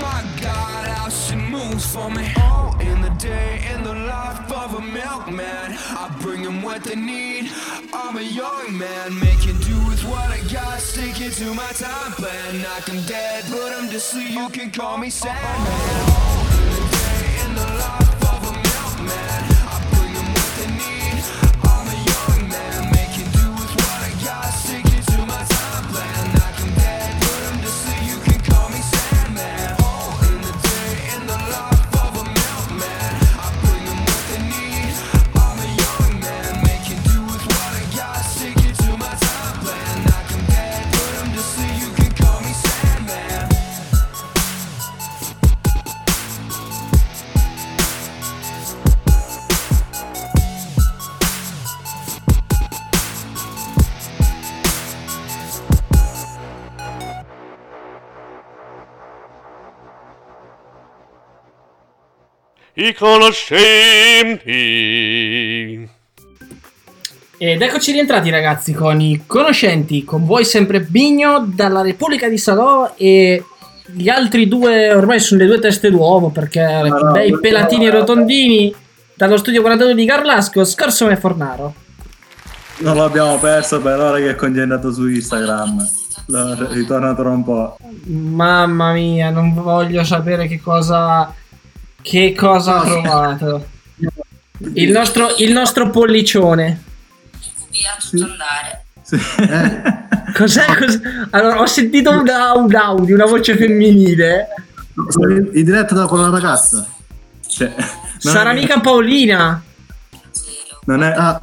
My 0.00 0.24
God, 0.40 0.88
how 0.88 1.10
she 1.10 1.36
moves 1.36 1.84
for 1.94 2.10
me. 2.10 2.32
Oh, 2.38 2.74
in 2.80 3.02
the 3.02 3.10
day, 3.10 3.68
in 3.74 3.82
the 3.82 3.92
life 3.92 4.50
of 4.50 4.74
a 4.74 4.80
milkman. 4.80 5.76
I 6.02 6.08
bring 6.22 6.46
'em 6.46 6.62
what 6.62 6.84
they 6.84 6.96
need. 6.96 7.50
I'm 7.92 8.16
a 8.16 8.22
young 8.22 8.78
man, 8.78 9.18
making 9.20 9.58
do 9.70 9.76
with 9.88 10.02
what 10.04 10.30
I 10.30 10.40
got. 10.50 10.80
Sticking 10.80 11.32
to 11.32 11.52
my 11.52 11.70
time 11.86 12.12
plan. 12.12 12.62
Knock 12.62 12.88
'em 12.88 13.02
dead, 13.02 13.44
put 13.50 13.70
'em 13.76 13.90
to 13.90 14.00
sleep. 14.00 14.30
You 14.30 14.48
can 14.48 14.70
call 14.70 14.96
me 14.96 15.10
Sandman. 15.10 16.37
I 62.80 62.94
conoscenti. 62.94 64.46
Ed 67.36 67.60
eccoci 67.60 67.90
rientrati 67.90 68.30
ragazzi 68.30 68.72
con 68.72 69.00
i 69.00 69.24
conoscenti, 69.26 70.04
con 70.04 70.24
voi 70.24 70.44
sempre 70.44 70.78
Bigno 70.82 71.44
dalla 71.44 71.82
Repubblica 71.82 72.28
di 72.28 72.38
Salò 72.38 72.92
e 72.96 73.44
gli 73.86 74.08
altri 74.08 74.46
due 74.46 74.92
ormai 74.92 75.18
sono 75.18 75.40
le 75.40 75.48
due 75.48 75.58
teste 75.58 75.90
d'uovo 75.90 76.28
perché 76.28 76.62
no, 76.88 77.10
bei 77.10 77.32
no, 77.32 77.40
pelatini 77.40 77.86
no. 77.86 77.90
rotondini 77.90 78.72
dallo 79.12 79.38
studio 79.38 79.60
42 79.60 79.96
di 79.96 80.06
Carlasco, 80.06 80.64
Scorso 80.64 81.08
e 81.08 81.16
Fornaro. 81.16 81.74
Non 82.78 82.96
l'abbiamo 82.96 83.40
perso 83.40 83.80
per 83.80 83.98
ora 83.98 84.18
che 84.18 84.30
è 84.30 84.36
congegnato 84.36 84.92
su 84.92 85.08
Instagram. 85.08 85.84
Ritorna 86.70 87.12
tra 87.16 87.28
un 87.28 87.42
po'. 87.42 87.76
Mamma 88.04 88.92
mia, 88.92 89.30
non 89.30 89.52
voglio 89.52 90.04
sapere 90.04 90.46
che 90.46 90.60
cosa 90.60 91.34
che 92.02 92.34
cosa 92.36 92.76
ha 92.80 92.82
trovato. 92.84 93.66
Il 94.74 94.90
nostro, 94.90 95.34
il 95.38 95.52
nostro 95.52 95.90
pollicione. 95.90 96.82
Via 97.70 97.96
tutto 97.98 98.24
andare. 98.24 98.84
Sì. 99.02 99.16
Cos'è? 100.36 100.66
cos'è? 100.76 101.00
Allora, 101.30 101.60
ho 101.60 101.66
sentito 101.66 102.10
un, 102.10 102.18
un 102.18 102.74
audio, 102.74 103.14
una 103.14 103.24
voce 103.24 103.56
femminile. 103.56 104.48
In 104.94 105.64
diretta 105.64 105.94
da 105.94 106.06
con 106.06 106.18
una 106.20 106.28
ragazza. 106.30 106.86
Cioè, 107.46 107.74
Sarà 108.18 108.52
mica 108.52 108.78
Paolina. 108.80 109.62
Non 110.84 111.02
è, 111.02 111.14
Ah, 111.16 111.40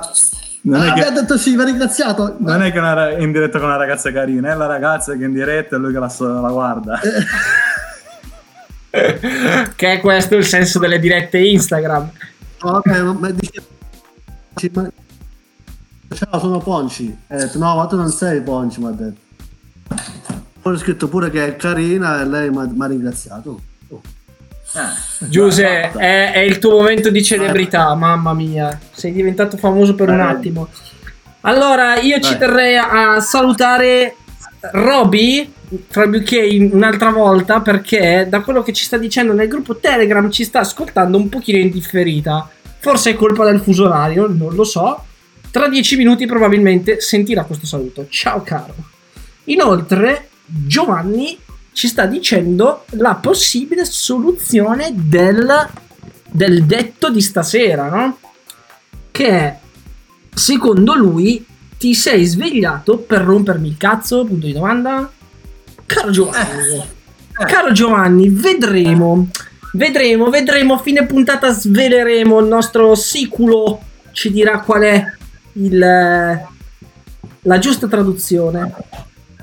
non 0.61 0.83
è 0.83 0.89
ah, 0.89 0.93
che- 0.93 1.01
mi 1.01 1.07
ha 1.07 1.11
detto 1.11 1.37
sì, 1.37 1.55
ha 1.55 1.63
ringraziato. 1.63 2.35
non 2.39 2.61
è 2.61 2.71
che 2.71 2.79
è 2.79 3.17
in 3.19 3.31
diretta 3.31 3.57
con 3.57 3.67
una 3.69 3.77
ragazza 3.77 4.11
carina, 4.11 4.51
è 4.51 4.55
la 4.55 4.67
ragazza 4.67 5.13
che 5.13 5.23
è 5.23 5.25
in 5.25 5.33
diretta 5.33 5.75
e 5.75 5.79
lui 5.79 5.91
che 5.91 5.99
la, 5.99 6.11
la 6.19 6.49
guarda. 6.49 6.99
Che 9.75 9.91
è 9.91 9.99
questo 9.99 10.35
il 10.35 10.45
senso 10.45 10.79
delle 10.79 10.99
dirette 10.99 11.37
Instagram. 11.39 12.09
Vabbè, 12.59 13.01
ma- 13.01 13.13
ma 13.13 13.29
dice- 13.31 13.63
ci- 14.55 14.71
ma- 14.73 14.89
Ciao, 16.13 16.39
sono 16.39 16.59
Ponci. 16.59 17.15
Ha 17.27 17.35
detto, 17.35 17.57
no, 17.57 17.75
ma 17.75 17.85
tu 17.87 17.95
non 17.97 18.09
sei 18.09 18.41
Ponci, 18.41 18.79
mi 18.79 18.87
ha 18.87 18.91
detto. 18.91 19.23
Poi 20.61 20.73
ho 20.73 20.77
scritto 20.77 21.07
pure 21.09 21.29
che 21.29 21.45
è 21.45 21.55
carina 21.57 22.21
e 22.21 22.25
lei 22.25 22.49
mi 22.49 22.57
ha 22.83 22.87
ringraziato. 22.87 23.59
Oh. 23.89 24.01
Giuse, 25.19 25.91
è, 25.91 26.31
è 26.33 26.39
il 26.39 26.59
tuo 26.59 26.71
momento 26.71 27.09
di 27.09 27.23
celebrità, 27.23 27.93
mamma 27.95 28.33
mia. 28.33 28.77
Sei 28.91 29.11
diventato 29.11 29.57
famoso 29.57 29.93
per 29.95 30.09
un 30.09 30.19
Eh. 30.19 30.23
attimo. 30.23 30.67
Allora, 31.41 31.99
io 31.99 32.19
ci 32.19 32.31
Vai. 32.31 32.39
terrei 32.39 32.77
a 32.77 33.19
salutare 33.19 34.15
Roby 34.71 35.51
from 35.87 36.15
UK 36.15 36.71
un'altra 36.73 37.11
volta 37.11 37.61
perché 37.61 38.25
da 38.29 38.41
quello 38.41 38.63
che 38.63 38.73
ci 38.73 38.85
sta 38.85 38.97
dicendo 38.97 39.33
nel 39.33 39.47
gruppo 39.47 39.77
Telegram 39.77 40.29
ci 40.29 40.43
sta 40.43 40.59
ascoltando 40.59 41.17
un 41.17 41.29
pochino 41.29 41.57
in 41.57 41.69
differita. 41.69 42.49
Forse 42.79 43.11
è 43.11 43.15
colpa 43.15 43.45
del 43.45 43.59
fuso 43.59 43.85
orario, 43.85 44.27
non 44.27 44.53
lo 44.53 44.63
so. 44.63 45.03
Tra 45.51 45.67
dieci 45.67 45.95
minuti 45.95 46.25
probabilmente 46.25 46.99
sentirà 46.99 47.43
questo 47.43 47.65
saluto. 47.65 48.07
Ciao 48.09 48.41
caro. 48.43 48.75
Inoltre, 49.45 50.29
Giovanni 50.45 51.37
ci 51.71 51.87
sta 51.87 52.05
dicendo 52.05 52.85
la 52.91 53.15
possibile 53.15 53.85
soluzione 53.85 54.91
del, 54.93 55.69
del 56.29 56.63
detto 56.65 57.09
di 57.09 57.21
stasera, 57.21 57.89
no? 57.89 58.17
Che 59.11 59.27
è, 59.27 59.57
secondo 60.33 60.93
lui, 60.95 61.45
ti 61.77 61.93
sei 61.93 62.25
svegliato 62.25 62.97
per 62.97 63.21
rompermi 63.21 63.67
il 63.67 63.77
cazzo? 63.77 64.25
Punto 64.25 64.45
di 64.45 64.53
domanda. 64.53 65.11
Caro 65.85 66.09
Giovanni, 66.09 66.83
caro 67.45 67.71
Giovanni, 67.71 68.29
vedremo. 68.29 69.27
Vedremo, 69.73 70.29
vedremo. 70.29 70.77
Fine 70.77 71.05
puntata 71.05 71.51
sveleremo 71.51 72.39
il 72.39 72.47
nostro 72.47 72.95
siculo. 72.95 73.81
Ci 74.11 74.31
dirà 74.31 74.59
qual 74.59 74.81
è 74.83 75.05
il, 75.53 75.77
la 75.77 77.59
giusta 77.59 77.87
traduzione. 77.87 78.73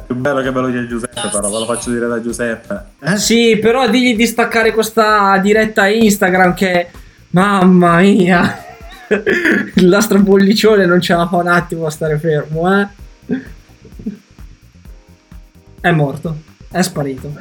Più 0.06 0.16
bello 0.16 0.40
che 0.40 0.50
ve 0.50 0.60
lo 0.60 0.66
dice 0.68 0.86
Giuseppe, 0.86 1.28
però 1.30 1.50
ve 1.50 1.58
lo 1.58 1.64
faccio 1.66 1.90
dire 1.90 2.08
da 2.08 2.20
Giuseppe. 2.20 2.84
Sì, 3.16 3.58
però 3.60 3.88
digli 3.88 4.16
di 4.16 4.26
staccare 4.26 4.72
questa 4.72 5.38
diretta 5.38 5.86
Instagram 5.86 6.54
che 6.54 6.88
mamma 7.30 7.98
mia. 7.98 8.64
Il 9.74 9.86
nostro 9.86 10.18
bollicione 10.18 10.86
non 10.86 11.00
ce 11.00 11.14
la 11.14 11.28
fa 11.28 11.36
un 11.36 11.48
attimo 11.48 11.86
a 11.86 11.90
stare 11.90 12.18
fermo, 12.18 12.80
eh. 12.80 12.88
È 15.82 15.90
morto, 15.90 16.36
è 16.70 16.80
sparito. 16.80 17.32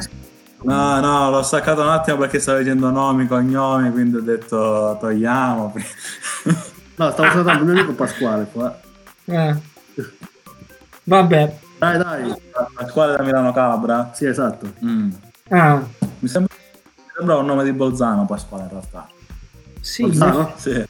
No, 0.63 0.99
no, 0.99 1.29
l'ho 1.29 1.41
staccato 1.43 1.81
un 1.81 1.89
attimo 1.89 2.17
perché 2.17 2.39
stavo 2.39 2.57
dicendo 2.57 2.89
nomi, 2.89 3.27
cognomi, 3.27 3.91
quindi 3.91 4.17
ho 4.17 4.21
detto 4.21 4.97
togliamo. 4.99 5.73
No, 6.93 7.09
stavo 7.09 7.31
salutando 7.31 7.63
un 7.63 7.69
mio 7.71 7.79
amico 7.79 7.93
Pasquale 7.95 8.47
qua. 8.51 8.79
Eh. 9.25 9.55
Vabbè. 11.05 11.55
Dai, 11.79 11.97
dai. 11.97 12.33
Pasquale 12.75 13.15
da 13.17 13.23
Milano 13.23 13.51
Calabra? 13.53 14.11
Sì, 14.13 14.25
esatto. 14.27 14.71
Mm. 14.85 15.09
Ah, 15.49 15.81
Mi 16.19 16.27
sembra, 16.27 16.53
mi 16.95 17.03
sembra 17.15 17.37
un 17.37 17.45
nome 17.47 17.63
di 17.63 17.71
Bolzano 17.71 18.25
Pasquale 18.27 18.63
in 18.63 18.69
realtà. 18.69 19.07
sì. 19.79 20.03
Bolzano? 20.03 20.51
Sì. 20.57 20.85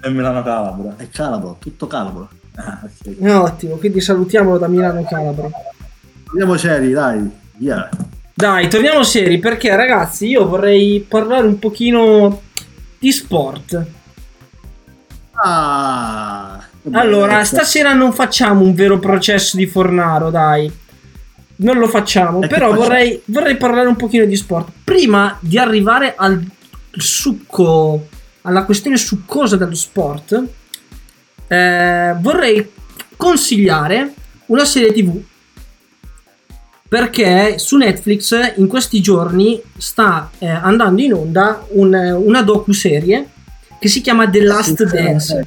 È 0.00 0.08
Milano 0.08 0.42
Calabra. 0.42 0.94
È 0.96 1.08
calabro, 1.10 1.56
tutto 1.60 1.86
calabro. 1.86 2.28
Ah, 2.56 2.80
ok. 2.82 3.16
Eh, 3.20 3.32
Ottimo, 3.34 3.76
quindi 3.76 4.00
salutiamolo 4.00 4.58
da 4.58 4.66
Milano 4.66 5.04
Calabro. 5.04 5.50
Andiamo 6.34 6.56
seri, 6.56 6.90
dai. 6.90 7.30
Via. 7.58 7.88
Dai, 8.34 8.68
torniamo 8.68 9.04
seri 9.04 9.38
perché 9.38 9.76
ragazzi 9.76 10.26
io 10.26 10.48
vorrei 10.48 11.04
parlare 11.08 11.46
un 11.46 11.60
pochino 11.60 12.42
di 12.98 13.12
sport. 13.12 13.86
Ah. 15.34 16.60
Allora, 16.90 17.34
bellezza. 17.34 17.56
stasera 17.56 17.92
non 17.94 18.12
facciamo 18.12 18.62
un 18.64 18.74
vero 18.74 18.98
processo 18.98 19.56
di 19.56 19.66
Fornaro, 19.66 20.30
dai. 20.30 20.68
Non 21.56 21.78
lo 21.78 21.86
facciamo, 21.86 22.42
E 22.42 22.48
però 22.48 22.70
facciamo? 22.70 22.82
vorrei, 22.82 23.22
vorrei 23.26 23.56
parlare 23.56 23.86
un 23.86 23.94
pochino 23.96 24.24
di 24.24 24.34
sport. 24.34 24.70
Prima 24.82 25.36
di 25.38 25.56
arrivare 25.56 26.14
al 26.16 26.44
succo, 26.90 28.08
alla 28.42 28.64
questione 28.64 28.96
succosa 28.96 29.56
dello 29.56 29.76
sport, 29.76 30.42
eh, 31.46 32.16
vorrei 32.18 32.72
consigliare 33.16 34.12
una 34.46 34.64
serie 34.64 34.92
tv. 34.92 35.22
Perché 36.94 37.58
su 37.58 37.76
Netflix 37.76 38.38
in 38.54 38.68
questi 38.68 39.00
giorni 39.00 39.60
sta 39.78 40.30
eh, 40.38 40.46
andando 40.48 41.02
in 41.02 41.12
onda 41.12 41.66
un- 41.70 41.92
una 42.24 42.40
docu-serie 42.42 43.28
che 43.80 43.88
si 43.88 44.00
chiama 44.00 44.30
The 44.30 44.40
Last 44.44 44.84
Dance. 44.84 45.46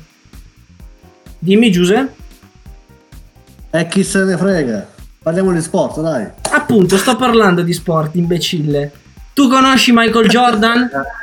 Dimmi 1.40 1.72
Giuseppe. 1.72 2.16
E 3.70 3.88
chi 3.88 4.04
se 4.04 4.26
ne 4.26 4.36
frega. 4.36 4.86
Parliamo 5.24 5.54
di 5.54 5.62
sport, 5.62 6.02
dai. 6.02 6.28
Appunto, 6.52 6.98
sto 6.98 7.16
parlando 7.16 7.62
di 7.62 7.72
sport, 7.72 8.16
imbecille. 8.16 8.92
Tu 9.34 9.48
conosci 9.48 9.94
Michael 9.94 10.28
Jordan? 10.28 10.90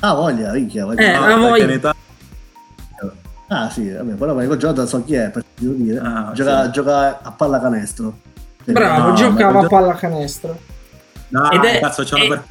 Ah, 0.00 0.14
voglia, 0.14 0.52
minchia. 0.52 0.84
Voglia. 0.86 1.00
Eh, 1.00 1.12
Ah, 1.12 1.20
la 1.20 1.46
perché 1.48 1.66
voglia. 1.66 1.94
Ah, 3.48 3.70
sì, 3.70 3.90
vabbè, 3.90 4.12
però 4.14 4.34
Michael 4.34 4.58
Jordan 4.58 4.86
so 4.86 5.02
chi 5.04 5.14
è, 5.14 5.28
per 5.30 5.44
dire. 5.56 5.98
Ah, 5.98 6.30
gioca, 6.34 6.64
sì. 6.64 6.70
gioca 6.72 7.20
a 7.22 7.30
pallacanestro. 7.30 8.18
Bravo, 8.64 9.08
No, 9.08 9.14
giocava 9.14 9.60
a 9.60 9.66
pallacanestro. 9.66 10.58
No, 11.28 11.50
Ed 11.50 11.64
è- 11.64 11.80
cazzo, 11.80 12.02
c'è 12.04 12.24
una. 12.24 12.42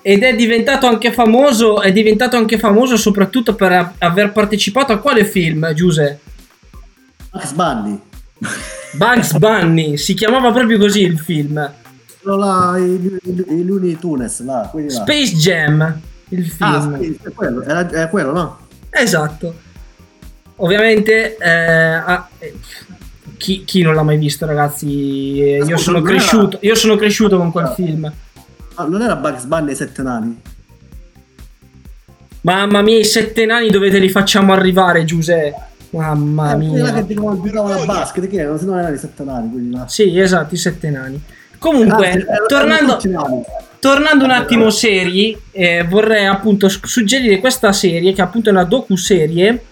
Ed 0.00 0.22
è 0.22 0.34
diventato 0.34 0.86
anche 0.86 1.12
famoso, 1.12 1.82
è 1.82 1.92
diventato 1.92 2.36
anche 2.36 2.58
famoso 2.58 2.96
soprattutto 2.96 3.54
per 3.54 3.92
aver 3.98 4.32
partecipato 4.32 4.92
a 4.92 4.98
quale 4.98 5.24
film, 5.24 5.72
Giuse? 5.74 6.20
Max 7.32 7.52
Bunny. 7.52 8.00
Bugs 8.92 9.36
Bunny, 9.36 9.96
si 9.98 10.14
chiamava 10.14 10.50
proprio 10.52 10.78
così 10.78 11.02
il 11.02 11.18
film. 11.18 11.54
Là, 12.22 12.74
i, 12.78 13.18
i, 13.24 13.44
i 13.48 13.64
Looney 13.64 13.96
Tunes, 13.98 14.42
là, 14.44 14.70
là. 14.72 14.90
Space 14.90 15.34
Jam, 15.34 16.00
il 16.28 16.54
Ah, 16.60 16.80
film. 16.80 17.00
sì, 17.02 17.18
è 17.22 17.30
quello, 17.32 17.62
era- 17.62 17.88
è 17.88 18.08
quello, 18.08 18.32
no? 18.32 18.58
Esatto. 18.90 19.54
Ovviamente, 20.56 21.36
eh, 21.36 21.48
ah, 21.50 22.28
eh, 22.38 22.54
chi, 23.38 23.64
chi 23.64 23.80
non 23.80 23.94
l'ha 23.94 24.02
mai 24.02 24.18
visto, 24.18 24.44
ragazzi? 24.44 25.40
Eh, 25.40 25.64
Io 25.66 25.76
sono 25.78 25.98
non 26.00 26.08
era- 26.08 26.18
cresciuto, 26.18 26.58
io 26.60 26.74
sono 26.74 26.96
cresciuto 26.96 27.38
con 27.38 27.50
quel 27.50 27.72
film. 27.74 28.12
Ah, 28.74 28.84
non 28.84 29.00
era 29.00 29.16
Bugs 29.16 29.44
Bunny 29.44 29.70
e 29.70 29.74
sette 29.74 30.02
nani? 30.02 30.40
Mamma 32.42 32.82
mia, 32.82 32.98
i 32.98 33.04
sette 33.04 33.44
nani 33.46 33.70
dove 33.70 33.90
te 33.90 33.98
li 33.98 34.08
facciamo 34.08 34.52
arrivare, 34.52 35.04
Giuseppe? 35.04 35.66
Mamma 35.90 36.52
Eh, 36.52 36.56
mia. 36.56 36.92
che 36.92 37.06
giocavano 37.14 37.42
giocavano 37.42 37.80
a 37.80 37.84
basket, 37.84 38.28
che 38.28 38.36
erano? 38.40 38.58
Se 38.58 38.64
no 38.66 38.78
erano 38.78 38.94
i 38.94 38.98
sette 38.98 39.24
nani, 39.24 39.50
quelli 39.50 39.70
là. 39.70 39.88
Sì, 39.88 40.18
esatto, 40.18 40.54
i 40.54 40.58
sette 40.58 40.90
nani. 40.90 41.20
Comunque, 41.58 42.06
Ah, 42.06 42.10
erano- 42.12 42.46
tornando, 42.46 42.98
nani. 43.04 43.42
tornando 43.80 44.24
un 44.24 44.30
attimo 44.30 44.70
seri, 44.70 45.36
eh, 45.50 45.84
vorrei 45.88 46.26
appunto 46.26 46.68
suggerire 46.68 47.38
questa 47.40 47.72
serie, 47.72 48.12
che 48.12 48.22
appunto 48.22 48.48
è 48.48 48.52
una 48.52 48.64
docu-serie 48.64 49.62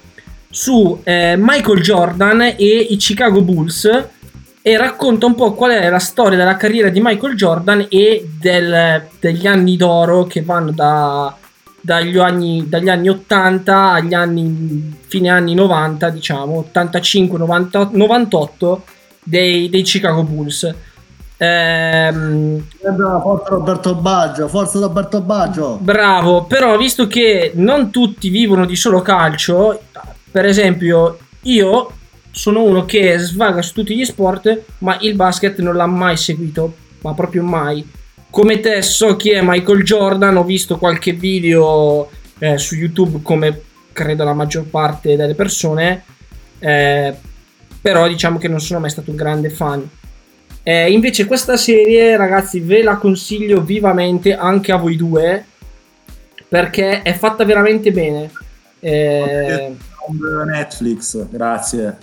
su 0.51 1.01
eh, 1.03 1.35
Michael 1.39 1.81
Jordan 1.81 2.43
e 2.43 2.55
i 2.91 2.97
Chicago 2.97 3.43
Bulls 3.43 4.05
e 4.63 4.77
racconta 4.77 5.27
un 5.27 5.35
po' 5.35 5.53
qual 5.55 5.73
è 5.73 5.89
la 5.89 5.99
storia 5.99 6.37
della 6.37 6.57
carriera 6.57 6.89
di 6.89 7.01
Michael 7.01 7.37
Jordan 7.37 7.87
e 7.89 8.29
del- 8.41 9.03
degli 9.21 9.47
anni 9.47 9.77
d'oro 9.77 10.25
che 10.25 10.43
vanno 10.43 10.73
da- 10.73 11.35
dagli, 11.81 12.19
anni, 12.19 12.69
dagli 12.69 12.89
anni 12.89 13.09
80 13.09 13.93
agli 13.93 14.13
anni 14.15 14.93
fine 15.07 15.29
anni 15.29 15.55
90 15.55 16.09
diciamo 16.11 16.59
85 16.59 17.39
90 17.39 17.91
98 17.93 18.85
dei, 19.23 19.69
dei 19.69 19.83
Chicago 19.83 20.25
Bulls 20.25 20.75
Ehm, 21.39 22.63
Forza 22.81 23.51
Roberto 23.51 23.95
Baggio, 23.95 24.49
forza 24.49 24.81
Roberto 24.81 25.21
Baggio. 25.21 25.79
Bravo, 25.81 26.45
però 26.45 26.77
visto 26.79 27.07
che 27.07 27.53
non 27.57 27.91
tutti 27.91 28.31
vivono 28.31 28.65
di 28.65 28.75
solo 28.75 29.03
calcio, 29.03 29.83
per 30.37 30.45
esempio 30.45 31.17
io 31.45 31.91
sono 32.31 32.63
uno 32.63 32.85
che 32.85 33.17
svaga 33.17 33.63
su 33.63 33.73
tutti 33.73 33.97
gli 33.97 34.05
sport, 34.05 34.65
ma 34.81 34.99
il 35.01 35.15
basket 35.15 35.61
non 35.61 35.77
l'ha 35.77 35.87
mai 35.87 36.19
seguito, 36.19 36.75
ma 37.01 37.15
proprio 37.15 37.43
mai. 37.43 37.83
Come 38.29 38.61
te 38.61 38.83
so 38.83 39.17
chi 39.17 39.31
è 39.31 39.41
Michael 39.43 39.83
Jordan, 39.83 40.37
ho 40.37 40.45
visto 40.45 40.77
qualche 40.77 41.13
video 41.13 42.11
eh, 42.39 42.59
su 42.59 42.75
YouTube 42.75 43.21
come 43.23 43.63
credo 43.95 44.25
la 44.25 44.35
maggior 44.35 44.65
parte 44.65 45.17
delle 45.17 45.35
persone, 45.35 46.05
eh, 46.59 47.15
però 47.81 48.07
diciamo 48.07 48.37
che 48.37 48.49
non 48.49 48.61
sono 48.61 48.81
mai 48.81 48.91
stato 48.91 49.09
un 49.09 49.17
grande 49.17 49.49
fan. 49.49 49.89
Eh, 50.63 50.93
invece 50.93 51.25
questa 51.25 51.57
serie, 51.57 52.15
ragazzi, 52.19 52.61
ve 52.61 52.83
la 52.83 52.97
consiglio 52.97 53.63
vivamente 53.63 54.37
anche 54.37 54.71
a 54.71 54.77
voi 54.77 54.97
due, 54.97 55.47
perché 56.47 57.01
è 57.01 57.15
fatta 57.15 57.43
veramente 57.47 57.91
bene. 57.91 58.31
Eh, 58.81 59.75
Netflix, 60.45 61.27
grazie. 61.29 61.97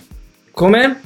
come? 0.52 1.00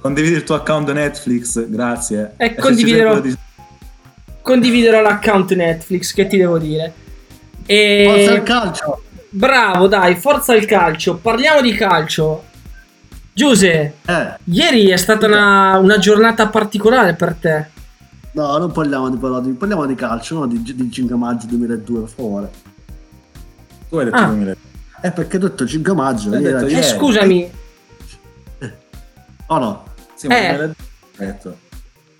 Condividi 0.00 0.34
il 0.36 0.44
tuo 0.44 0.54
account 0.54 0.90
Netflix, 0.92 1.66
grazie. 1.68 2.32
E 2.36 2.48
ci 2.50 2.54
condividerò- 2.60 3.20
di- 3.20 3.36
Condividerò 4.42 5.02
l'account 5.02 5.52
Netflix, 5.54 6.14
che 6.14 6.26
ti 6.26 6.38
devo 6.38 6.58
dire. 6.58 6.92
E... 7.66 8.04
Forza 8.08 8.32
il 8.32 8.42
calcio. 8.42 9.02
Bravo, 9.28 9.86
dai, 9.86 10.16
forza 10.16 10.54
il 10.54 10.64
calcio. 10.64 11.16
Parliamo 11.16 11.60
di 11.60 11.72
calcio. 11.74 12.44
Giuse, 13.32 13.94
Eh, 14.06 14.34
ieri 14.44 14.88
è 14.88 14.96
stata 14.96 15.26
una, 15.26 15.76
una 15.78 15.98
giornata 15.98 16.48
particolare 16.48 17.14
per 17.14 17.34
te. 17.38 17.66
no, 18.32 18.56
non 18.58 18.72
parliamo 18.72 19.08
di, 19.10 19.18
di- 19.48 19.52
parliamo 19.56 19.86
di 19.86 19.94
calcio, 19.94 20.38
no? 20.38 20.46
Di, 20.46 20.62
di 20.62 20.90
5 20.90 21.14
maggio 21.16 21.46
2002, 21.46 22.00
per 22.00 22.08
favore. 22.08 22.50
Tu 23.88 23.96
hai 23.96 24.04
detto 24.06 24.16
Ah. 24.16 24.24
2000. 24.26 24.56
Eh, 25.02 25.10
perché 25.12 25.36
ho 25.36 25.40
detto 25.40 25.66
5 25.66 25.94
maggio. 25.94 26.30
Ieri 26.30 26.42
detto 26.42 26.56
era- 26.56 26.66
Eh, 26.66 26.70
ieri. 26.70 26.82
scusami, 26.86 27.50
Oh 29.46 29.58
no? 29.58 29.84
Sì, 30.14 30.28
ma 30.28 30.36
Eh. 30.38 30.48
2000 30.56 30.74
detto. 31.16 31.56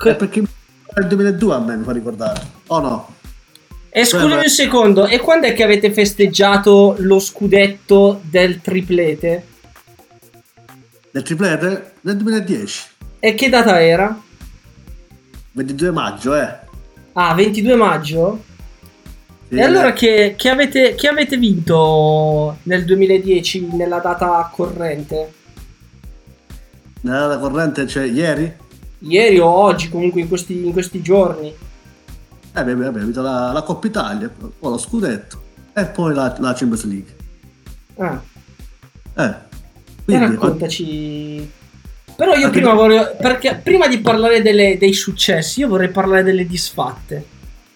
Eh, 0.05 0.15
perché 0.15 0.39
il 0.41 1.07
2002 1.07 1.55
a 1.55 1.59
me 1.61 1.77
mi 1.77 1.85
fa 1.85 1.93
ricordare. 1.93 2.41
Oh 2.69 2.81
no? 2.81 3.15
e 3.93 4.05
scusami 4.05 4.35
un 4.35 4.49
secondo, 4.49 5.07
e 5.07 5.19
quando 5.19 5.47
è 5.49 5.53
che 5.53 5.65
avete 5.65 5.93
festeggiato 5.93 6.95
lo 6.99 7.19
scudetto 7.19 8.21
del 8.23 8.61
triplete? 8.61 9.47
Del 11.11 11.23
triplete? 11.25 11.93
Nel 12.03 12.17
2010. 12.17 12.83
E 13.19 13.35
che 13.35 13.49
data 13.49 13.83
era? 13.83 14.17
22 15.53 15.91
maggio, 15.91 16.35
eh. 16.37 16.49
Ah, 17.15 17.35
22 17.35 17.75
maggio? 17.75 18.45
Sì, 19.51 19.57
E 19.57 19.63
allora 19.63 19.93
che, 19.93 20.35
che 20.37 20.49
avete, 20.49 20.95
che 20.95 21.09
avete 21.09 21.37
vinto 21.37 22.59
nel 22.63 22.85
2010 22.85 23.71
nella 23.73 23.99
data 23.99 24.49
corrente? 24.55 25.33
Nella 27.01 27.27
data 27.27 27.39
corrente 27.41 27.85
c'è 27.85 28.05
ieri? 28.05 28.53
Ieri 29.01 29.39
o 29.41 29.47
oggi, 29.49 29.89
comunque 29.89 30.21
in 30.21 30.29
questi, 30.29 30.65
in 30.65 30.73
questi 30.73 31.03
giorni? 31.03 31.49
Eh, 31.49 32.61
abbiamo 32.61 32.87
abbiamo 32.87 33.07
vinto 33.07 33.23
la, 33.23 33.51
la 33.53 33.63
Coppa 33.63 33.89
Italia, 33.89 34.29
poi 34.29 34.71
lo 34.71 34.79
scudetto 34.79 35.43
e 35.73 35.85
poi 35.87 36.15
la, 36.15 36.37
la 36.39 36.53
Champions 36.53 36.85
League. 36.85 37.17
Ah, 37.97 38.23
Eh. 39.17 39.25
e 39.25 39.35
Quindi, 40.05 40.25
raccontaci. 40.27 41.51
Però 42.15 42.35
io 42.35 42.47
Anche 42.47 42.59
prima 42.59 42.75
vorrei. 42.75 43.05
Perché 43.19 43.61
prima 43.63 43.89
di 43.89 43.99
parlare 43.99 44.43
delle- 44.43 44.77
dei 44.79 44.93
successi, 44.93 45.61
io 45.61 45.69
vorrei 45.69 45.89
parlare 45.89 46.23
delle 46.23 46.47
disfatte. 46.47 47.25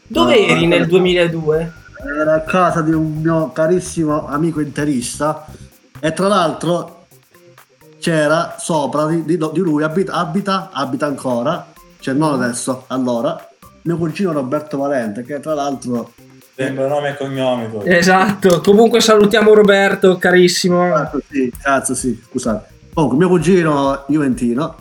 Dove 0.06 0.38
No, 0.38 0.46
eri 0.52 0.66
nel 0.66 0.80
no. 0.82 0.86
2002? 0.86 1.72
era 2.20 2.34
a 2.34 2.40
casa 2.42 2.82
di 2.82 2.92
un 2.92 3.20
mio 3.22 3.50
carissimo 3.52 4.26
amico 4.28 4.60
interista 4.60 5.46
e 5.98 6.12
tra 6.12 6.28
l'altro 6.28 7.06
c'era 7.98 8.56
sopra 8.58 9.06
di, 9.06 9.24
di- 9.24 9.38
di 9.38 9.60
lui 9.60 9.82
abita, 9.82 10.12
abita, 10.12 10.68
abita 10.70 11.06
ancora 11.06 11.66
cioè 12.00 12.12
non 12.12 12.34
adesso 12.42 12.84
allora 12.88 13.48
mio 13.82 13.96
cugino 13.96 14.32
Roberto 14.32 14.76
Valente 14.76 15.22
che 15.22 15.40
tra 15.40 15.54
l'altro 15.54 16.12
Sembra 16.56 16.86
nome 16.86 17.08
e 17.08 17.16
cognomi 17.16 17.68
tuoi. 17.68 17.82
Esatto. 17.92 18.60
Comunque 18.60 19.00
salutiamo 19.00 19.52
Roberto, 19.54 20.18
carissimo. 20.18 20.88
cazzo 20.88 21.20
sì, 21.28 21.52
cazzo 21.60 21.94
sì 21.96 22.22
scusate 22.30 22.68
comunque 22.92 23.18
mio 23.18 23.28
cugino 23.28 24.04
Juventino 24.08 24.76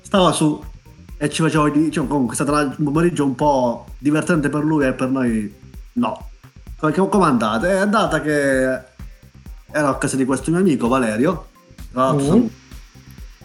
stava 0.00 0.32
su 0.32 0.60
e 1.20 1.28
ci 1.28 1.42
faceva 1.42 1.68
diciamo, 1.68 2.06
comunque 2.06 2.36
è 2.36 2.40
stato 2.40 2.74
un 2.78 2.84
pomeriggio 2.84 3.24
un 3.24 3.34
po' 3.34 3.86
divertente 3.98 4.48
per 4.48 4.62
lui 4.62 4.86
e 4.86 4.92
per 4.92 5.08
noi 5.10 5.52
no. 5.94 6.28
Come 6.78 6.92
come 6.92 7.24
è 7.24 7.28
andata? 7.28 7.68
è 7.68 7.78
andata 7.78 8.20
che 8.20 8.62
era 9.70 9.88
a 9.88 9.96
casa 9.96 10.16
di 10.16 10.24
questo 10.24 10.52
mio 10.52 10.60
amico 10.60 10.86
Valerio. 10.86 11.46
Tra 11.92 12.02
l'altro 12.02 12.36
Mm. 12.36 12.46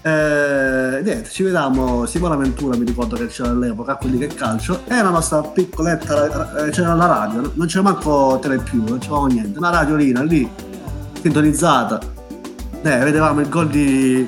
Eh, 0.05 1.01
niente, 1.01 1.29
ci 1.29 1.43
vediamo 1.43 2.05
Simona 2.05 2.35
Ventura 2.35 2.75
mi 2.75 2.83
ricordo 2.83 3.15
che 3.15 3.27
c'era 3.27 3.51
all'epoca 3.51 3.95
quindi 3.95 4.17
che 4.19 4.27
calcio. 4.27 4.81
E 4.85 5.01
la 5.01 5.09
nostra 5.09 5.41
piccoletta 5.41 6.65
eh, 6.65 6.69
c'era 6.71 6.93
la 6.93 7.05
radio 7.05 7.53
non 7.55 7.67
c'era 7.67 7.83
manco 7.83 8.37
tele 8.41 8.57
più 8.57 8.83
non 8.83 8.99
c'avevamo 8.99 9.27
niente 9.27 9.57
una 9.57 9.69
radiolina 9.69 10.21
lì 10.21 10.47
sintonizzata. 11.21 11.99
Eh, 12.81 12.97
vedevamo 12.97 13.39
il 13.39 13.47
gol 13.49 13.69
di 13.69 14.27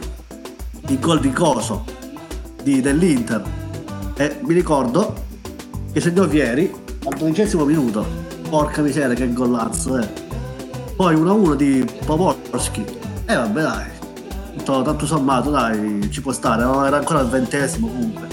il 0.87 0.99
gol 0.99 1.19
di 1.19 1.31
Coso 1.33 1.94
di- 2.65 2.81
dell'Inter. 2.81 3.43
E 4.15 4.39
mi 4.41 4.55
ricordo 4.55 5.13
che 5.93 6.01
segnò 6.01 6.25
Vieri 6.25 6.73
al 7.03 7.15
dodicesimo 7.15 7.63
minuto 7.63 8.23
porca 8.49 8.81
miseria 8.81 9.13
che 9.13 9.31
golazzo 9.31 9.99
eh. 9.99 10.07
poi 10.95 11.15
1-1 11.15 11.53
di 11.53 11.85
Poborski 12.05 12.83
e 13.25 13.35
vabbè 13.35 13.61
dai. 13.61 13.85
Tutto, 14.57 14.81
tanto 14.81 15.05
sommato 15.05 15.51
dai 15.51 16.09
ci 16.09 16.21
può 16.21 16.31
stare 16.31 16.63
era 16.63 16.97
ancora 16.97 17.19
al 17.19 17.29
ventesimo 17.29 17.87
comunque. 17.87 18.27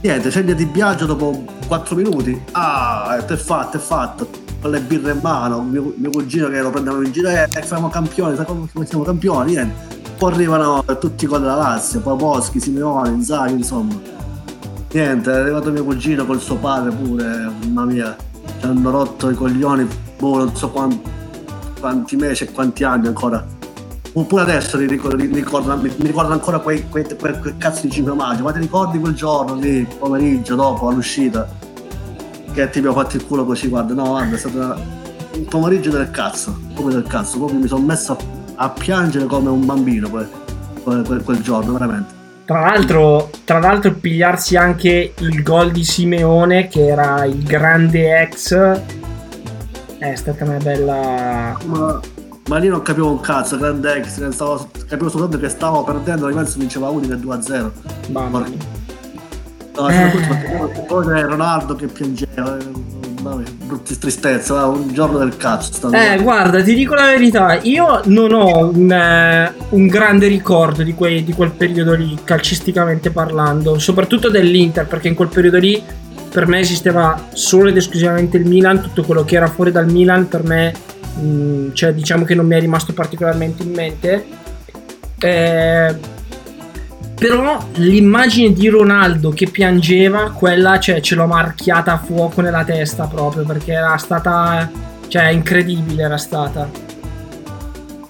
Niente 0.00 0.30
segna 0.30 0.54
di 0.54 0.64
Biagio 0.64 1.04
dopo 1.04 1.44
4 1.66 1.94
minuti. 1.94 2.40
Ah 2.52 3.16
è 3.18 3.36
fatto 3.36 3.76
è 3.76 3.80
fatto. 3.80 4.46
Con 4.60 4.70
le 4.70 4.80
birre 4.80 5.12
in 5.12 5.20
mano 5.22 5.60
mio, 5.60 5.92
mio 5.96 6.10
cugino 6.10 6.48
che 6.48 6.60
lo 6.60 6.70
prendevano 6.70 7.04
in 7.04 7.12
giro 7.12 7.28
eh 7.28 7.48
siamo 7.62 7.88
campioni 7.88 8.36
come 8.72 8.86
siamo 8.86 9.04
campioni? 9.04 9.52
Niente 9.52 9.97
poi 10.18 10.32
arrivano 10.32 10.84
tutti 10.98 11.26
con 11.26 11.44
la 11.44 11.54
Lazio 11.54 12.00
Poposchi, 12.00 12.58
Simeone, 12.58 13.10
Inzaghi 13.10 13.52
insomma. 13.52 13.94
Niente 14.90 15.30
è 15.30 15.34
arrivato 15.34 15.70
mio 15.70 15.84
cugino 15.84 16.26
col 16.26 16.40
suo 16.40 16.56
padre 16.56 16.90
pure 16.90 17.48
mamma 17.62 17.84
mia. 17.84 18.16
Ci 18.58 18.66
hanno 18.66 18.90
rotto 18.90 19.30
i 19.30 19.34
coglioni 19.34 19.86
boh 20.18 20.38
non 20.38 20.56
so 20.56 20.70
quanti, 20.70 21.08
quanti 21.78 22.16
mesi 22.16 22.42
e 22.42 22.50
quanti 22.50 22.82
anni 22.82 23.06
ancora. 23.06 23.46
Oppure 24.12 24.42
adesso 24.42 24.76
mi 24.76 24.86
ricordo, 24.86 25.16
mi 25.16 25.26
ricordo, 25.26 25.76
mi 25.76 25.92
ricordo 25.98 26.32
ancora 26.32 26.58
quei, 26.58 26.88
quei, 26.88 27.06
quel, 27.16 27.38
quel 27.38 27.56
cazzo 27.56 27.82
di 27.82 27.90
5 27.92 28.12
maggio, 28.14 28.42
ma 28.42 28.50
ti 28.50 28.58
ricordi 28.58 28.98
quel 28.98 29.14
giorno 29.14 29.54
lì, 29.54 29.86
pomeriggio 29.98 30.56
dopo 30.56 30.88
all'uscita, 30.88 31.48
che 32.52 32.70
ti 32.70 32.78
abbiamo 32.78 32.96
fatto 32.96 33.16
il 33.16 33.24
culo 33.24 33.44
così, 33.44 33.68
guarda, 33.68 33.94
no, 33.94 34.08
guarda, 34.08 34.34
è 34.34 34.38
stato 34.38 34.80
un 35.34 35.44
pomeriggio 35.44 35.90
del 35.90 36.10
cazzo, 36.10 36.58
proprio 36.74 36.96
del 36.96 37.06
cazzo, 37.06 37.36
proprio 37.36 37.60
mi 37.60 37.68
sono 37.68 37.84
messo 37.84 38.12
a, 38.12 38.16
a 38.60 38.68
piangere 38.70 39.26
come 39.26 39.48
un 39.50 39.64
bambino 39.64 40.08
quel, 40.10 40.28
quel- 40.82 41.22
quel- 41.24 41.40
giorno, 41.40 41.72
veramente. 41.72 42.16
Tra 42.44 42.60
l'altro, 42.60 43.30
tra 43.44 43.58
l'altro, 43.58 43.92
pigliarsi 43.92 44.56
anche 44.56 45.12
il 45.18 45.42
gol 45.42 45.70
di 45.70 45.84
Simeone, 45.84 46.66
che 46.68 46.86
era 46.86 47.24
il 47.24 47.42
grande 47.42 48.20
ex, 48.22 48.54
è 49.98 50.14
stata 50.14 50.44
una 50.44 50.56
bella. 50.56 51.56
Ma, 51.66 52.00
ma 52.48 52.56
lì 52.58 52.68
non 52.68 52.80
capivo 52.82 53.10
un 53.10 53.20
cazzo, 53.20 53.58
grande 53.58 53.96
ex, 53.96 54.26
stavo- 54.30 54.68
capivo 54.88 55.10
soltanto 55.10 55.38
che 55.38 55.48
stavo 55.50 55.84
perdendo, 55.84 56.24
la 56.24 56.30
Juventus 56.30 56.56
vinceva 56.56 56.88
unica 56.88 57.14
2-0. 57.16 57.70
Mamma 58.10 58.38
mia. 58.40 58.76
No, 59.76 59.88
Eh. 59.88 60.10
soprattutto 60.10 60.80
poi 60.88 61.04
c'era 61.06 61.26
Ronaldo 61.26 61.74
che 61.76 61.86
piangeva, 61.86 62.56
eh, 62.56 62.64
vabbè, 63.20 63.50
brutti 63.64 63.98
tristezza, 63.98 64.66
un 64.66 64.92
giorno 64.92 65.18
del 65.18 65.36
cazzo. 65.36 65.90
Eh, 65.92 66.20
guarda, 66.22 66.62
ti 66.62 66.74
dico 66.74 66.94
la 66.94 67.06
verità, 67.06 67.58
io 67.62 68.00
non 68.04 68.32
ho 68.32 68.68
un, 68.68 68.90
eh, 68.90 69.52
un 69.70 69.86
grande 69.86 70.26
ricordo 70.28 70.82
di, 70.82 70.94
quei- 70.94 71.24
di 71.24 71.32
quel 71.32 71.50
periodo 71.50 71.94
lì, 71.94 72.18
calcisticamente 72.24 73.10
parlando, 73.10 73.78
soprattutto 73.78 74.28
dell'Inter, 74.30 74.86
perché 74.86 75.08
in 75.08 75.14
quel 75.14 75.28
periodo 75.28 75.58
lì 75.58 75.82
per 76.30 76.46
me 76.46 76.60
esisteva 76.60 77.28
solo 77.32 77.68
ed 77.68 77.76
esclusivamente 77.76 78.36
il 78.36 78.46
Milan, 78.46 78.80
tutto 78.80 79.02
quello 79.02 79.24
che 79.24 79.36
era 79.36 79.48
fuori 79.48 79.72
dal 79.72 79.90
Milan 79.90 80.28
per 80.28 80.44
me, 80.44 80.72
mh, 81.20 81.72
cioè 81.72 81.92
diciamo 81.92 82.24
che 82.24 82.34
non 82.34 82.46
mi 82.46 82.54
è 82.54 82.60
rimasto 82.60 82.92
particolarmente 82.92 83.62
in 83.62 83.72
mente. 83.72 84.26
Eh, 85.18 86.16
però 87.18 87.58
l'immagine 87.74 88.52
di 88.52 88.68
Ronaldo 88.68 89.30
che 89.30 89.50
piangeva, 89.50 90.30
quella 90.30 90.78
cioè, 90.78 91.00
ce 91.00 91.16
l'ho 91.16 91.26
marchiata 91.26 91.94
a 91.94 91.98
fuoco 91.98 92.40
nella 92.40 92.64
testa 92.64 93.06
proprio 93.06 93.44
perché 93.44 93.72
era 93.72 93.96
stata, 93.96 94.70
cioè 95.08 95.28
incredibile 95.30 96.04
era 96.04 96.16
stata. 96.16 96.70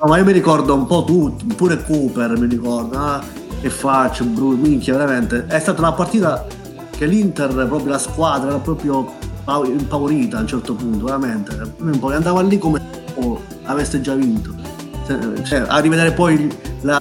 No, 0.01 0.07
ma 0.07 0.19
io 0.19 0.25
mi 0.25 0.33
ricordo 0.33 0.75
un 0.75 0.87
po' 0.87 1.05
tutti, 1.05 1.47
pure 1.55 1.83
Cooper 1.83 2.39
mi 2.39 2.47
ricordo, 2.47 2.99
ah, 2.99 3.21
che 3.61 3.71
faccio, 3.71 4.25
Bruno, 4.25 4.57
minchia, 4.57 4.97
veramente. 4.97 5.47
È 5.47 5.59
stata 5.59 5.81
una 5.81 5.93
partita 5.93 6.47
che 6.97 7.07
l'Inter, 7.07 7.49
proprio 7.67 7.89
la 7.89 7.99
squadra, 7.99 8.51
era 8.51 8.59
proprio 8.59 9.15
pau- 9.43 9.67
impaurita 9.67 10.37
a 10.37 10.41
un 10.43 10.47
certo 10.47 10.75
punto, 10.75 11.07
veramente. 11.07 11.59
Andava 12.13 12.43
lì 12.43 12.59
come 12.59 12.81
oh, 13.15 13.41
avesse 13.65 14.01
già 14.01 14.15
vinto. 14.15 14.55
Cioè, 15.43 15.65
a 15.67 15.79
rivedere 15.79 16.13
poi 16.13 16.49
la 16.83 17.01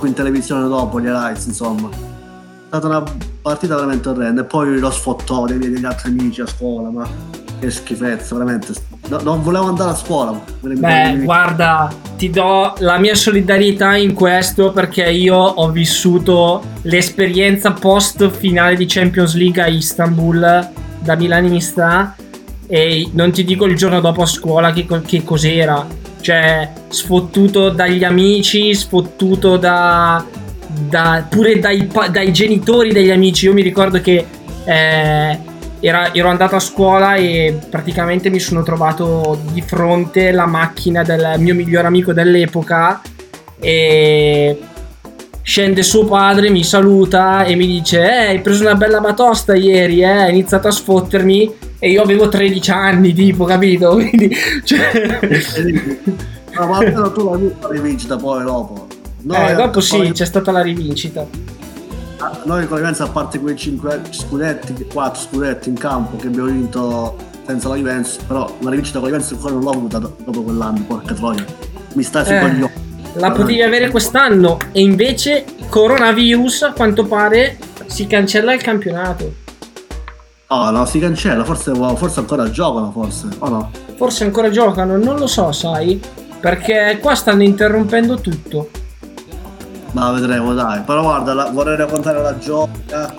dopo 0.00 0.06
in 0.06 0.14
televisione 0.14 0.66
dopo, 0.66 1.00
gli 1.00 1.06
highlights, 1.06 1.46
insomma. 1.46 1.88
È 1.88 2.66
stata 2.66 2.86
una 2.86 3.02
partita 3.42 3.74
veramente 3.74 4.08
orrenda. 4.08 4.42
E 4.42 4.44
poi 4.44 4.78
lo 4.78 4.90
sfottò 4.90 5.46
dei, 5.46 5.58
degli 5.58 5.84
altri 5.84 6.10
amici 6.10 6.40
a 6.40 6.46
scuola, 6.46 6.90
ma 6.90 7.06
che 7.58 7.70
schifezza, 7.70 8.34
veramente. 8.34 8.72
no- 9.08 9.20
non 9.22 9.42
volevo 9.42 9.66
andare 9.66 9.90
a 9.90 9.94
scuola. 9.94 10.40
Beh, 10.60 11.18
guarda, 11.22 11.92
ti 12.16 12.30
do 12.30 12.74
la 12.78 12.98
mia 12.98 13.14
solidarietà 13.14 13.96
in 13.96 14.14
questo 14.14 14.72
perché 14.72 15.10
io 15.10 15.36
ho 15.36 15.70
vissuto 15.70 16.62
l'esperienza 16.82 17.72
post 17.72 18.28
finale 18.30 18.76
di 18.76 18.86
Champions 18.86 19.34
League 19.34 19.62
a 19.62 19.66
Istanbul 19.66 20.68
da 21.00 21.14
milanista 21.16 22.14
e 22.66 23.10
non 23.12 23.32
ti 23.32 23.44
dico 23.44 23.64
il 23.64 23.76
giorno 23.76 24.00
dopo 24.00 24.22
a 24.22 24.26
scuola 24.26 24.72
che, 24.72 24.86
che 25.04 25.24
cos'era. 25.24 25.86
Cioè, 26.20 26.70
sfottuto 26.88 27.70
dagli 27.70 28.04
amici, 28.04 28.74
sfottuto 28.74 29.56
da, 29.56 30.24
da- 30.66 31.26
pure 31.28 31.58
dai, 31.58 31.88
dai 32.10 32.32
genitori 32.32 32.92
degli 32.92 33.10
amici. 33.10 33.46
Io 33.46 33.52
mi 33.52 33.62
ricordo 33.62 34.00
che 34.00 34.26
eh, 34.64 35.38
era- 35.80 36.12
ero 36.12 36.28
andato 36.28 36.56
a 36.56 36.60
scuola 36.60 37.14
e 37.14 37.58
praticamente 37.68 38.28
mi 38.30 38.38
sono 38.38 38.62
trovato 38.62 39.40
di 39.52 39.62
fronte 39.62 40.30
la 40.30 40.46
macchina 40.46 41.02
del 41.02 41.34
mio 41.38 41.54
miglior 41.54 41.86
amico 41.86 42.12
dell'epoca 42.12 43.00
e 43.58 44.58
scende 45.42 45.82
suo 45.82 46.04
padre, 46.04 46.50
mi 46.50 46.62
saluta 46.62 47.44
e 47.44 47.56
mi 47.56 47.66
dice 47.66 48.00
eh, 48.02 48.26
hai 48.28 48.40
preso 48.40 48.62
una 48.62 48.74
bella 48.74 49.00
batosta 49.00 49.54
ieri, 49.54 50.02
eh? 50.02 50.06
hai 50.06 50.30
iniziato 50.30 50.68
a 50.68 50.70
sfottermi 50.70 51.68
e 51.80 51.90
io 51.90 52.02
avevo 52.02 52.28
13 52.28 52.70
anni 52.70 53.12
tipo, 53.12 53.44
capito? 53.44 53.94
Quindi, 53.96 54.30
cioè... 54.64 55.18
No, 56.52 56.66
ma 56.66 56.76
almeno 56.76 57.10
tu 57.12 57.28
l'hai 57.30 57.40
vista 57.40 57.66
la 57.66 57.72
rivincita 57.72 58.16
poi 58.16 58.44
dopo. 58.44 58.86
Eh, 59.32 59.54
dopo 59.54 59.80
sì, 59.80 59.96
poi- 59.96 60.12
c'è 60.12 60.24
stata 60.26 60.52
la 60.52 60.62
rivincita. 60.62 61.26
Noi 62.44 62.66
con 62.66 62.76
la 62.76 62.88
Juventus, 62.88 63.00
a 63.00 63.08
parte 63.08 63.38
quei 63.38 63.56
5 63.56 64.00
scudetti, 64.10 64.86
4 64.92 65.20
scudetti 65.22 65.68
in 65.70 65.78
campo 65.78 66.16
che 66.18 66.26
abbiamo 66.26 66.48
vinto 66.48 67.16
senza 67.46 67.68
la 67.68 67.76
Juventus, 67.76 68.18
però 68.26 68.54
una 68.60 68.70
rivincita 68.70 68.98
con 68.98 69.10
la 69.10 69.16
Juventus 69.16 69.36
ancora 69.38 69.54
non 69.54 69.62
l'ho 69.64 69.70
avuta 69.70 69.98
do- 69.98 70.16
dopo 70.24 70.42
quell'anno, 70.42 70.84
porca 70.86 71.14
troia. 71.14 71.44
Mi 71.94 72.02
sta 72.02 72.24
sui 72.24 72.36
Eh, 72.36 72.40
coglioni. 72.40 72.70
La 73.14 73.30
potevi 73.32 73.62
avere 73.62 73.88
quest'anno 73.90 74.58
e 74.72 74.80
invece 74.82 75.44
coronavirus 75.68 76.62
a 76.62 76.72
quanto 76.72 77.04
pare 77.06 77.56
si 77.86 78.06
cancella 78.06 78.52
il 78.52 78.62
campionato. 78.62 79.32
No, 80.50 80.68
no, 80.70 80.84
si 80.84 80.98
cancella, 80.98 81.44
forse, 81.44 81.72
forse 81.74 82.18
ancora 82.20 82.50
giocano, 82.50 82.90
forse. 82.90 83.28
O 83.38 83.48
no? 83.48 83.70
Forse 83.96 84.24
ancora 84.24 84.50
giocano, 84.50 84.96
non 84.96 85.16
lo 85.16 85.28
so, 85.28 85.52
sai? 85.52 86.00
Perché 86.40 86.98
qua 87.00 87.14
stanno 87.14 87.44
interrompendo 87.44 88.16
tutto. 88.16 88.68
Ma 89.92 90.10
vedremo, 90.10 90.52
dai. 90.52 90.80
Però 90.82 91.02
guarda, 91.02 91.34
la- 91.34 91.50
vorrei 91.50 91.76
raccontare 91.76 92.20
la 92.20 92.36
gioia, 92.36 93.14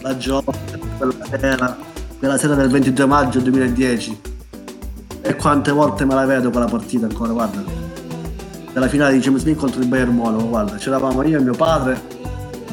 la 0.00 0.16
gioia, 0.16 0.44
quella 0.96 1.14
sera, 1.28 1.76
quella 2.20 2.38
sera 2.38 2.54
del 2.54 2.68
22 2.70 3.06
maggio 3.06 3.40
2010. 3.40 4.20
E 5.22 5.34
quante 5.34 5.72
volte 5.72 6.04
me 6.04 6.14
la 6.14 6.24
vedo 6.24 6.50
quella 6.50 6.66
partita 6.66 7.06
ancora, 7.06 7.32
guarda. 7.32 7.64
Della 8.72 8.86
finale 8.86 9.14
di 9.14 9.18
Champions 9.18 9.44
League 9.44 9.60
contro 9.60 9.80
il 9.80 9.88
Bayern 9.88 10.14
Monaco, 10.14 10.46
guarda. 10.46 10.76
C'eravamo 10.76 11.24
io 11.24 11.38
e 11.38 11.42
mio 11.42 11.54
padre. 11.54 12.00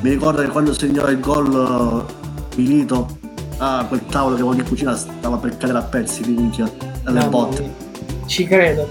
Mi 0.01 0.11
ricordo 0.11 0.41
che 0.41 0.49
quando 0.49 0.71
segnò 0.73 1.07
il 1.07 1.19
gol 1.19 2.05
eh, 2.05 2.55
Milito, 2.57 3.17
ah, 3.57 3.85
quel 3.87 4.05
tavolo 4.07 4.35
che 4.35 4.41
avevo 4.41 4.57
in 4.57 4.67
cucina 4.67 4.95
stava 4.95 5.37
per 5.37 5.57
cadere 5.57 5.79
a 5.79 5.83
pezzi 5.83 6.21
di 6.23 6.33
minchia 6.33 6.69
dalle 7.03 7.19
Mamma 7.19 7.29
botte. 7.29 7.71
Ci 8.25 8.45
credo. 8.47 8.89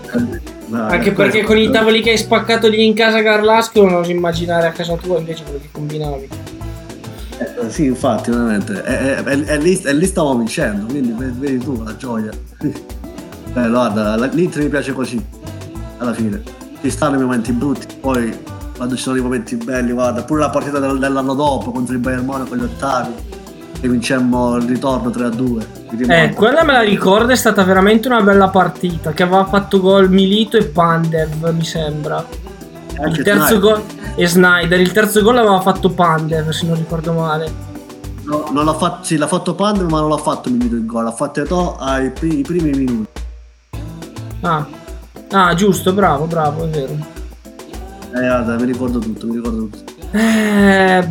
Dai, 0.66 0.80
Anche 0.96 1.12
quello- 1.12 1.30
perché 1.30 1.42
con 1.46 1.58
i 1.58 1.70
tavoli 1.70 2.00
che 2.00 2.10
hai 2.10 2.18
spaccato 2.18 2.68
lì 2.68 2.86
in 2.86 2.94
casa 2.94 3.20
Garlasco 3.20 3.82
non 3.82 3.94
oso 3.94 4.10
immaginare 4.10 4.66
a 4.66 4.72
casa 4.72 4.94
tua 4.96 5.18
invece 5.18 5.42
quello 5.44 5.58
che 5.60 5.68
combinavi. 5.70 6.28
Eh, 7.38 7.70
sì, 7.70 7.86
infatti, 7.86 8.30
veramente. 8.30 8.82
E, 8.84 9.22
e- 9.26 9.44
e- 9.46 9.58
lì, 9.58 9.80
e 9.82 9.94
lì 9.94 10.06
stavamo 10.06 10.38
vincendo, 10.38 10.86
quindi 10.86 11.12
vedi, 11.38 11.58
tu 11.58 11.82
la 11.82 11.96
gioia. 11.96 12.30
Beh, 12.58 13.68
guarda, 13.68 14.14
l'Inter 14.32 14.62
mi 14.62 14.68
piace 14.68 14.92
così, 14.92 15.22
alla 15.98 16.12
fine. 16.14 16.40
Ci 16.80 16.90
stanno 16.90 17.16
i 17.16 17.20
momenti 17.20 17.52
brutti, 17.52 17.86
poi 18.00 18.32
quando 18.76 18.94
ci 18.96 19.02
sono 19.02 19.16
i 19.16 19.20
momenti 19.20 19.56
belli, 19.56 19.92
guarda, 19.92 20.22
pure 20.22 20.40
la 20.40 20.50
partita 20.50 20.78
del- 20.78 20.98
dell'anno 20.98 21.34
dopo 21.34 21.70
contro 21.72 21.94
il 21.94 22.00
Bayern 22.00 22.24
Monaco 22.24 22.54
agli 22.54 22.62
ottavi, 22.64 23.12
che 23.82 23.88
vincemmo 23.88 24.56
il 24.58 24.62
ritorno 24.68 25.10
3-2. 25.10 25.40
mi 25.90 26.02
Eh, 26.06 26.20
ricordo. 26.20 26.34
quella 26.36 26.62
me 26.62 26.72
la 26.72 26.80
ricordo, 26.82 27.32
è 27.32 27.36
stata 27.36 27.64
veramente 27.64 28.06
una 28.06 28.20
bella 28.22 28.48
partita. 28.48 29.10
Che 29.12 29.24
aveva 29.24 29.44
fatto 29.44 29.80
gol 29.80 30.08
Milito 30.08 30.56
e 30.56 30.64
Pandev, 30.66 31.50
mi 31.52 31.64
sembra. 31.64 32.24
Anche 32.98 33.18
Il 33.18 33.24
terzo 33.24 33.58
gol 33.58 33.82
e 34.14 34.26
Snyder. 34.28 34.78
Il 34.80 34.92
terzo 34.92 35.20
gol 35.22 35.38
aveva 35.38 35.60
fatto 35.60 35.90
Pandev, 35.90 36.50
se 36.50 36.64
non 36.66 36.76
ricordo 36.76 37.12
male. 37.12 37.50
No, 38.22 38.44
non 38.52 38.64
l'ha 38.64 38.74
fatto, 38.74 39.02
sì, 39.04 39.16
l'ha 39.16 39.26
fatto 39.26 39.54
Pandem, 39.56 39.88
ma 39.90 39.98
non 39.98 40.10
l'ha 40.10 40.16
fatto 40.16 40.48
Milito 40.48 40.76
il 40.76 40.86
gol, 40.86 41.02
l'ha 41.02 41.10
fatto 41.10 41.76
ai 41.78 42.10
pri- 42.10 42.38
i 42.38 42.42
primi 42.42 42.70
minuti. 42.70 43.08
Ah. 44.42 44.64
Ah, 45.32 45.54
giusto, 45.54 45.92
bravo, 45.92 46.26
bravo, 46.26 46.64
è 46.64 46.68
vero. 46.68 46.92
Eh, 48.14 48.20
guarda, 48.20 48.54
mi 48.54 48.64
ricordo 48.66 49.00
tutto, 49.00 49.26
mi 49.26 49.34
ricordo 49.36 49.66
tutto. 49.68 49.92
Eh, 50.12 51.08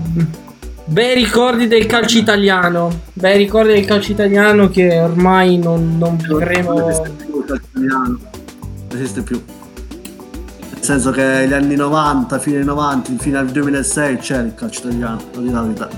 bei 0.86 1.14
ricordi 1.16 1.68
del 1.68 1.86
calcio 1.86 2.18
italiano. 2.18 3.02
Bei 3.14 3.38
ricordi 3.38 3.74
del 3.74 3.86
calcio 3.86 4.12
italiano 4.12 4.70
che 4.70 5.00
ormai 5.00 5.58
non, 5.58 5.98
non 5.98 6.18
Non 6.28 6.38
vivremo. 6.40 6.88
esiste 6.90 7.10
più 7.18 7.40
il 7.40 7.46
calcio 7.46 7.64
italiano. 7.72 8.20
Non 8.90 8.90
esiste 8.94 9.22
più. 9.22 9.42
Nel 10.74 10.84
senso 10.84 11.12
che 11.12 11.46
gli 11.48 11.54
anni 11.54 11.76
90, 11.76 12.40
fine 12.40 12.58
anni 12.58 12.66
90, 12.66 13.12
fino 13.20 13.38
al 13.40 13.48
2006 13.48 14.18
c'era 14.18 14.42
il 14.42 14.56
calcio 14.56 14.88
italiano, 14.88 15.22
la 15.36 15.62
verità. 15.62 15.90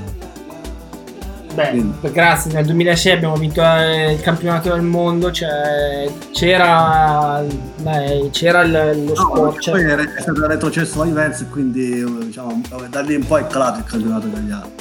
Beh, 1.53 2.11
grazie, 2.11 2.51
nel 2.51 2.65
2006 2.65 3.11
abbiamo 3.11 3.35
vinto 3.35 3.61
eh, 3.61 4.13
il 4.13 4.21
campionato 4.21 4.69
del 4.71 4.81
mondo, 4.81 5.29
cioè, 5.31 6.09
c'era, 6.31 7.43
beh, 7.81 8.29
c'era 8.31 8.61
il- 8.63 9.03
lo 9.05 9.15
sport. 9.15 9.59
cioè- 9.59 9.73
Poi 9.95 10.05
è 10.17 10.21
stato 10.21 10.47
retrocesso 10.47 10.97
la 10.99 11.05
Juventus 11.05 11.45
quindi 11.51 11.99
eh, 11.99 12.25
diciamo, 12.25 12.59
da 12.89 13.01
lì 13.01 13.13
in 13.15 13.25
poi 13.27 13.43
è 13.43 13.47
calato 13.47 13.79
il 13.79 13.85
campionato 13.85 14.27
italiano. 14.27 14.71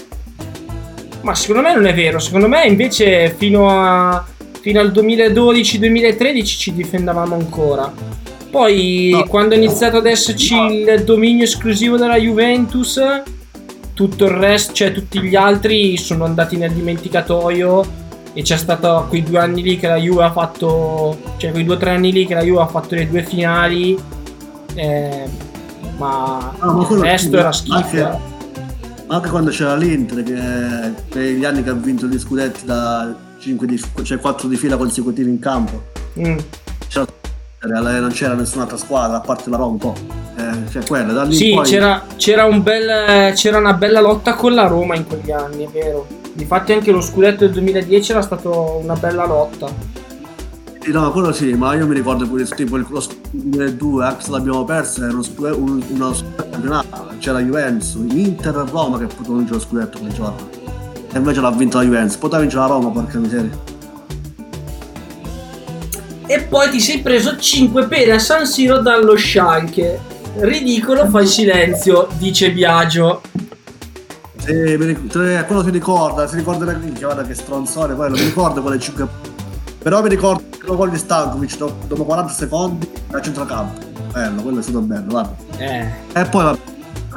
Ma 1.20 1.34
secondo 1.34 1.60
me 1.62 1.74
non 1.74 1.86
è 1.86 1.94
vero, 1.94 2.18
secondo 2.18 2.48
me 2.48 2.64
invece 2.66 3.34
fino, 3.36 3.68
a, 3.68 4.24
fino 4.60 4.80
al 4.80 4.90
2012-2013 4.92 6.44
ci 6.44 6.72
difendavamo 6.72 7.34
ancora. 7.34 7.92
Poi 8.50 9.24
quando 9.28 9.54
è 9.54 9.58
iniziato 9.58 9.98
ad 9.98 10.06
esserci 10.06 10.54
il 10.56 11.02
dominio 11.04 11.44
esclusivo 11.44 11.96
della 11.96 12.16
Juventus, 12.18 13.00
tutto 13.94 14.24
il 14.24 14.30
resto, 14.30 14.72
cioè 14.72 14.92
tutti 14.92 15.20
gli 15.20 15.34
altri 15.36 15.96
sono 15.96 16.24
andati 16.24 16.56
nel 16.56 16.72
dimenticatoio 16.72 18.00
e 18.32 18.42
c'è 18.42 18.56
stato 18.56 19.06
quei 19.08 19.22
due 19.22 19.38
anni 19.38 19.62
lì 19.62 19.76
che 19.78 19.88
la 19.88 19.96
Juve 19.96 20.24
ha 20.24 20.32
fatto, 20.32 21.18
cioè 21.36 21.50
quei 21.50 21.64
due 21.64 21.74
o 21.74 21.78
tre 21.78 21.90
anni 21.90 22.12
lì 22.12 22.26
che 22.26 22.34
la 22.34 22.42
Juve 22.42 22.62
ha 22.62 22.66
fatto 22.66 22.94
le 22.94 23.06
due 23.08 23.22
finali, 23.22 23.98
eh, 24.74 25.24
ma, 25.98 26.54
No, 26.60 26.72
ma 26.72 26.86
il 26.90 26.98
resto 27.00 27.36
era 27.36 27.52
schifo. 27.52 27.74
anche- 27.76 28.30
anche 29.08 29.28
quando 29.28 29.50
c'era 29.50 29.76
l'Inter, 29.76 30.22
che 30.22 30.92
per 31.10 31.22
gli 31.32 31.44
anni 31.44 31.62
che 31.62 31.68
ha 31.68 31.74
vinto 31.74 32.06
gli 32.06 32.18
scudetti 32.18 32.64
da 32.64 33.14
5 33.38 33.66
di, 33.66 33.82
cioè 34.02 34.18
4 34.18 34.48
di 34.48 34.56
fila 34.56 34.78
consecutivi 34.78 35.28
in 35.28 35.38
campo, 35.38 35.82
Mm. 36.18 36.38
c'era- 36.88 37.06
non 38.00 38.10
c'era 38.12 38.32
nessun'altra 38.34 38.78
squadra 38.78 39.18
a 39.18 39.20
parte 39.20 39.50
la 39.50 39.58
Roma 39.58 39.72
un 39.72 39.78
po'. 39.78 39.94
Eh, 40.52 40.70
cioè 40.70 40.84
quella, 40.84 41.12
da 41.12 41.22
lì 41.24 41.34
Sì, 41.34 41.52
poi- 41.54 41.64
c'era, 41.64 42.02
c'era, 42.16 42.44
un 42.44 42.62
bel, 42.62 43.32
c'era 43.34 43.58
una 43.58 43.72
bella 43.74 44.00
lotta 44.00 44.34
con 44.34 44.54
la 44.54 44.66
Roma 44.66 44.94
in 44.96 45.06
quegli 45.06 45.30
anni, 45.30 45.64
è 45.64 45.68
vero. 45.68 46.06
Difatti 46.32 46.72
anche 46.72 46.90
lo 46.92 47.00
scudetto 47.00 47.44
del 47.44 47.52
2010 47.52 48.10
era 48.12 48.22
stato 48.22 48.80
una 48.82 48.94
bella 48.94 49.26
lotta. 49.26 49.68
Sì, 50.80 50.90
no, 50.90 51.12
quello 51.12 51.30
sì, 51.32 51.52
ma 51.54 51.74
io 51.74 51.86
mi 51.86 51.94
ricordo 51.94 52.26
pure 52.26 52.44
tipo 52.44 52.76
il- 52.76 52.86
lo 52.88 53.00
scudetto 53.00 53.28
del 53.32 53.42
2002, 53.76 54.04
anche 54.04 54.22
se 54.24 54.30
l'abbiamo 54.30 54.64
perso, 54.64 55.02
era 55.02 55.12
uno 55.12 55.22
scudetto, 55.22 55.58
un, 55.58 55.82
uno 55.88 56.12
scudetto 56.14 56.46
campionato. 56.50 57.10
C'era 57.18 57.38
Juventus, 57.40 57.94
Inter 57.94 58.56
e 58.66 58.70
Roma 58.70 58.98
che 58.98 59.06
potevano 59.06 59.36
vincere 59.38 59.58
lo 59.58 59.64
scudetto 59.64 59.98
quel 60.00 60.12
giorno. 60.12 60.48
E 61.12 61.18
invece 61.18 61.40
l'ha 61.40 61.50
vinto 61.50 61.76
la 61.78 61.84
Juventus. 61.84 62.16
Poteva 62.16 62.40
vincere 62.40 62.62
la 62.62 62.68
Roma, 62.68 62.88
porca 62.90 63.18
miseria. 63.18 63.50
E 66.26 66.40
poi 66.44 66.70
ti 66.70 66.80
sei 66.80 67.00
preso 67.00 67.36
5 67.36 67.86
pere 67.86 68.12
a 68.12 68.18
San 68.18 68.46
Siro 68.46 68.78
dallo 68.80 69.16
Schalke. 69.16 70.00
Ridicolo, 70.34 71.08
fai 71.08 71.26
silenzio, 71.26 72.08
dice 72.18 72.52
Biagio. 72.52 73.20
Eh, 74.44 74.76
quello 75.46 75.62
si 75.62 75.70
ricorda, 75.70 76.26
si 76.26 76.36
ricorda 76.36 76.64
la 76.64 76.72
minchia, 76.72 77.06
guarda 77.06 77.22
che 77.22 77.34
stronzone, 77.34 77.94
poi 77.94 78.10
non 78.10 78.18
mi 78.18 78.24
ricordo 78.24 78.60
quelle 78.60 78.78
5 78.78 79.06
Però 79.78 80.02
mi 80.02 80.08
ricordo 80.08 80.42
il 80.52 80.76
gol 80.76 80.90
di 80.90 80.96
Stankovic 80.98 81.56
do- 81.58 81.76
dopo 81.86 82.04
40 82.04 82.32
secondi 82.32 82.90
a 83.12 83.20
centrocampo. 83.20 83.80
Bello, 84.12 84.42
quello 84.42 84.58
è 84.58 84.62
stato 84.62 84.80
bello, 84.80 85.06
guarda. 85.08 85.34
Eh. 85.58 85.86
E 86.12 86.24
poi 86.24 86.44
vabbè, 86.44 86.58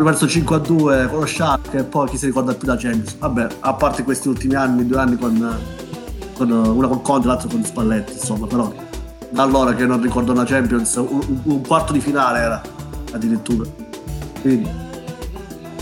perso 0.04 0.28
5 0.28 0.56
a 0.56 0.60
2 0.60 1.08
con 1.10 1.20
lo 1.20 1.26
Schalke 1.26 1.78
e 1.80 1.84
poi 1.84 2.08
chi 2.10 2.18
si 2.18 2.26
ricorda 2.28 2.54
più 2.54 2.68
da 2.68 2.76
Champions. 2.76 3.16
Vabbè, 3.18 3.48
a 3.62 3.74
parte 3.74 4.04
questi 4.04 4.28
ultimi 4.28 4.56
anni, 4.56 4.86
due 4.86 5.00
anni 5.00 5.16
con, 5.18 5.58
con 6.36 6.52
una 6.52 6.88
con 6.88 7.02
Conte 7.02 7.26
e 7.26 7.30
l'altro 7.30 7.50
con 7.50 7.64
Spalletti, 7.64 8.14
insomma, 8.14 8.46
però 8.46 8.72
da 9.30 9.42
allora 9.44 9.74
che 9.74 9.86
non 9.86 10.02
ricordo 10.02 10.32
una 10.32 10.44
Champions, 10.44 10.96
un- 10.96 11.40
un 11.44 11.62
quarto 11.66 11.92
di 11.94 12.00
finale 12.00 12.40
era 12.40 12.62
addirittura. 13.16 13.68
Quindi, 14.42 14.70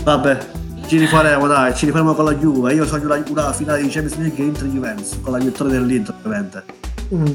vabbè, 0.02 0.38
ci 0.86 0.98
rifaremo, 0.98 1.46
dai, 1.46 1.74
ci 1.74 1.86
rifaremo 1.86 2.14
con 2.14 2.24
la 2.24 2.34
Juve. 2.34 2.74
Io 2.74 2.86
sogno 2.86 3.06
una, 3.06 3.22
una 3.28 3.52
finale 3.52 3.82
di 3.82 3.88
Champions 3.88 4.16
League 4.18 4.44
Inter 4.44 4.66
Juventus, 4.68 5.18
con 5.20 5.32
la 5.32 5.38
vittoria 5.38 5.78
dell'Inter, 5.78 6.14
ovviamente. 6.18 6.64
Mm. 7.14 7.26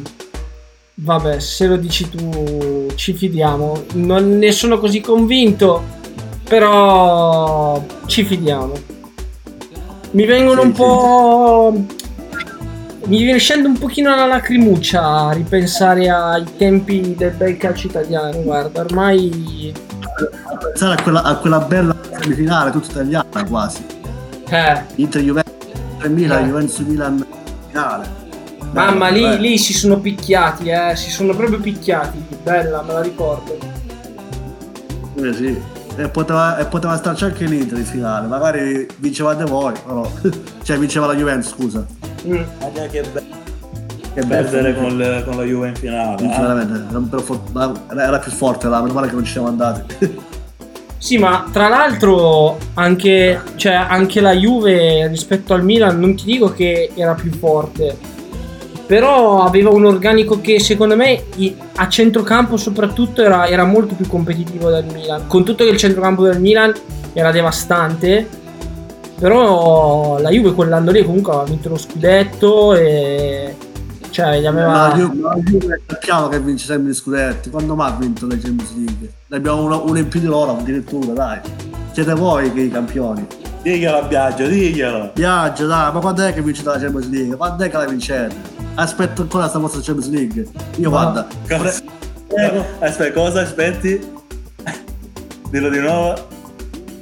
vabbè, 0.96 1.40
se 1.40 1.68
lo 1.68 1.78
dici 1.78 2.10
tu 2.10 2.88
ci 2.96 3.14
fidiamo. 3.14 3.84
Non 3.94 4.38
ne 4.40 4.52
sono 4.52 4.80
così 4.80 5.00
convinto, 5.02 5.84
però 6.48 7.84
ci 8.08 8.24
fidiamo. 8.24 8.74
Mi 10.12 10.26
vengono 10.26 10.62
Sì, 10.62 10.68
un 10.68 10.74
sì. 10.74 10.82
po'... 10.82 11.86
Mi 13.06 13.24
viene 13.24 13.40
scende 13.40 13.68
un 13.68 13.78
pochino 13.78 14.16
la 14.16 14.26
lacrimuccia 14.26 15.04
a 15.04 15.32
ripensare 15.32 16.10
ai 16.10 16.44
tempi 16.58 17.16
del 17.16 17.32
bel 17.32 17.58
calcio 17.58 17.88
italiano, 17.88 18.42
guarda, 18.42 18.82
ormai... 18.82 19.74
Pensare 20.26 21.00
a 21.00 21.02
quella, 21.04 21.24
a 21.24 21.36
quella 21.38 21.60
bella 21.60 21.96
semifinale 22.20 22.72
tutta 22.72 22.91
italiana 22.91 23.46
quasi. 23.48 23.86
Eh, 24.50 24.84
Inter 24.96 25.22
Juventus 25.22 25.54
3000, 26.00 26.40
Eh. 26.40 26.44
Juventus 26.44 26.78
Milan 26.80 27.26
finale. 27.68 28.08
mamma, 28.72 29.10
lì, 29.10 29.38
lì 29.40 29.58
si 29.58 29.74
sono 29.74 30.00
picchiati, 30.00 30.70
eh, 30.70 30.96
si 30.96 31.10
sono 31.10 31.36
proprio 31.36 31.60
picchiati, 31.60 32.24
bella, 32.44 32.82
me 32.82 32.94
la 32.94 33.02
ricordo. 33.02 33.58
Eh, 35.16 35.34
sì. 35.34 35.62
E 35.96 36.08
poteva, 36.08 36.58
e 36.58 36.66
poteva 36.66 36.96
starci 36.96 37.26
anche 37.26 37.46
l'Inter 37.46 37.78
in 37.78 37.84
finale, 37.86 38.28
magari 38.28 38.88
vincevate 38.98 39.44
voi, 39.44 39.74
però. 39.86 40.10
cioè 40.64 40.78
vinceva 40.78 41.08
la 41.08 41.16
Juventus, 41.16 41.52
scusa. 41.52 41.86
Mm. 42.26 42.41
Raga, 42.60 42.86
che 42.88 43.02
bello 43.12 43.49
Che 44.20 44.26
perdere 44.28 44.74
bello. 44.74 44.88
con, 44.88 44.98
le- 44.98 45.24
con 45.26 45.38
la 45.38 45.44
Juve 45.44 45.68
in 45.70 45.76
finale. 45.76 46.24
eh. 46.24 46.28
Veramente, 46.28 46.86
era, 46.90 46.98
un 46.98 47.10
po' 47.10 47.20
for- 47.20 47.41
era 47.98 48.20
più 48.20 48.32
forte 48.32 48.68
là, 48.68 48.82
meno 48.82 48.94
male 48.94 49.08
che 49.08 49.14
non 49.16 49.24
ci 49.24 49.32
siamo 49.32 49.48
andati. 49.48 49.96
Sì, 51.02 51.18
ma 51.18 51.46
tra 51.50 51.70
l'altro 51.70 52.58
anche, 52.74 53.40
cioè, 53.56 53.72
anche 53.72 54.20
la 54.20 54.34
Juve 54.34 55.08
rispetto 55.08 55.54
al 55.54 55.64
Milan 55.64 55.98
non 55.98 56.14
ti 56.14 56.26
dico 56.26 56.52
che 56.52 56.91
era 56.94 57.14
più 57.14 57.32
forte, 57.32 57.96
però 58.86 59.44
aveva 59.44 59.70
un 59.70 59.86
organico 59.86 60.41
che 60.41 60.60
secondo 60.60 60.98
me 60.98 61.24
a 61.76 61.88
centrocampo 61.88 62.58
soprattutto 62.58 63.22
era, 63.22 63.48
era 63.48 63.64
molto 63.64 63.96
più 63.96 64.08
competitivo 64.08 64.70
del 64.70 64.88
Milan. 64.94 65.26
Con 65.28 65.46
tutto 65.46 65.64
che 65.64 65.70
il 65.70 65.78
centrocampo 65.78 66.24
del 66.24 66.41
Milan 66.41 66.74
era 67.14 67.32
devastante, 67.32 68.28
però 69.18 70.20
la 70.20 70.30
Juve 70.32 70.52
quell'anno 70.54 70.91
lì 70.91 71.02
comunque 71.06 71.32
aveva 71.32 71.48
vinto 71.48 71.70
lo 71.70 71.78
scudetto 71.78 72.76
e... 72.76 73.56
Cioè, 74.10 74.40
gli 74.40 74.44
Ma 74.49 74.86
aveva... 74.86 75.36
Juve 75.40 75.81
sappiamo 75.86 76.27
che 76.27 76.40
vince 76.40 76.65
sempre 76.65 76.91
gli 76.91 76.94
scudetti. 76.94 77.49
Quando 77.49 77.76
mai 77.76 77.91
ha 77.91 77.95
vinto 77.95 78.26
le 78.26 78.40
Champions 78.40 78.76
League? 78.76 79.14
Ne 79.27 79.38
abbiamo 79.38 79.64
uno, 79.64 79.84
uno 79.86 79.98
in 79.98 80.07
più 80.07 80.19
di 80.19 80.26
loro 80.26 80.57
addirittura, 80.57 81.14
dai. 81.14 81.40
Siete 81.91 82.14
voi 82.14 82.52
che 82.52 82.61
i 82.61 82.69
campioni. 82.69 83.26
Diglielo 83.61 83.98
a 83.98 84.02
Biagio, 84.03 84.48
diglielo. 84.48 85.11
Viaggio, 85.14 85.68
dai, 85.68 85.91
ma 85.94 85.99
quando 85.99 86.23
è 86.23 86.34
che 86.34 86.41
vincete 86.41 86.69
la 86.69 86.80
Champions 86.80 87.10
League? 87.10 87.36
Quando 87.36 87.64
è 87.64 87.69
che 87.69 87.77
la 87.77 87.86
vincete? 87.86 88.36
Aspetto 88.76 89.22
ancora 89.22 89.48
sta 89.48 89.60
vostra 89.60 89.81
Champions 89.81 90.10
League. 90.10 90.48
Io 90.77 90.90
guarda. 90.90 91.27
Cosa? 91.48 91.81
Aspetta, 92.80 93.11
cosa 93.14 93.41
aspetti? 93.41 93.99
Dillo 95.49 95.69
di 95.69 95.80
nuovo. 95.80 96.14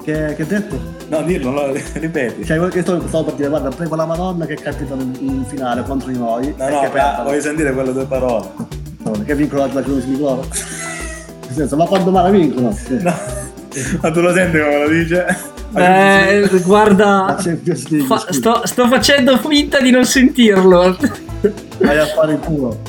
Che, 0.03 0.33
che 0.35 0.41
hai 0.41 0.47
detto? 0.47 0.96
No, 1.09 1.21
dillo, 1.23 1.51
no, 1.51 1.71
ripeti. 1.93 2.45
Cioè, 2.45 2.57
quello 2.57 2.71
che 2.71 2.81
sto, 2.81 3.01
stavo 3.07 3.23
per 3.25 3.33
dire, 3.35 3.49
guarda, 3.49 3.69
prego 3.69 3.95
la 3.95 4.05
Madonna 4.05 4.45
che 4.45 4.55
capitano 4.55 5.01
in, 5.01 5.15
in 5.21 5.45
finale 5.45 5.83
contro 5.83 6.11
di 6.11 6.17
noi. 6.17 6.53
No, 6.57 6.69
no, 6.69 6.89
ma 6.93 7.23
voglio 7.23 7.41
sentire 7.41 7.71
quelle 7.73 7.93
due 7.93 8.05
parole. 8.05 8.45
Che 9.25 9.35
vincono 9.35 9.61
la 9.65 9.71
Champions 9.71 10.05
League 10.05 10.21
loro. 10.21 10.41
Nel 10.41 11.55
senso, 11.55 11.75
ma 11.77 11.85
quando 11.85 12.11
mai 12.11 12.23
la 12.23 12.29
vincono? 12.29 12.77
Ma 14.01 14.11
tu 14.11 14.19
lo 14.19 14.33
senti 14.33 14.57
come 14.59 14.79
lo 14.83 14.89
dice? 14.89 15.25
Eh, 15.75 16.49
guarda, 16.65 17.37
League, 17.89 17.99
fa- 18.05 18.25
sto, 18.31 18.61
sto 18.65 18.87
facendo 18.87 19.37
finta 19.37 19.79
di 19.79 19.91
non 19.91 20.05
sentirlo. 20.05 20.97
Vai 21.77 21.97
a 21.99 22.05
fare 22.07 22.33
il 22.33 22.39
culo. 22.39 22.79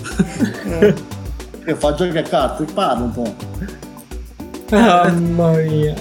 che 1.64 1.74
fa 1.74 1.94
giochi 1.94 2.18
a 2.18 2.22
carte, 2.22 2.64
parla 2.72 3.04
un 3.04 3.12
po'. 3.12 3.34
Mamma 4.70 5.50
mia. 5.52 5.94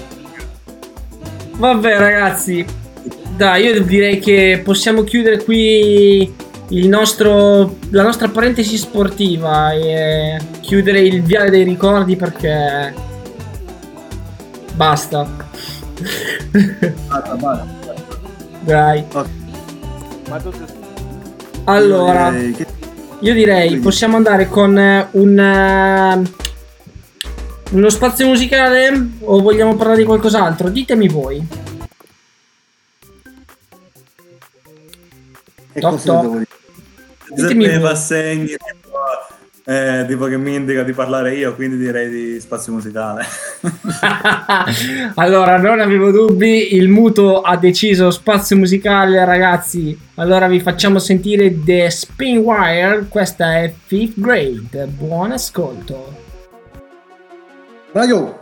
Vabbè 1.58 1.98
ragazzi, 1.98 2.64
dai, 3.36 3.64
io 3.64 3.82
direi 3.82 4.20
che 4.20 4.60
possiamo 4.64 5.02
chiudere 5.02 5.42
qui 5.42 6.32
il 6.68 6.88
nostro, 6.88 7.78
la 7.90 8.04
nostra 8.04 8.28
parentesi 8.28 8.76
sportiva 8.76 9.72
e 9.72 10.38
chiudere 10.60 11.00
il 11.00 11.20
viale 11.22 11.50
dei 11.50 11.64
ricordi 11.64 12.14
perché 12.14 12.94
basta. 14.74 15.26
Basta, 17.08 17.34
basta. 17.34 17.66
Dai. 18.60 19.04
Allora, 21.64 22.32
io 23.20 23.34
direi 23.34 23.78
possiamo 23.78 24.16
andare 24.16 24.46
con 24.48 24.70
un 25.10 25.38
eh, 25.38 26.47
uno 27.70 27.90
spazio 27.90 28.26
musicale 28.26 29.08
o 29.20 29.40
vogliamo 29.40 29.76
parlare 29.76 29.98
di 29.98 30.04
qualcos'altro? 30.04 30.68
Ditemi 30.68 31.08
voi. 31.08 31.46
Che 35.72 35.80
Toc, 35.80 35.90
cosa 35.90 36.12
toc. 36.12 36.20
devo 36.22 36.34
dire? 36.34 36.46
Ditemi 37.34 37.64
Giuseppe 37.64 37.78
voi. 37.78 37.88
Passegni, 37.88 38.46
tipo, 38.46 38.98
eh, 39.64 40.06
tipo 40.08 40.24
che 40.26 40.38
mi 40.38 40.54
indica 40.54 40.82
di 40.82 40.92
parlare 40.92 41.34
io, 41.34 41.54
quindi 41.54 41.76
direi 41.76 42.08
di 42.08 42.40
spazio 42.40 42.72
musicale. 42.72 43.24
allora, 45.16 45.58
non 45.58 45.80
avevo 45.80 46.10
dubbi, 46.10 46.74
il 46.74 46.88
muto 46.88 47.42
ha 47.42 47.56
deciso 47.58 48.10
spazio 48.10 48.56
musicale, 48.56 49.22
ragazzi. 49.26 49.96
Allora 50.14 50.48
vi 50.48 50.60
facciamo 50.60 50.98
sentire 50.98 51.62
The 51.62 51.90
Spin 51.90 52.38
Wire, 52.38 53.06
questa 53.10 53.58
è 53.58 53.72
Fifth 53.84 54.18
Grade. 54.18 54.86
Buon 54.86 55.32
ascolto. 55.32 56.27
Radio! 57.94 58.37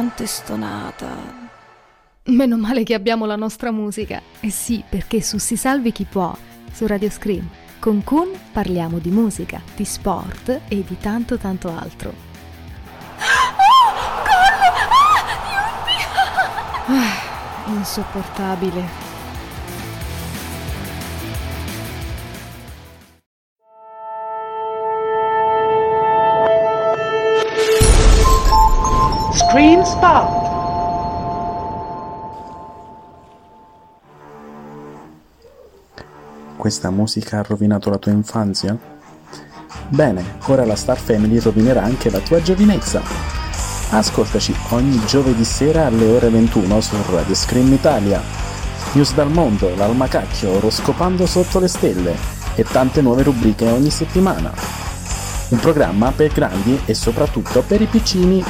Quanto 0.00 0.22
è 0.22 0.26
stonata. 0.26 1.14
Meno 2.24 2.56
male 2.56 2.84
che 2.84 2.94
abbiamo 2.94 3.26
la 3.26 3.36
nostra 3.36 3.70
musica. 3.70 4.22
Eh 4.40 4.48
sì, 4.48 4.82
perché 4.88 5.20
su 5.20 5.36
Si 5.36 5.58
Salvi 5.58 5.92
Chi 5.92 6.04
Può, 6.04 6.34
su 6.72 6.86
Radio 6.86 7.10
Scream, 7.10 7.46
con 7.78 8.02
Kun 8.02 8.30
parliamo 8.50 8.98
di 8.98 9.10
musica, 9.10 9.60
di 9.76 9.84
sport 9.84 10.60
e 10.68 10.82
di 10.86 10.96
tanto 10.98 11.36
tanto 11.36 11.68
altro. 11.68 12.14
Ah, 16.86 17.66
insopportabile. 17.66 19.09
Spot. 30.00 30.48
Questa 36.56 36.90
musica 36.90 37.38
ha 37.38 37.42
rovinato 37.42 37.90
la 37.90 37.98
tua 37.98 38.12
infanzia? 38.12 38.78
Bene, 39.88 40.38
ora 40.46 40.64
la 40.64 40.74
Star 40.74 40.96
Family 40.96 41.38
rovinerà 41.38 41.82
anche 41.82 42.10
la 42.10 42.20
tua 42.20 42.40
giovinezza. 42.40 43.02
Ascoltaci 43.90 44.54
ogni 44.70 45.04
giovedì 45.04 45.44
sera 45.44 45.84
alle 45.84 46.06
ore 46.06 46.30
21 46.30 46.80
su 46.80 46.96
Radio 47.10 47.34
Scream 47.34 47.70
Italia. 47.70 48.22
News 48.92 49.12
dal 49.12 49.30
mondo, 49.30 49.74
l'almacacchio, 49.74 50.56
oroscopando 50.56 51.26
sotto 51.26 51.58
le 51.58 51.68
stelle 51.68 52.16
e 52.54 52.64
tante 52.64 53.02
nuove 53.02 53.22
rubriche 53.22 53.68
ogni 53.68 53.90
settimana. 53.90 54.50
Un 55.50 55.58
programma 55.58 56.10
per 56.12 56.32
grandi 56.32 56.80
e 56.86 56.94
soprattutto 56.94 57.62
per 57.62 57.82
i 57.82 57.86
piccini. 57.86 58.42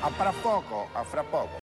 A 0.00 0.10
fra 0.10 0.32
poco, 0.42 0.88
a 0.94 1.04
fra 1.04 1.22
poco. 1.22 1.61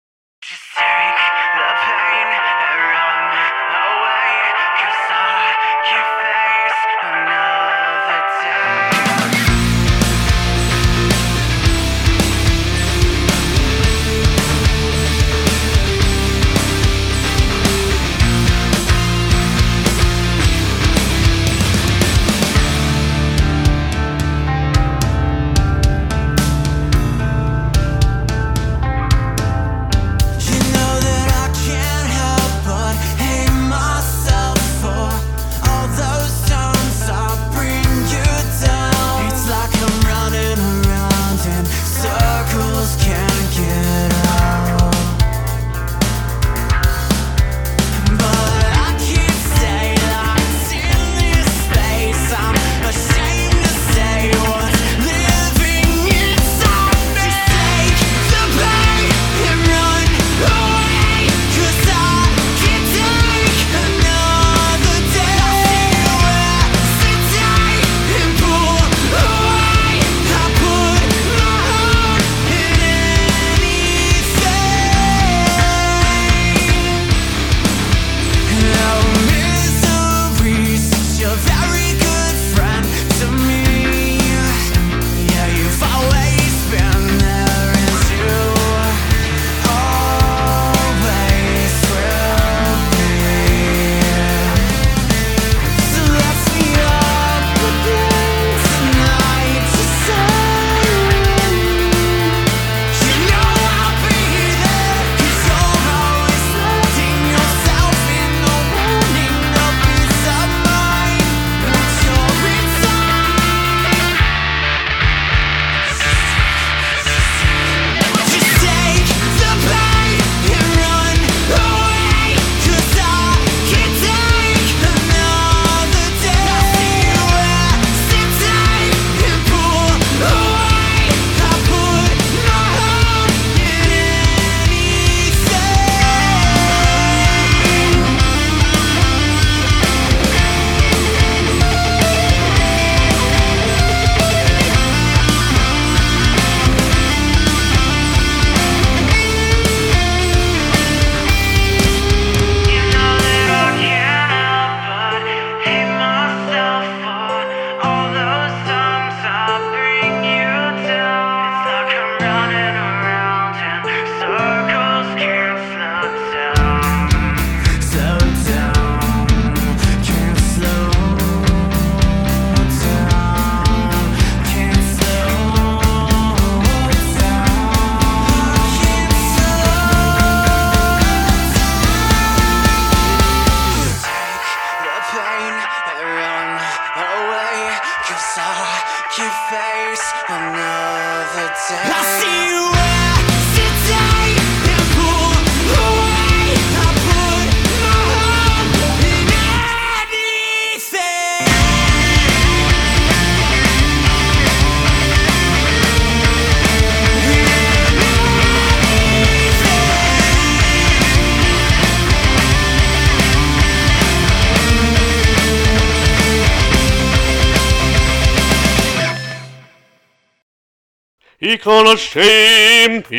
Conoscenti. 221.68 223.14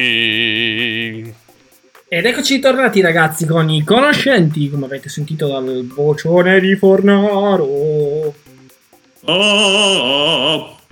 Ed 2.09 2.25
eccoci 2.25 2.59
tornati 2.61 3.03
ragazzi 3.03 3.45
con 3.45 3.69
i 3.69 3.85
conoscenti, 3.85 4.71
come 4.71 4.87
avete 4.87 5.11
sentito 5.11 5.49
dal 5.49 5.87
vocione 5.87 6.59
di 6.59 6.75
Fornaro. 6.75 8.33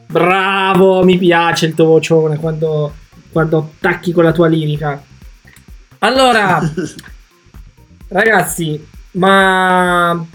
Bravo, 0.06 1.02
mi 1.02 1.16
piace 1.16 1.64
il 1.64 1.74
tuo 1.74 1.86
vocione 1.86 2.36
quando, 2.36 2.92
quando 3.32 3.70
attacchi 3.74 4.12
con 4.12 4.24
la 4.24 4.32
tua 4.32 4.48
lirica. 4.48 5.02
Allora, 6.00 6.60
ragazzi, 8.08 8.86
ma... 9.12 10.26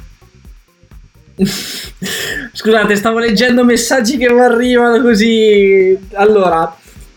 Scusate, 2.53 2.95
stavo 2.95 3.19
leggendo 3.19 3.63
messaggi 3.63 4.17
che 4.17 4.33
mi 4.33 4.39
arrivano 4.39 4.99
così. 5.01 5.95
Allora, 6.13 6.75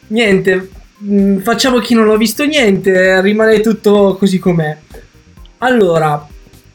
niente, 0.09 0.71
mh, 0.99 1.39
facciamo 1.39 1.79
chi 1.79 1.95
non 1.95 2.09
ho 2.09 2.17
visto 2.17 2.45
niente, 2.45 3.21
rimane 3.21 3.61
tutto 3.61 4.17
così 4.19 4.39
com'è. 4.39 4.77
Allora, 5.59 6.27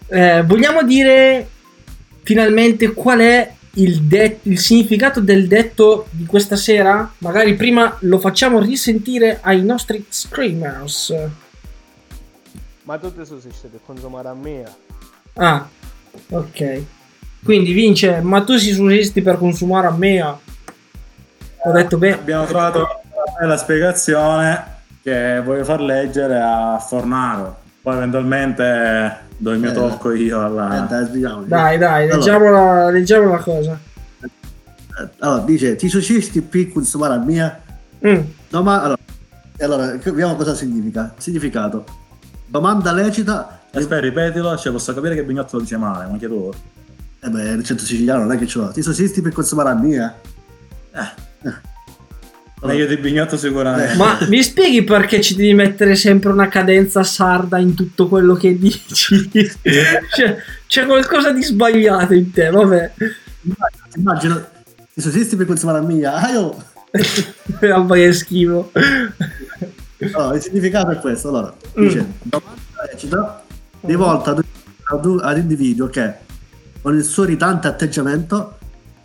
eh, 0.07 0.43
vogliamo 0.43 0.84
dire 0.84 1.47
finalmente 2.23 2.93
qual 2.93 3.19
è 3.19 3.51
il, 3.73 4.01
det- 4.01 4.39
il 4.43 4.60
significato 4.60 5.19
del 5.22 5.47
detto 5.47 6.07
di 6.10 6.26
questa 6.26 6.56
sera? 6.56 7.11
Magari 7.19 7.56
prima 7.56 7.95
lo 8.01 8.18
facciamo 8.19 8.60
risentire 8.60 9.39
ai 9.41 9.64
nostri 9.64 10.03
screamers. 10.10 11.14
Ma 12.84 12.97
tu 12.97 13.14
te 13.14 13.23
so 13.26 13.39
se 13.39 13.49
siete 13.51 13.80
consumare 13.85 14.27
a 14.30 14.34
me. 14.34 14.64
Ah, 15.35 15.68
ok. 16.30 16.81
Quindi 17.43 17.72
vince, 17.72 18.19
ma 18.22 18.41
tu 18.43 18.57
si 18.57 18.72
sussisti 18.73 19.22
per 19.22 19.38
consumare 19.38 19.88
a 19.88 19.91
me? 19.91 20.22
Ho 20.22 21.72
detto 21.72 21.97
bene. 21.97 22.15
Abbiamo 22.15 22.45
trovato 22.45 22.88
la 23.46 23.58
spiegazione 23.58 24.78
che 25.02 25.41
voglio 25.44 25.64
far 25.64 25.82
leggere 25.82 26.40
a 26.40 26.78
Fornaro. 26.80 27.58
Poi 27.82 27.96
eventualmente 27.96 29.18
do 29.38 29.52
il 29.52 29.60
mio 29.60 29.72
Eh, 29.72 29.74
tocco 29.74 30.12
io 30.12 30.44
alla... 30.44 30.86
Dai, 30.90 31.78
dai, 31.78 32.04
Allora. 32.04 32.16
leggiamo, 32.16 32.50
la, 32.52 32.90
leggiamo 32.90 33.32
la 33.32 33.38
cosa. 33.38 33.80
Allora, 35.20 35.44
dice, 35.44 35.76
ti 35.78 35.88
suicisti 35.88 36.41
per 36.41 36.72
consumare 36.72 37.16
la 37.16 37.24
mia? 37.24 37.62
Mm. 38.06 38.20
No, 38.50 38.64
ma 38.64 38.82
allora, 38.82 38.98
allora, 39.60 39.86
vediamo 40.04 40.36
cosa 40.36 40.54
significa. 40.54 41.14
Significato. 41.18 41.86
Domanda 42.46 42.91
lecita. 42.91 43.60
Aspetta, 43.72 44.00
ripetilo, 44.00 44.58
cioè 44.58 44.72
posso 44.72 44.94
capire 44.94 45.16
che 45.16 45.24
Bignotto 45.24 45.56
lo 45.56 45.62
dice 45.62 45.78
male, 45.78 46.10
ma 46.10 46.18
chiedo 46.18 46.48
ora. 46.48 46.58
Eh 47.22 47.30
beh, 47.30 47.50
il 47.52 47.64
centro 47.64 47.86
siciliano 47.86 48.24
non 48.24 48.32
è 48.34 48.38
che 48.38 48.48
ce 48.48 48.58
l'ho. 48.60 48.72
Ti 48.72 48.82
suicisti 48.82 49.22
per 49.22 49.32
consumare 49.32 49.70
la 49.70 49.76
mia? 49.76 50.16
Meglio 52.61 52.86
di 52.88 52.98
Bignotto 52.98 53.38
sicuramente. 53.38 53.95
Ma 53.95 54.18
mi 54.27 54.44
spieghi 54.44 54.84
perché 54.84 55.22
ci 55.22 55.36
devi 55.36 55.53
mettere 55.53 55.95
sempre 55.95 56.31
una 56.31 56.48
cadenza 56.49 57.03
sarda 57.03 57.57
in 57.57 57.73
tutto 57.73 58.07
quello 58.07 58.34
che 58.36 58.57
dici? 58.57 59.30
Cioè, 60.15 60.38
c'è 60.68 60.86
qualcosa 60.86 61.31
di 61.31 61.41
sbagliato 61.44 62.14
in 62.14 62.31
te, 62.31 62.49
vabbè. 62.49 62.91
Immagino, 63.95 64.45
ti 64.94 65.02
suicisti 65.02 65.36
per 65.36 65.45
consumare 65.45 65.80
la 65.80 65.86
mia? 65.88 66.14
Ah, 66.15 66.31
io... 66.31 66.56
Mamma 67.61 67.95
che 67.95 68.11
schifo. 68.14 68.72
Allora, 70.14 70.36
il 70.36 70.41
significato 70.41 70.91
è 70.91 70.98
questo. 70.98 71.30
Allora, 71.30 71.53
Mm. 71.80 71.88
dice, 71.88 72.06
domanda 72.23 72.60
lecita 72.91 73.44
rivolta 73.81 74.31
ad, 74.31 74.44
ad, 74.84 75.19
ad 75.22 75.38
individuo 75.38 75.88
che, 75.88 76.14
con 76.81 76.95
il 76.98 77.03
suo 77.03 77.23
irritante 77.23 77.68
atteggiamento, 77.68 78.57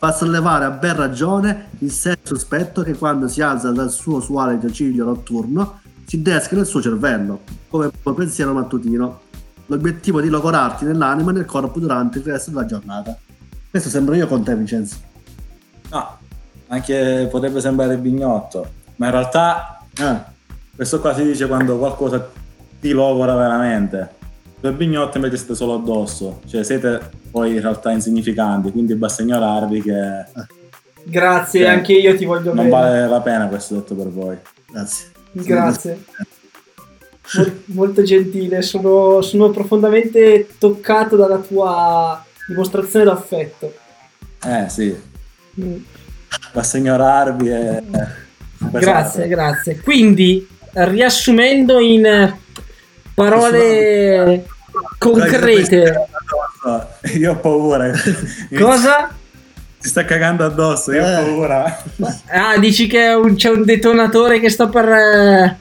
fa 0.05 0.13
sollevare 0.13 0.67
a 0.67 0.71
ben 0.71 0.95
ragione 0.97 1.69
il 1.79 1.91
sé 1.91 2.19
sospetto 2.23 2.83
che 2.83 2.95
quando 2.95 3.27
si 3.27 3.41
alza 3.41 3.71
dal 3.71 3.91
suo 3.91 4.17
usuale 4.17 4.59
giaciglio 4.59 5.07
notturno 5.07 5.81
si 6.05 6.21
desca 6.21 6.57
nel 6.57 6.67
suo 6.67 6.83
cervello, 6.83 7.41
come 7.69 7.91
un 8.03 8.15
pensiero 8.15 8.53
mattutino. 8.53 9.21
L'obiettivo 9.65 10.21
di 10.21 10.29
logorarti 10.29 10.85
nell'anima 10.85 11.31
e 11.31 11.35
nel 11.35 11.47
corpo 11.47 11.81
durante 11.81 12.19
il 12.19 12.25
resto 12.25 12.51
della 12.51 12.67
giornata. 12.67 13.17
Questo 13.71 13.89
sembro 13.89 14.15
io 14.15 14.27
con 14.27 14.45
te, 14.45 14.55
Vincenzo. 14.55 14.97
No, 15.91 16.19
anche 16.67 17.27
potrebbe 17.31 17.63
sembrare 17.63 17.97
Bignotto, 17.97 18.69
ma 18.97 19.07
in 19.07 19.13
realtà 19.13 19.87
questo 20.77 21.01
qua 21.01 21.15
si 21.15 21.23
dice 21.25 21.47
quando 21.47 21.79
qualcosa 21.79 22.29
ti 22.79 22.91
logora 22.91 23.35
veramente. 23.37 24.17
Per 24.65 24.73
Bignotto 24.73 25.19
invece 25.19 25.37
siete 25.37 25.55
solo 25.55 25.75
addosso, 25.75 26.41
cioè 26.49 26.65
siete 26.65 26.99
poi 27.31 27.51
in 27.57 27.61
realtà 27.61 27.91
insignificanti, 27.91 28.71
quindi 28.71 28.95
basta 28.95 29.21
ignorarvi 29.21 29.83
che 29.83 30.25
Grazie, 31.03 31.61
Cioè, 31.61 31.69
anche 31.69 31.93
io 31.93 32.17
ti 32.17 32.25
voglio 32.25 32.55
non 32.55 32.57
bene. 32.57 32.69
vale 32.71 33.07
la 33.07 33.21
pena 33.21 33.47
questo 33.49 33.75
detto 33.75 33.95
per 33.95 34.09
voi. 34.09 34.39
Grazie. 34.71 35.07
Grazie. 35.33 36.05
Mol- 37.35 37.61
molto 37.77 38.03
gentile, 38.05 38.63
sono, 38.63 39.21
sono 39.21 39.51
profondamente 39.51 40.49
toccato 40.57 41.15
dalla 41.17 41.37
tua 41.41 42.25
dimostrazione 42.49 43.05
d'affetto. 43.05 43.75
Eh 44.47 44.69
sì, 44.71 44.97
Mm. 45.61 45.77
basta 46.55 46.79
ignorarvi 46.79 47.51
e... 47.51 47.83
Grazie, 48.73 49.29
grazie. 49.29 49.79
Quindi, 49.81 50.49
riassumendo 50.73 51.79
in 51.81 52.35
parole 53.15 54.47
concrete, 54.99 56.09
Io 57.19 57.33
ho 57.33 57.37
paura. 57.37 57.91
cosa? 58.59 59.13
Si 59.79 59.89
sta 59.91 60.05
cagando 60.05 60.45
addosso, 60.45 60.93
io 60.93 61.05
Eh. 61.05 61.15
ho 61.17 61.23
paura. 61.25 61.83
Ah, 62.29 62.57
dici 62.59 62.87
che 62.87 63.09
un- 63.13 63.35
c'è 63.37 63.51
un 63.51 63.65
detonatore 63.65 64.41
che 64.41 64.49
sta 64.49 64.67
per, 64.69 64.89
eh, 64.89 65.57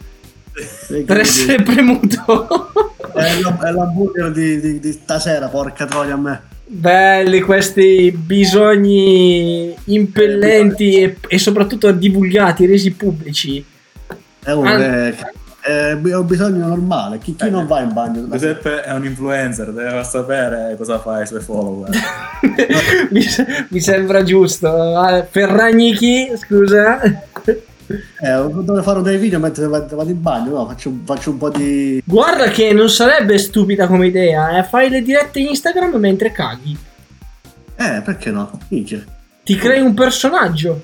per 1.05 1.19
essere 1.19 1.61
premuto. 1.61 2.71
È, 3.13 3.33
l- 3.35 3.57
è 3.59 3.71
l'hamburger 3.71 4.31
di, 4.31 4.59
di, 4.61 4.79
di 4.79 4.91
stasera, 4.93 5.47
porca 5.49 5.85
troia 5.85 6.13
a 6.13 6.17
me. 6.17 6.41
Belli 6.65 7.41
questi 7.41 8.11
bisogni 8.17 9.75
impellenti 9.83 11.01
e, 11.01 11.17
e 11.27 11.37
soprattutto 11.37 11.91
divulgati, 11.91 12.65
resi 12.65 12.91
pubblici. 12.91 13.63
È 14.43 14.51
un, 14.51 14.65
Ah. 14.65 15.13
È, 15.63 15.97
è 15.97 16.15
un 16.15 16.25
bisogno 16.27 16.67
normale. 16.67 17.17
Chi, 17.19 17.35
chi 17.35 17.49
non 17.49 17.65
va 17.65 17.79
in 17.79 17.93
bagno? 17.93 18.27
Giuseppe 18.27 18.81
è 18.81 18.91
un 18.91 19.05
influencer, 19.05 19.71
deve 19.71 20.03
sapere 20.03 20.75
cosa 20.77 20.99
fa 20.99 21.15
ai 21.15 21.27
suoi 21.27 21.41
follower. 21.41 21.89
mi, 23.09 23.25
mi 23.69 23.79
sembra 23.79 24.23
giusto. 24.23 24.67
Ah, 24.67 25.25
Ferragnichi, 25.29 26.31
scusa. 26.35 27.01
Eh, 27.01 28.49
dovrei 28.49 28.83
fare 28.83 29.01
dei 29.01 29.17
video 29.17 29.39
mentre 29.39 29.67
vado 29.67 30.09
in 30.09 30.21
bagno. 30.21 30.51
No, 30.51 30.67
faccio, 30.67 30.89
un- 30.89 31.05
faccio 31.05 31.31
un 31.31 31.37
po' 31.37 31.49
di. 31.49 32.01
Guarda 32.05 32.49
che 32.49 32.73
non 32.73 32.89
sarebbe 32.89 33.37
stupida 33.37 33.87
come 33.87 34.07
idea, 34.07 34.57
eh. 34.57 34.63
Fai 34.63 34.89
le 34.89 35.01
dirette 35.01 35.39
Instagram 35.39 35.95
mentre 35.95 36.31
caghi. 36.31 36.77
Eh, 37.75 38.01
perché 38.03 38.31
no? 38.31 38.51
Minchia. 38.67 39.03
Ti 39.43 39.55
crei 39.55 39.81
un 39.81 39.93
personaggio. 39.93 40.81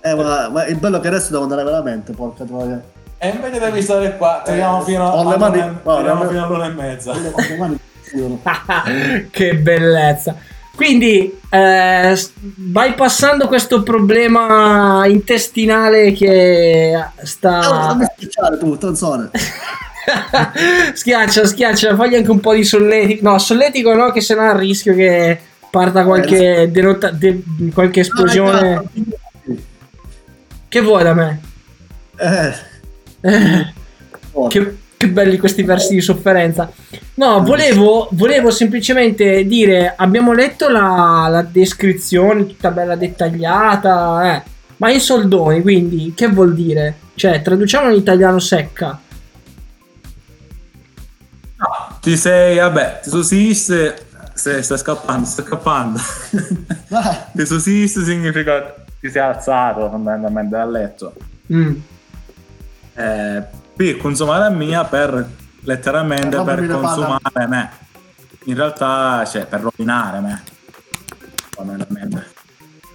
Eh, 0.00 0.14
ma, 0.14 0.48
ma 0.50 0.66
il 0.66 0.76
bello 0.76 0.98
è 0.98 1.00
che 1.00 1.08
adesso 1.08 1.30
devo 1.30 1.44
andare 1.44 1.64
veramente, 1.64 2.12
porca 2.12 2.44
troia. 2.44 2.82
E 3.24 3.30
invece 3.30 3.58
devi 3.58 3.80
stare 3.80 4.18
qua, 4.18 4.42
fino, 4.44 4.84
no, 5.22 5.32
teniamo 5.32 6.24
le- 6.24 6.28
fino 6.28 6.44
all'una 6.44 6.66
e 6.66 6.68
mezza. 6.68 7.14
Che 9.30 9.54
bellezza. 9.54 10.36
Quindi, 10.76 11.40
eh, 11.48 12.20
bypassando 12.34 13.46
questo 13.46 13.82
problema 13.82 15.06
intestinale 15.06 16.12
che 16.12 17.02
sta... 17.22 17.96
schiacciare 18.14 18.58
tu, 18.58 18.76
schiaccia, 20.92 21.46
schiaccia, 21.46 21.96
fagli 21.96 22.16
anche 22.16 22.30
un 22.30 22.40
po' 22.40 22.52
di 22.52 22.64
solletico. 22.64 23.30
No, 23.30 23.38
solletico 23.38 23.94
no, 23.94 24.12
che 24.12 24.20
sennò 24.20 24.42
è 24.42 24.48
a 24.48 24.58
rischio 24.58 24.94
che 24.94 25.40
parta 25.70 26.04
qualche, 26.04 26.68
denota- 26.70 27.10
de- 27.10 27.42
qualche 27.72 28.00
esplosione. 28.00 28.82
Che 30.68 30.80
vuoi 30.82 31.04
da 31.04 31.14
me? 31.14 31.40
Eh, 32.18 32.72
Eh, 33.26 33.72
che, 34.48 34.76
che 34.98 35.08
belli 35.08 35.38
questi 35.38 35.62
versi 35.62 35.94
di 35.94 36.02
sofferenza. 36.02 36.70
No, 37.14 37.42
volevo, 37.42 38.08
volevo 38.12 38.50
semplicemente 38.50 39.46
dire: 39.46 39.94
abbiamo 39.96 40.34
letto 40.34 40.68
la, 40.68 41.26
la 41.30 41.42
descrizione 41.42 42.46
tutta 42.46 42.70
bella 42.70 42.96
dettagliata, 42.96 44.34
eh, 44.34 44.42
ma 44.76 44.90
in 44.90 45.00
soldoni, 45.00 45.62
quindi 45.62 46.12
che 46.14 46.28
vuol 46.28 46.54
dire? 46.54 46.96
Cioè, 47.14 47.40
traduciamo 47.40 47.90
in 47.90 47.96
italiano 47.96 48.38
secca. 48.38 49.00
Ti 52.00 52.16
sei, 52.18 52.58
vabbè, 52.58 53.00
ti 53.02 53.08
se 54.34 54.62
stai 54.62 54.76
scappando, 54.76 55.26
stai 55.26 55.46
scappando. 55.46 55.98
ti 57.32 57.46
susiste 57.46 58.04
significa 58.04 58.74
ti 59.00 59.08
sei 59.08 59.22
alzato 59.22 59.88
fondamentalmente 59.88 60.56
dal 60.56 60.70
letto. 60.70 61.14
Mm. 61.50 61.76
Eh, 62.94 63.42
per 63.76 63.96
consumare 63.96 64.54
mia 64.54 64.84
per 64.84 65.28
letteralmente 65.62 66.36
Rompimi 66.36 66.66
per 66.66 66.66
palle. 66.68 66.86
consumare 66.86 67.46
me. 67.48 67.70
In 68.44 68.54
realtà, 68.54 69.24
cioè, 69.24 69.46
per 69.46 69.60
rovinare 69.60 70.20
me. 70.20 70.42
Fondamentalmente. 71.50 72.32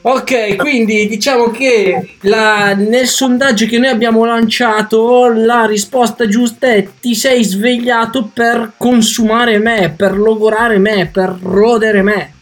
Ok, 0.01 0.55
quindi 0.55 1.07
diciamo 1.07 1.49
che 1.51 2.15
la- 2.21 2.73
nel 2.73 3.05
sondaggio 3.07 3.65
che 3.65 3.79
noi 3.79 3.89
abbiamo 3.89 4.23
lanciato 4.23 5.27
la 5.33 5.65
risposta 5.65 6.25
giusta 6.25 6.67
è 6.67 6.87
ti 7.01 7.15
sei 7.15 7.43
svegliato 7.43 8.29
per 8.33 8.73
consumare 8.77 9.57
me, 9.57 9.89
per 9.95 10.17
logorare 10.17 10.77
me, 10.77 11.07
per 11.07 11.35
rodere 11.41 12.01
me. 12.01 12.33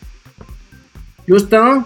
Giusto? 1.25 1.83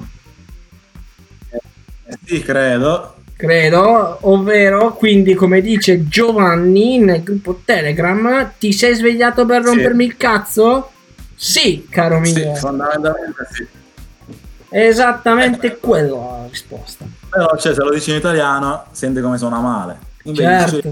Eh, 1.52 2.18
sì, 2.26 2.41
credo. 2.41 3.15
Credo, 3.41 4.19
ovvero, 4.22 4.93
quindi 4.93 5.34
come 5.34 5.61
dice 5.61 6.07
Giovanni 6.07 6.99
nel 6.99 7.23
gruppo 7.23 7.61
Telegram, 7.65 8.51
ti 8.59 8.72
sei 8.72 8.93
svegliato 8.93 9.47
per 9.47 9.61
Sì. 9.63 9.68
rompermi 9.68 10.05
il 10.05 10.15
cazzo? 10.15 10.91
Sì, 11.35 11.88
caro 11.89 12.19
mio. 12.19 12.31
Sì, 12.35 12.47
fondamentalmente 12.59 13.47
sì. 13.51 13.65
Esattamente 14.69 15.77
quella 15.77 16.15
la 16.18 16.45
risposta. 16.49 17.03
Però, 17.31 17.57
cioè, 17.57 17.73
se 17.73 17.81
lo 17.81 17.89
dici 17.89 18.11
in 18.11 18.18
italiano, 18.18 18.84
senti 18.91 19.22
come 19.22 19.39
suona 19.39 19.59
male. 19.59 19.97
Invece 20.26 20.68
Certo. 20.69 20.88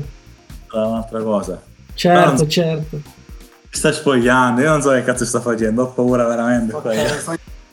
è 0.73 0.77
un'altra 0.77 1.21
cosa. 1.21 1.61
Certo, 1.93 2.31
Però- 2.34 2.47
certo. 2.47 2.95
Mi 2.95 3.69
sta 3.69 3.91
spogliando, 3.91 4.61
io 4.61 4.69
non 4.69 4.81
so 4.81 4.89
che 4.89 5.03
cazzo 5.03 5.23
sta 5.23 5.39
facendo, 5.39 5.84
ho 5.84 5.88
paura 5.89 6.26
veramente. 6.26 6.76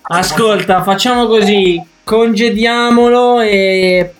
Ascolta, 0.03 0.83
facciamo 0.83 1.27
così, 1.27 1.83
congediamolo 2.05 3.41
e 3.41 4.13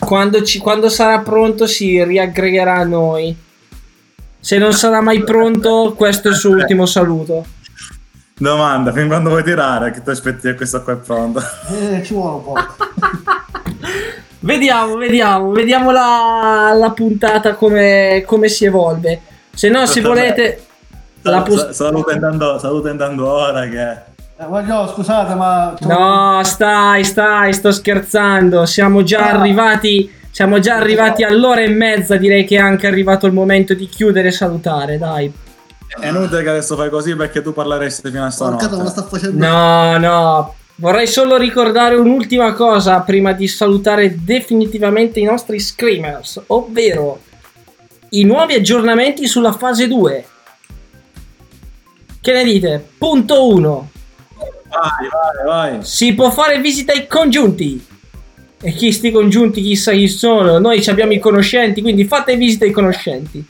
quando, 0.00 0.42
ci- 0.42 0.58
quando 0.58 0.88
sarà 0.88 1.20
pronto 1.20 1.68
si 1.68 2.02
riaggregherà 2.02 2.74
a 2.78 2.84
noi. 2.84 3.36
Se 4.40 4.58
non 4.58 4.72
sarà 4.72 5.00
mai 5.00 5.22
pronto, 5.22 5.92
questo 5.96 6.28
è 6.28 6.30
il 6.32 6.36
suo 6.36 6.50
ultimo 6.50 6.86
saluto. 6.86 7.44
Domanda, 8.38 8.90
fin 8.90 9.06
quando 9.06 9.28
vuoi 9.28 9.44
tirare? 9.44 9.90
Che 9.90 10.02
ti 10.02 10.10
aspetti 10.10 10.48
che 10.48 10.54
questo 10.54 10.82
qua 10.82 10.94
è 10.94 10.96
pronto? 10.96 11.42
Eh, 11.68 12.02
ci 12.02 12.14
vuole 12.14 12.36
un 12.36 12.42
po'. 12.42 12.54
Vediamo, 14.42 14.96
vediamo, 14.96 15.50
vediamo 15.50 15.90
la, 15.90 16.72
la 16.74 16.90
puntata 16.92 17.54
come, 17.54 18.22
come 18.26 18.48
si 18.48 18.64
evolve. 18.64 19.20
Se 19.52 19.68
no, 19.68 19.84
se 19.84 20.00
volete... 20.00 20.64
La 21.22 21.42
pos- 21.42 21.68
stavo 21.68 22.02
tentando, 22.04 22.56
stavo 22.56 22.80
tentando 22.80 23.28
ora 23.28 23.68
che... 23.68 24.09
Eh, 24.40 24.46
voglio, 24.46 24.88
scusate, 24.88 25.34
ma... 25.34 25.76
No, 25.80 26.40
stai, 26.44 27.04
stai, 27.04 27.52
sto 27.52 27.70
scherzando. 27.72 28.64
Siamo 28.64 29.02
già 29.02 29.32
arrivati. 29.32 30.10
Siamo 30.30 30.58
già 30.60 30.76
arrivati 30.76 31.22
all'ora 31.22 31.60
e 31.60 31.68
mezza. 31.68 32.16
Direi 32.16 32.46
che 32.46 32.56
è 32.56 32.60
anche 32.60 32.86
arrivato 32.86 33.26
il 33.26 33.34
momento 33.34 33.74
di 33.74 33.86
chiudere 33.86 34.28
e 34.28 34.30
salutare. 34.30 34.96
Dai. 34.96 35.30
È 36.00 36.08
inutile 36.08 36.42
che 36.42 36.48
adesso 36.48 36.74
fai 36.74 36.88
così 36.88 37.14
perché 37.16 37.42
tu 37.42 37.52
parleresti 37.52 38.08
fino 38.08 38.24
a 38.24 38.30
stanotte. 38.30 38.86
sta 38.86 39.02
facendo... 39.02 39.46
No, 39.46 39.98
no. 39.98 40.54
Vorrei 40.76 41.06
solo 41.06 41.36
ricordare 41.36 41.96
un'ultima 41.96 42.54
cosa 42.54 43.00
prima 43.00 43.32
di 43.32 43.46
salutare 43.46 44.24
definitivamente 44.24 45.20
i 45.20 45.24
nostri 45.24 45.60
screamers, 45.60 46.40
ovvero 46.46 47.20
i 48.10 48.24
nuovi 48.24 48.54
aggiornamenti 48.54 49.26
sulla 49.26 49.52
fase 49.52 49.86
2. 49.86 50.24
Che 52.22 52.32
ne 52.32 52.44
dite? 52.44 52.82
Punto 52.96 53.46
1. 53.54 53.90
Vai, 54.80 55.44
vai, 55.46 55.70
vai. 55.72 55.84
Si 55.84 56.14
può 56.14 56.30
fare 56.30 56.60
visita 56.60 56.92
ai 56.92 57.06
congiunti. 57.06 57.86
E 58.62 58.72
chi 58.72 58.92
sti 58.92 59.10
congiunti 59.10 59.62
chissà 59.62 59.92
chi 59.92 60.08
sono. 60.08 60.58
Noi 60.58 60.82
ci 60.82 60.90
abbiamo 60.90 61.12
i 61.12 61.18
conoscenti, 61.18 61.80
quindi 61.80 62.04
fate 62.04 62.36
visita 62.36 62.64
ai 62.64 62.70
conoscenti. 62.72 63.44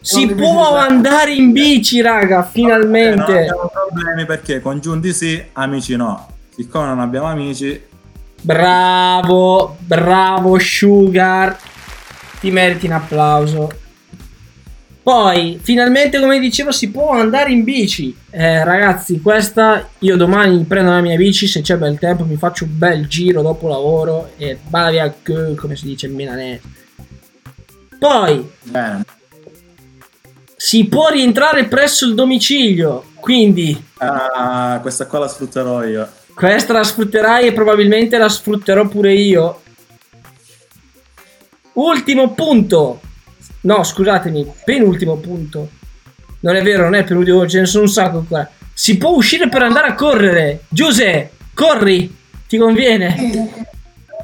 Si 0.00 0.24
Non 0.24 0.36
può 0.36 0.76
andare 0.76 1.32
in 1.34 1.52
bici, 1.52 2.00
raga, 2.00 2.36
Eh, 2.36 2.42
non 2.42 2.50
finalmente. 2.52 3.32
abbiamo 3.32 3.70
problemi 3.72 4.24
perché 4.24 4.60
congiunti 4.60 5.12
sì, 5.12 5.42
amici 5.52 5.96
no. 5.96 6.28
Siccome 6.54 6.86
non 6.86 7.00
abbiamo 7.00 7.26
amici, 7.26 7.80
Bravo, 8.40 9.76
bravo 9.80 10.58
Sugar. 10.58 11.56
Ti 12.38 12.50
meriti 12.50 12.86
un 12.86 12.92
applauso. 12.92 13.68
Poi, 15.06 15.60
finalmente, 15.62 16.18
come 16.18 16.40
dicevo, 16.40 16.72
si 16.72 16.90
può 16.90 17.12
andare 17.12 17.52
in 17.52 17.62
bici. 17.62 18.12
Eh, 18.28 18.64
ragazzi, 18.64 19.20
questa 19.20 19.88
io 20.00 20.16
domani 20.16 20.64
prendo 20.64 20.90
la 20.90 21.00
mia 21.00 21.14
bici 21.16 21.46
se 21.46 21.60
c'è 21.60 21.76
bel 21.76 21.96
tempo, 21.96 22.24
mi 22.24 22.34
faccio 22.34 22.64
un 22.64 22.76
bel 22.76 23.06
giro 23.06 23.40
dopo 23.40 23.68
lavoro 23.68 24.32
e 24.36 24.58
via 24.66 25.04
il 25.04 25.14
cu, 25.24 25.54
come 25.54 25.76
si 25.76 25.84
dice 25.86 26.06
in 26.08 26.14
milanese. 26.14 26.60
Poi, 28.00 28.50
bene. 28.64 29.04
si 30.56 30.86
può 30.86 31.08
rientrare 31.08 31.66
presso 31.66 32.04
il 32.04 32.14
domicilio, 32.16 33.04
quindi 33.20 33.80
Ah, 33.98 34.80
questa 34.82 35.06
qua 35.06 35.20
la 35.20 35.28
sfrutterò 35.28 35.84
io. 35.84 36.08
Questa 36.34 36.72
la 36.72 36.82
sfrutterai 36.82 37.46
e 37.46 37.52
probabilmente 37.52 38.18
la 38.18 38.28
sfrutterò 38.28 38.88
pure 38.88 39.12
io. 39.14 39.60
Ultimo 41.74 42.34
punto. 42.34 43.02
No, 43.66 43.82
scusatemi, 43.82 44.46
penultimo 44.64 45.16
punto. 45.16 45.68
Non 46.40 46.54
è 46.54 46.62
vero, 46.62 46.84
non 46.84 46.94
è 46.94 47.02
penultimo, 47.02 47.48
ce 47.48 47.58
ne 47.60 47.66
sono 47.66 47.82
un 47.82 47.88
sacco 47.90 48.24
qua. 48.28 48.48
Si 48.72 48.96
può 48.96 49.10
uscire 49.10 49.48
per 49.48 49.62
andare 49.62 49.88
a 49.88 49.94
correre. 49.94 50.60
Giuse, 50.68 51.30
corri, 51.52 52.14
ti 52.46 52.58
conviene. 52.58 53.16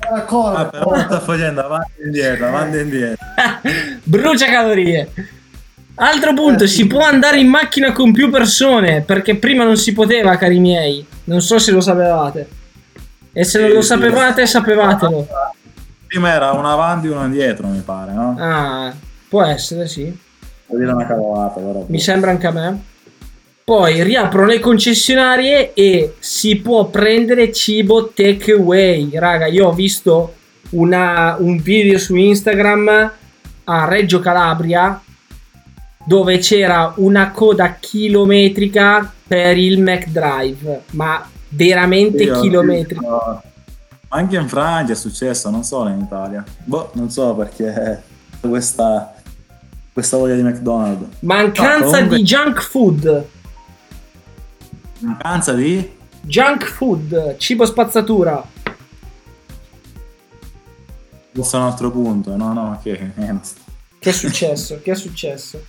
Ah, 0.09 0.65
però 0.67 0.97
sta 1.01 1.21
facendo 1.21 1.65
avanti 1.65 1.93
e 2.03 2.05
indietro, 2.05 2.47
avanti 2.47 2.77
e 2.77 2.81
indietro. 2.83 3.25
Brucia 4.05 4.47
calorie. 4.47 5.11
Altro 5.97 6.35
punto, 6.35 6.67
si 6.69 6.87
può 6.87 7.05
andare 7.05 7.41
in 7.41 7.49
macchina 7.49 7.91
con 7.93 8.13
più 8.13 8.31
persone, 8.31 9.01
perché 9.03 9.37
prima 9.37 9.65
non 9.65 9.77
si 9.77 9.93
poteva, 9.93 10.37
cari 10.37 10.61
miei. 10.61 11.05
Non 11.25 11.41
so 11.41 11.59
se 11.59 11.73
lo 11.73 11.81
sapevate. 11.81 12.49
E 13.33 13.43
se 13.45 13.59
non 13.59 13.69
Sì, 13.71 13.75
lo 13.75 13.81
sì. 13.81 13.87
sapevate, 13.89 14.47
sapevatelo. 14.47 15.27
Prima 16.07 16.33
era 16.33 16.53
uno 16.53 16.71
avanti 16.71 17.09
e 17.09 17.11
uno 17.11 17.25
indietro, 17.25 17.67
mi 17.67 17.81
pare, 17.81 18.13
no? 18.13 18.37
Ah, 18.39 18.93
può 19.33 19.43
essere, 19.43 19.89
sì. 19.89 20.15
Però. 20.67 21.85
Mi 21.87 21.99
sembra 21.99 22.33
anche 22.33 22.47
a 22.47 22.51
me. 22.51 22.83
Poi 23.65 24.03
riaprono 24.03 24.47
le 24.49 24.59
concessionarie 24.59 25.73
e 25.73 26.17
si 26.19 26.57
può 26.57 26.85
prendere 26.89 27.51
cibo 27.51 28.09
takeaway. 28.09 29.09
Raga, 29.15 29.47
io 29.47 29.69
ho 29.69 29.73
visto 29.73 30.35
una- 30.71 31.37
un 31.39 31.57
video 31.63 31.99
su 31.99 32.15
Instagram 32.15 33.13
a 33.65 33.85
Reggio 33.87 34.21
Calabria 34.21 35.01
dove 36.05 36.37
c'era 36.37 36.93
una 36.97 37.31
coda 37.31 37.77
chilometrica 37.81 39.11
per 39.27 39.57
il 39.57 39.81
McDrive, 39.81 40.83
ma 40.91 41.27
veramente 41.49 42.25
Io 42.25 42.39
chilometrica. 42.39 43.43
Anche 44.09 44.37
in 44.37 44.47
Francia 44.49 44.93
è 44.93 44.97
successo, 44.97 45.49
non 45.49 45.65
solo 45.65 45.89
in 45.89 46.01
Italia. 46.01 46.45
Boh, 46.65 46.91
non 46.95 47.09
so 47.09 47.35
perché 47.35 48.03
questa, 48.41 49.15
questa 49.93 50.17
voglia 50.17 50.35
di 50.35 50.43
McDonald's. 50.43 51.17
Mancanza 51.21 51.85
No, 51.85 51.91
comunque- 51.91 52.17
di 52.17 52.23
junk 52.23 52.61
food. 52.63 53.27
Mancanza 55.01 55.53
di? 55.53 55.91
Junk 56.23 56.65
food, 56.65 57.37
cibo 57.37 57.65
spazzatura. 57.67 58.43
Questo 61.35 61.57
è 61.57 61.61
un 61.61 61.67
altro 61.67 61.91
punto. 61.91 62.37
No, 62.37 62.53
no, 62.53 62.79
che 62.83 63.13
niente. 63.15 63.49
Che 63.99 64.11
è 64.11 64.13
successo? 64.13 64.81
che 64.83 64.93
è 64.93 64.95
successo? 64.95 65.65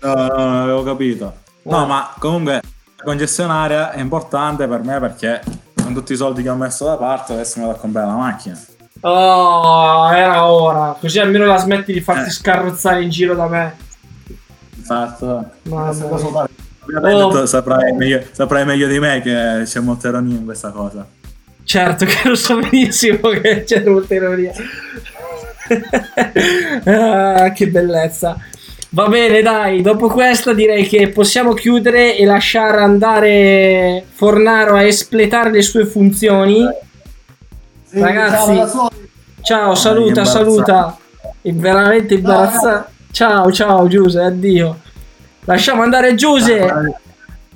No, 0.00 0.14
no, 0.14 0.26
non 0.36 0.56
avevo 0.56 0.82
capito. 0.82 1.36
No, 1.62 1.86
ma 1.86 2.14
comunque 2.18 2.60
la 2.96 3.02
concessionaria 3.02 3.92
è 3.92 4.00
importante 4.00 4.68
per 4.68 4.82
me 4.84 5.00
perché 5.00 5.42
con 5.82 5.94
tutti 5.94 6.12
i 6.12 6.16
soldi 6.16 6.42
che 6.42 6.48
ho 6.48 6.54
messo 6.54 6.84
da 6.84 6.96
parte 6.96 7.32
adesso 7.32 7.58
mi 7.58 7.64
vado 7.66 7.76
a 7.78 7.80
comprare 7.80 8.06
la 8.06 8.14
macchina. 8.14 8.60
Oh, 9.00 10.10
era 10.12 10.50
ora. 10.50 10.96
Così 10.98 11.18
almeno 11.18 11.44
la 11.44 11.58
smetti 11.58 11.92
di 11.92 11.98
Eh. 11.98 12.02
farti 12.02 12.30
scarrozzare 12.30 13.02
in 13.02 13.10
giro 13.10 13.34
da 13.34 13.46
me. 13.46 13.76
Esatto. 14.80 15.50
Oh. 15.68 17.46
saprai 17.46 17.92
meglio, 17.92 18.22
saprai 18.30 18.64
meglio 18.64 18.86
di 18.86 18.98
me 19.00 19.20
che 19.20 19.62
c'è 19.64 19.80
molta 19.80 20.08
ironia 20.08 20.36
in 20.36 20.44
questa 20.44 20.70
cosa. 20.70 21.06
Certo 21.64 22.04
che 22.04 22.28
lo 22.28 22.36
so 22.36 22.58
benissimo 22.60 23.30
che 23.30 23.64
c'è 23.64 23.82
molta 23.84 24.14
ironia. 24.14 24.52
ah, 26.84 27.50
che 27.52 27.68
bellezza. 27.68 28.36
Va 28.90 29.08
bene, 29.08 29.42
dai, 29.42 29.82
dopo 29.82 30.08
questa 30.08 30.52
direi 30.54 30.86
che 30.86 31.08
possiamo 31.08 31.52
chiudere 31.54 32.16
e 32.16 32.24
lasciare 32.24 32.78
andare 32.80 34.04
Fornaro 34.14 34.76
a 34.76 34.84
espletare 34.84 35.50
le 35.50 35.62
sue 35.62 35.84
funzioni. 35.84 36.64
Sì, 37.88 38.00
Ragazzi, 38.00 38.54
ciao, 38.56 38.90
ciao, 39.42 39.74
saluta, 39.74 40.24
saluta. 40.24 40.96
È 41.40 41.52
veramente 41.52 42.14
imbarazzante. 42.14 42.90
Ciao, 43.12 43.50
ciao, 43.52 43.86
Giuse, 43.88 44.20
addio. 44.20 44.80
Lasciamo 45.44 45.82
andare 45.82 46.14
Giuse. 46.14 46.66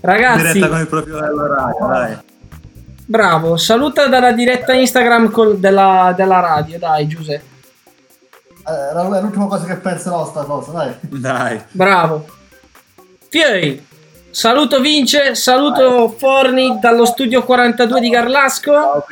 Ragazzi, 0.01 0.52
Diretta 0.52 0.86
con 0.86 0.98
il 0.98 1.05
della 1.05 1.47
radio, 1.47 1.86
dai. 1.86 2.16
bravo, 3.05 3.57
saluta 3.59 4.07
dalla 4.07 4.32
diretta 4.32 4.73
Instagram 4.73 5.31
col- 5.31 5.59
della, 5.59 6.15
della 6.16 6.40
radio, 6.40 6.78
dai, 6.78 7.07
Giuse. 7.07 7.35
Eh, 8.66 8.73
Era 8.90 9.02
l'ultima 9.20 9.47
cosa 9.47 9.66
che 9.66 9.74
penserò 9.77 10.24
sta 10.24 10.44
cosa, 10.44 10.70
dai. 10.73 10.94
Dai. 11.01 11.61
Bravo. 11.73 12.27
Fiei, 13.28 13.85
Saluto 14.31 14.81
Vince, 14.81 15.35
saluto 15.35 16.09
Forni 16.16 16.78
dallo 16.81 17.05
studio 17.05 17.43
42 17.43 18.01
di 18.01 18.11
Garlasco. 18.11 19.05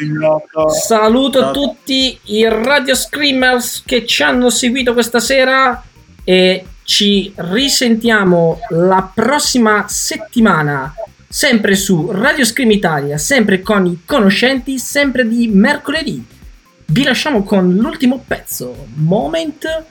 Saluto 0.70 1.40
Ciao. 1.40 1.52
tutti 1.52 2.16
i 2.26 2.46
Radio 2.48 2.94
Screamers 2.94 3.82
che 3.84 4.06
ci 4.06 4.22
hanno 4.22 4.48
seguito 4.48 4.92
questa 4.92 5.18
sera 5.18 5.82
e 6.22 6.64
ci 6.84 7.32
risentiamo 7.34 8.60
la 8.68 9.10
prossima 9.12 9.86
settimana, 9.88 10.94
sempre 11.28 11.74
su 11.74 12.10
Radio 12.12 12.44
Scream 12.44 12.70
Italia, 12.70 13.18
sempre 13.18 13.60
con 13.60 13.86
i 13.86 14.02
conoscenti, 14.06 14.78
sempre 14.78 15.26
di 15.26 15.48
mercoledì. 15.48 16.24
Vi 16.86 17.02
lasciamo 17.02 17.42
con 17.42 17.74
l'ultimo 17.74 18.22
pezzo, 18.24 18.86
Moment 18.94 19.84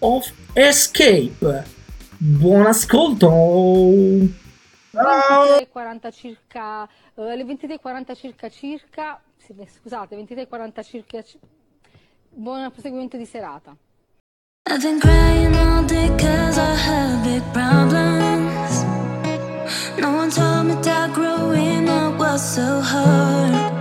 of 0.00 0.30
Escape. 0.52 1.64
Buon 2.18 2.66
ascolto! 2.66 4.48
23.40 4.92 6.12
circa, 6.12 6.88
eh, 7.14 7.30
alle 7.30 7.44
23.40 7.44 8.14
circa 8.16 8.48
circa, 8.48 9.22
sì, 9.36 9.52
beh, 9.52 9.68
scusate, 9.68 10.16
23.40 10.16 10.82
circa, 10.84 11.22
ci- 11.22 11.38
buon 12.30 12.70
proseguimento 12.70 13.16
di 13.16 13.24
serata. 13.24 13.76
I've 14.68 14.80
been 14.80 15.00
crying 15.00 15.54
all 15.56 15.84
day 15.84 16.08
cause 16.16 16.58
I 16.58 16.74
have 16.74 17.22
big 17.24 17.42
problems. 17.52 18.84
No 19.98 20.12
one 20.14 20.30
told 20.30 20.66
me 20.66 20.74
that 20.82 21.12
growing 21.12 21.88
up 21.88 22.18
was 22.18 22.40
so 22.42 22.80
hard. 22.80 23.79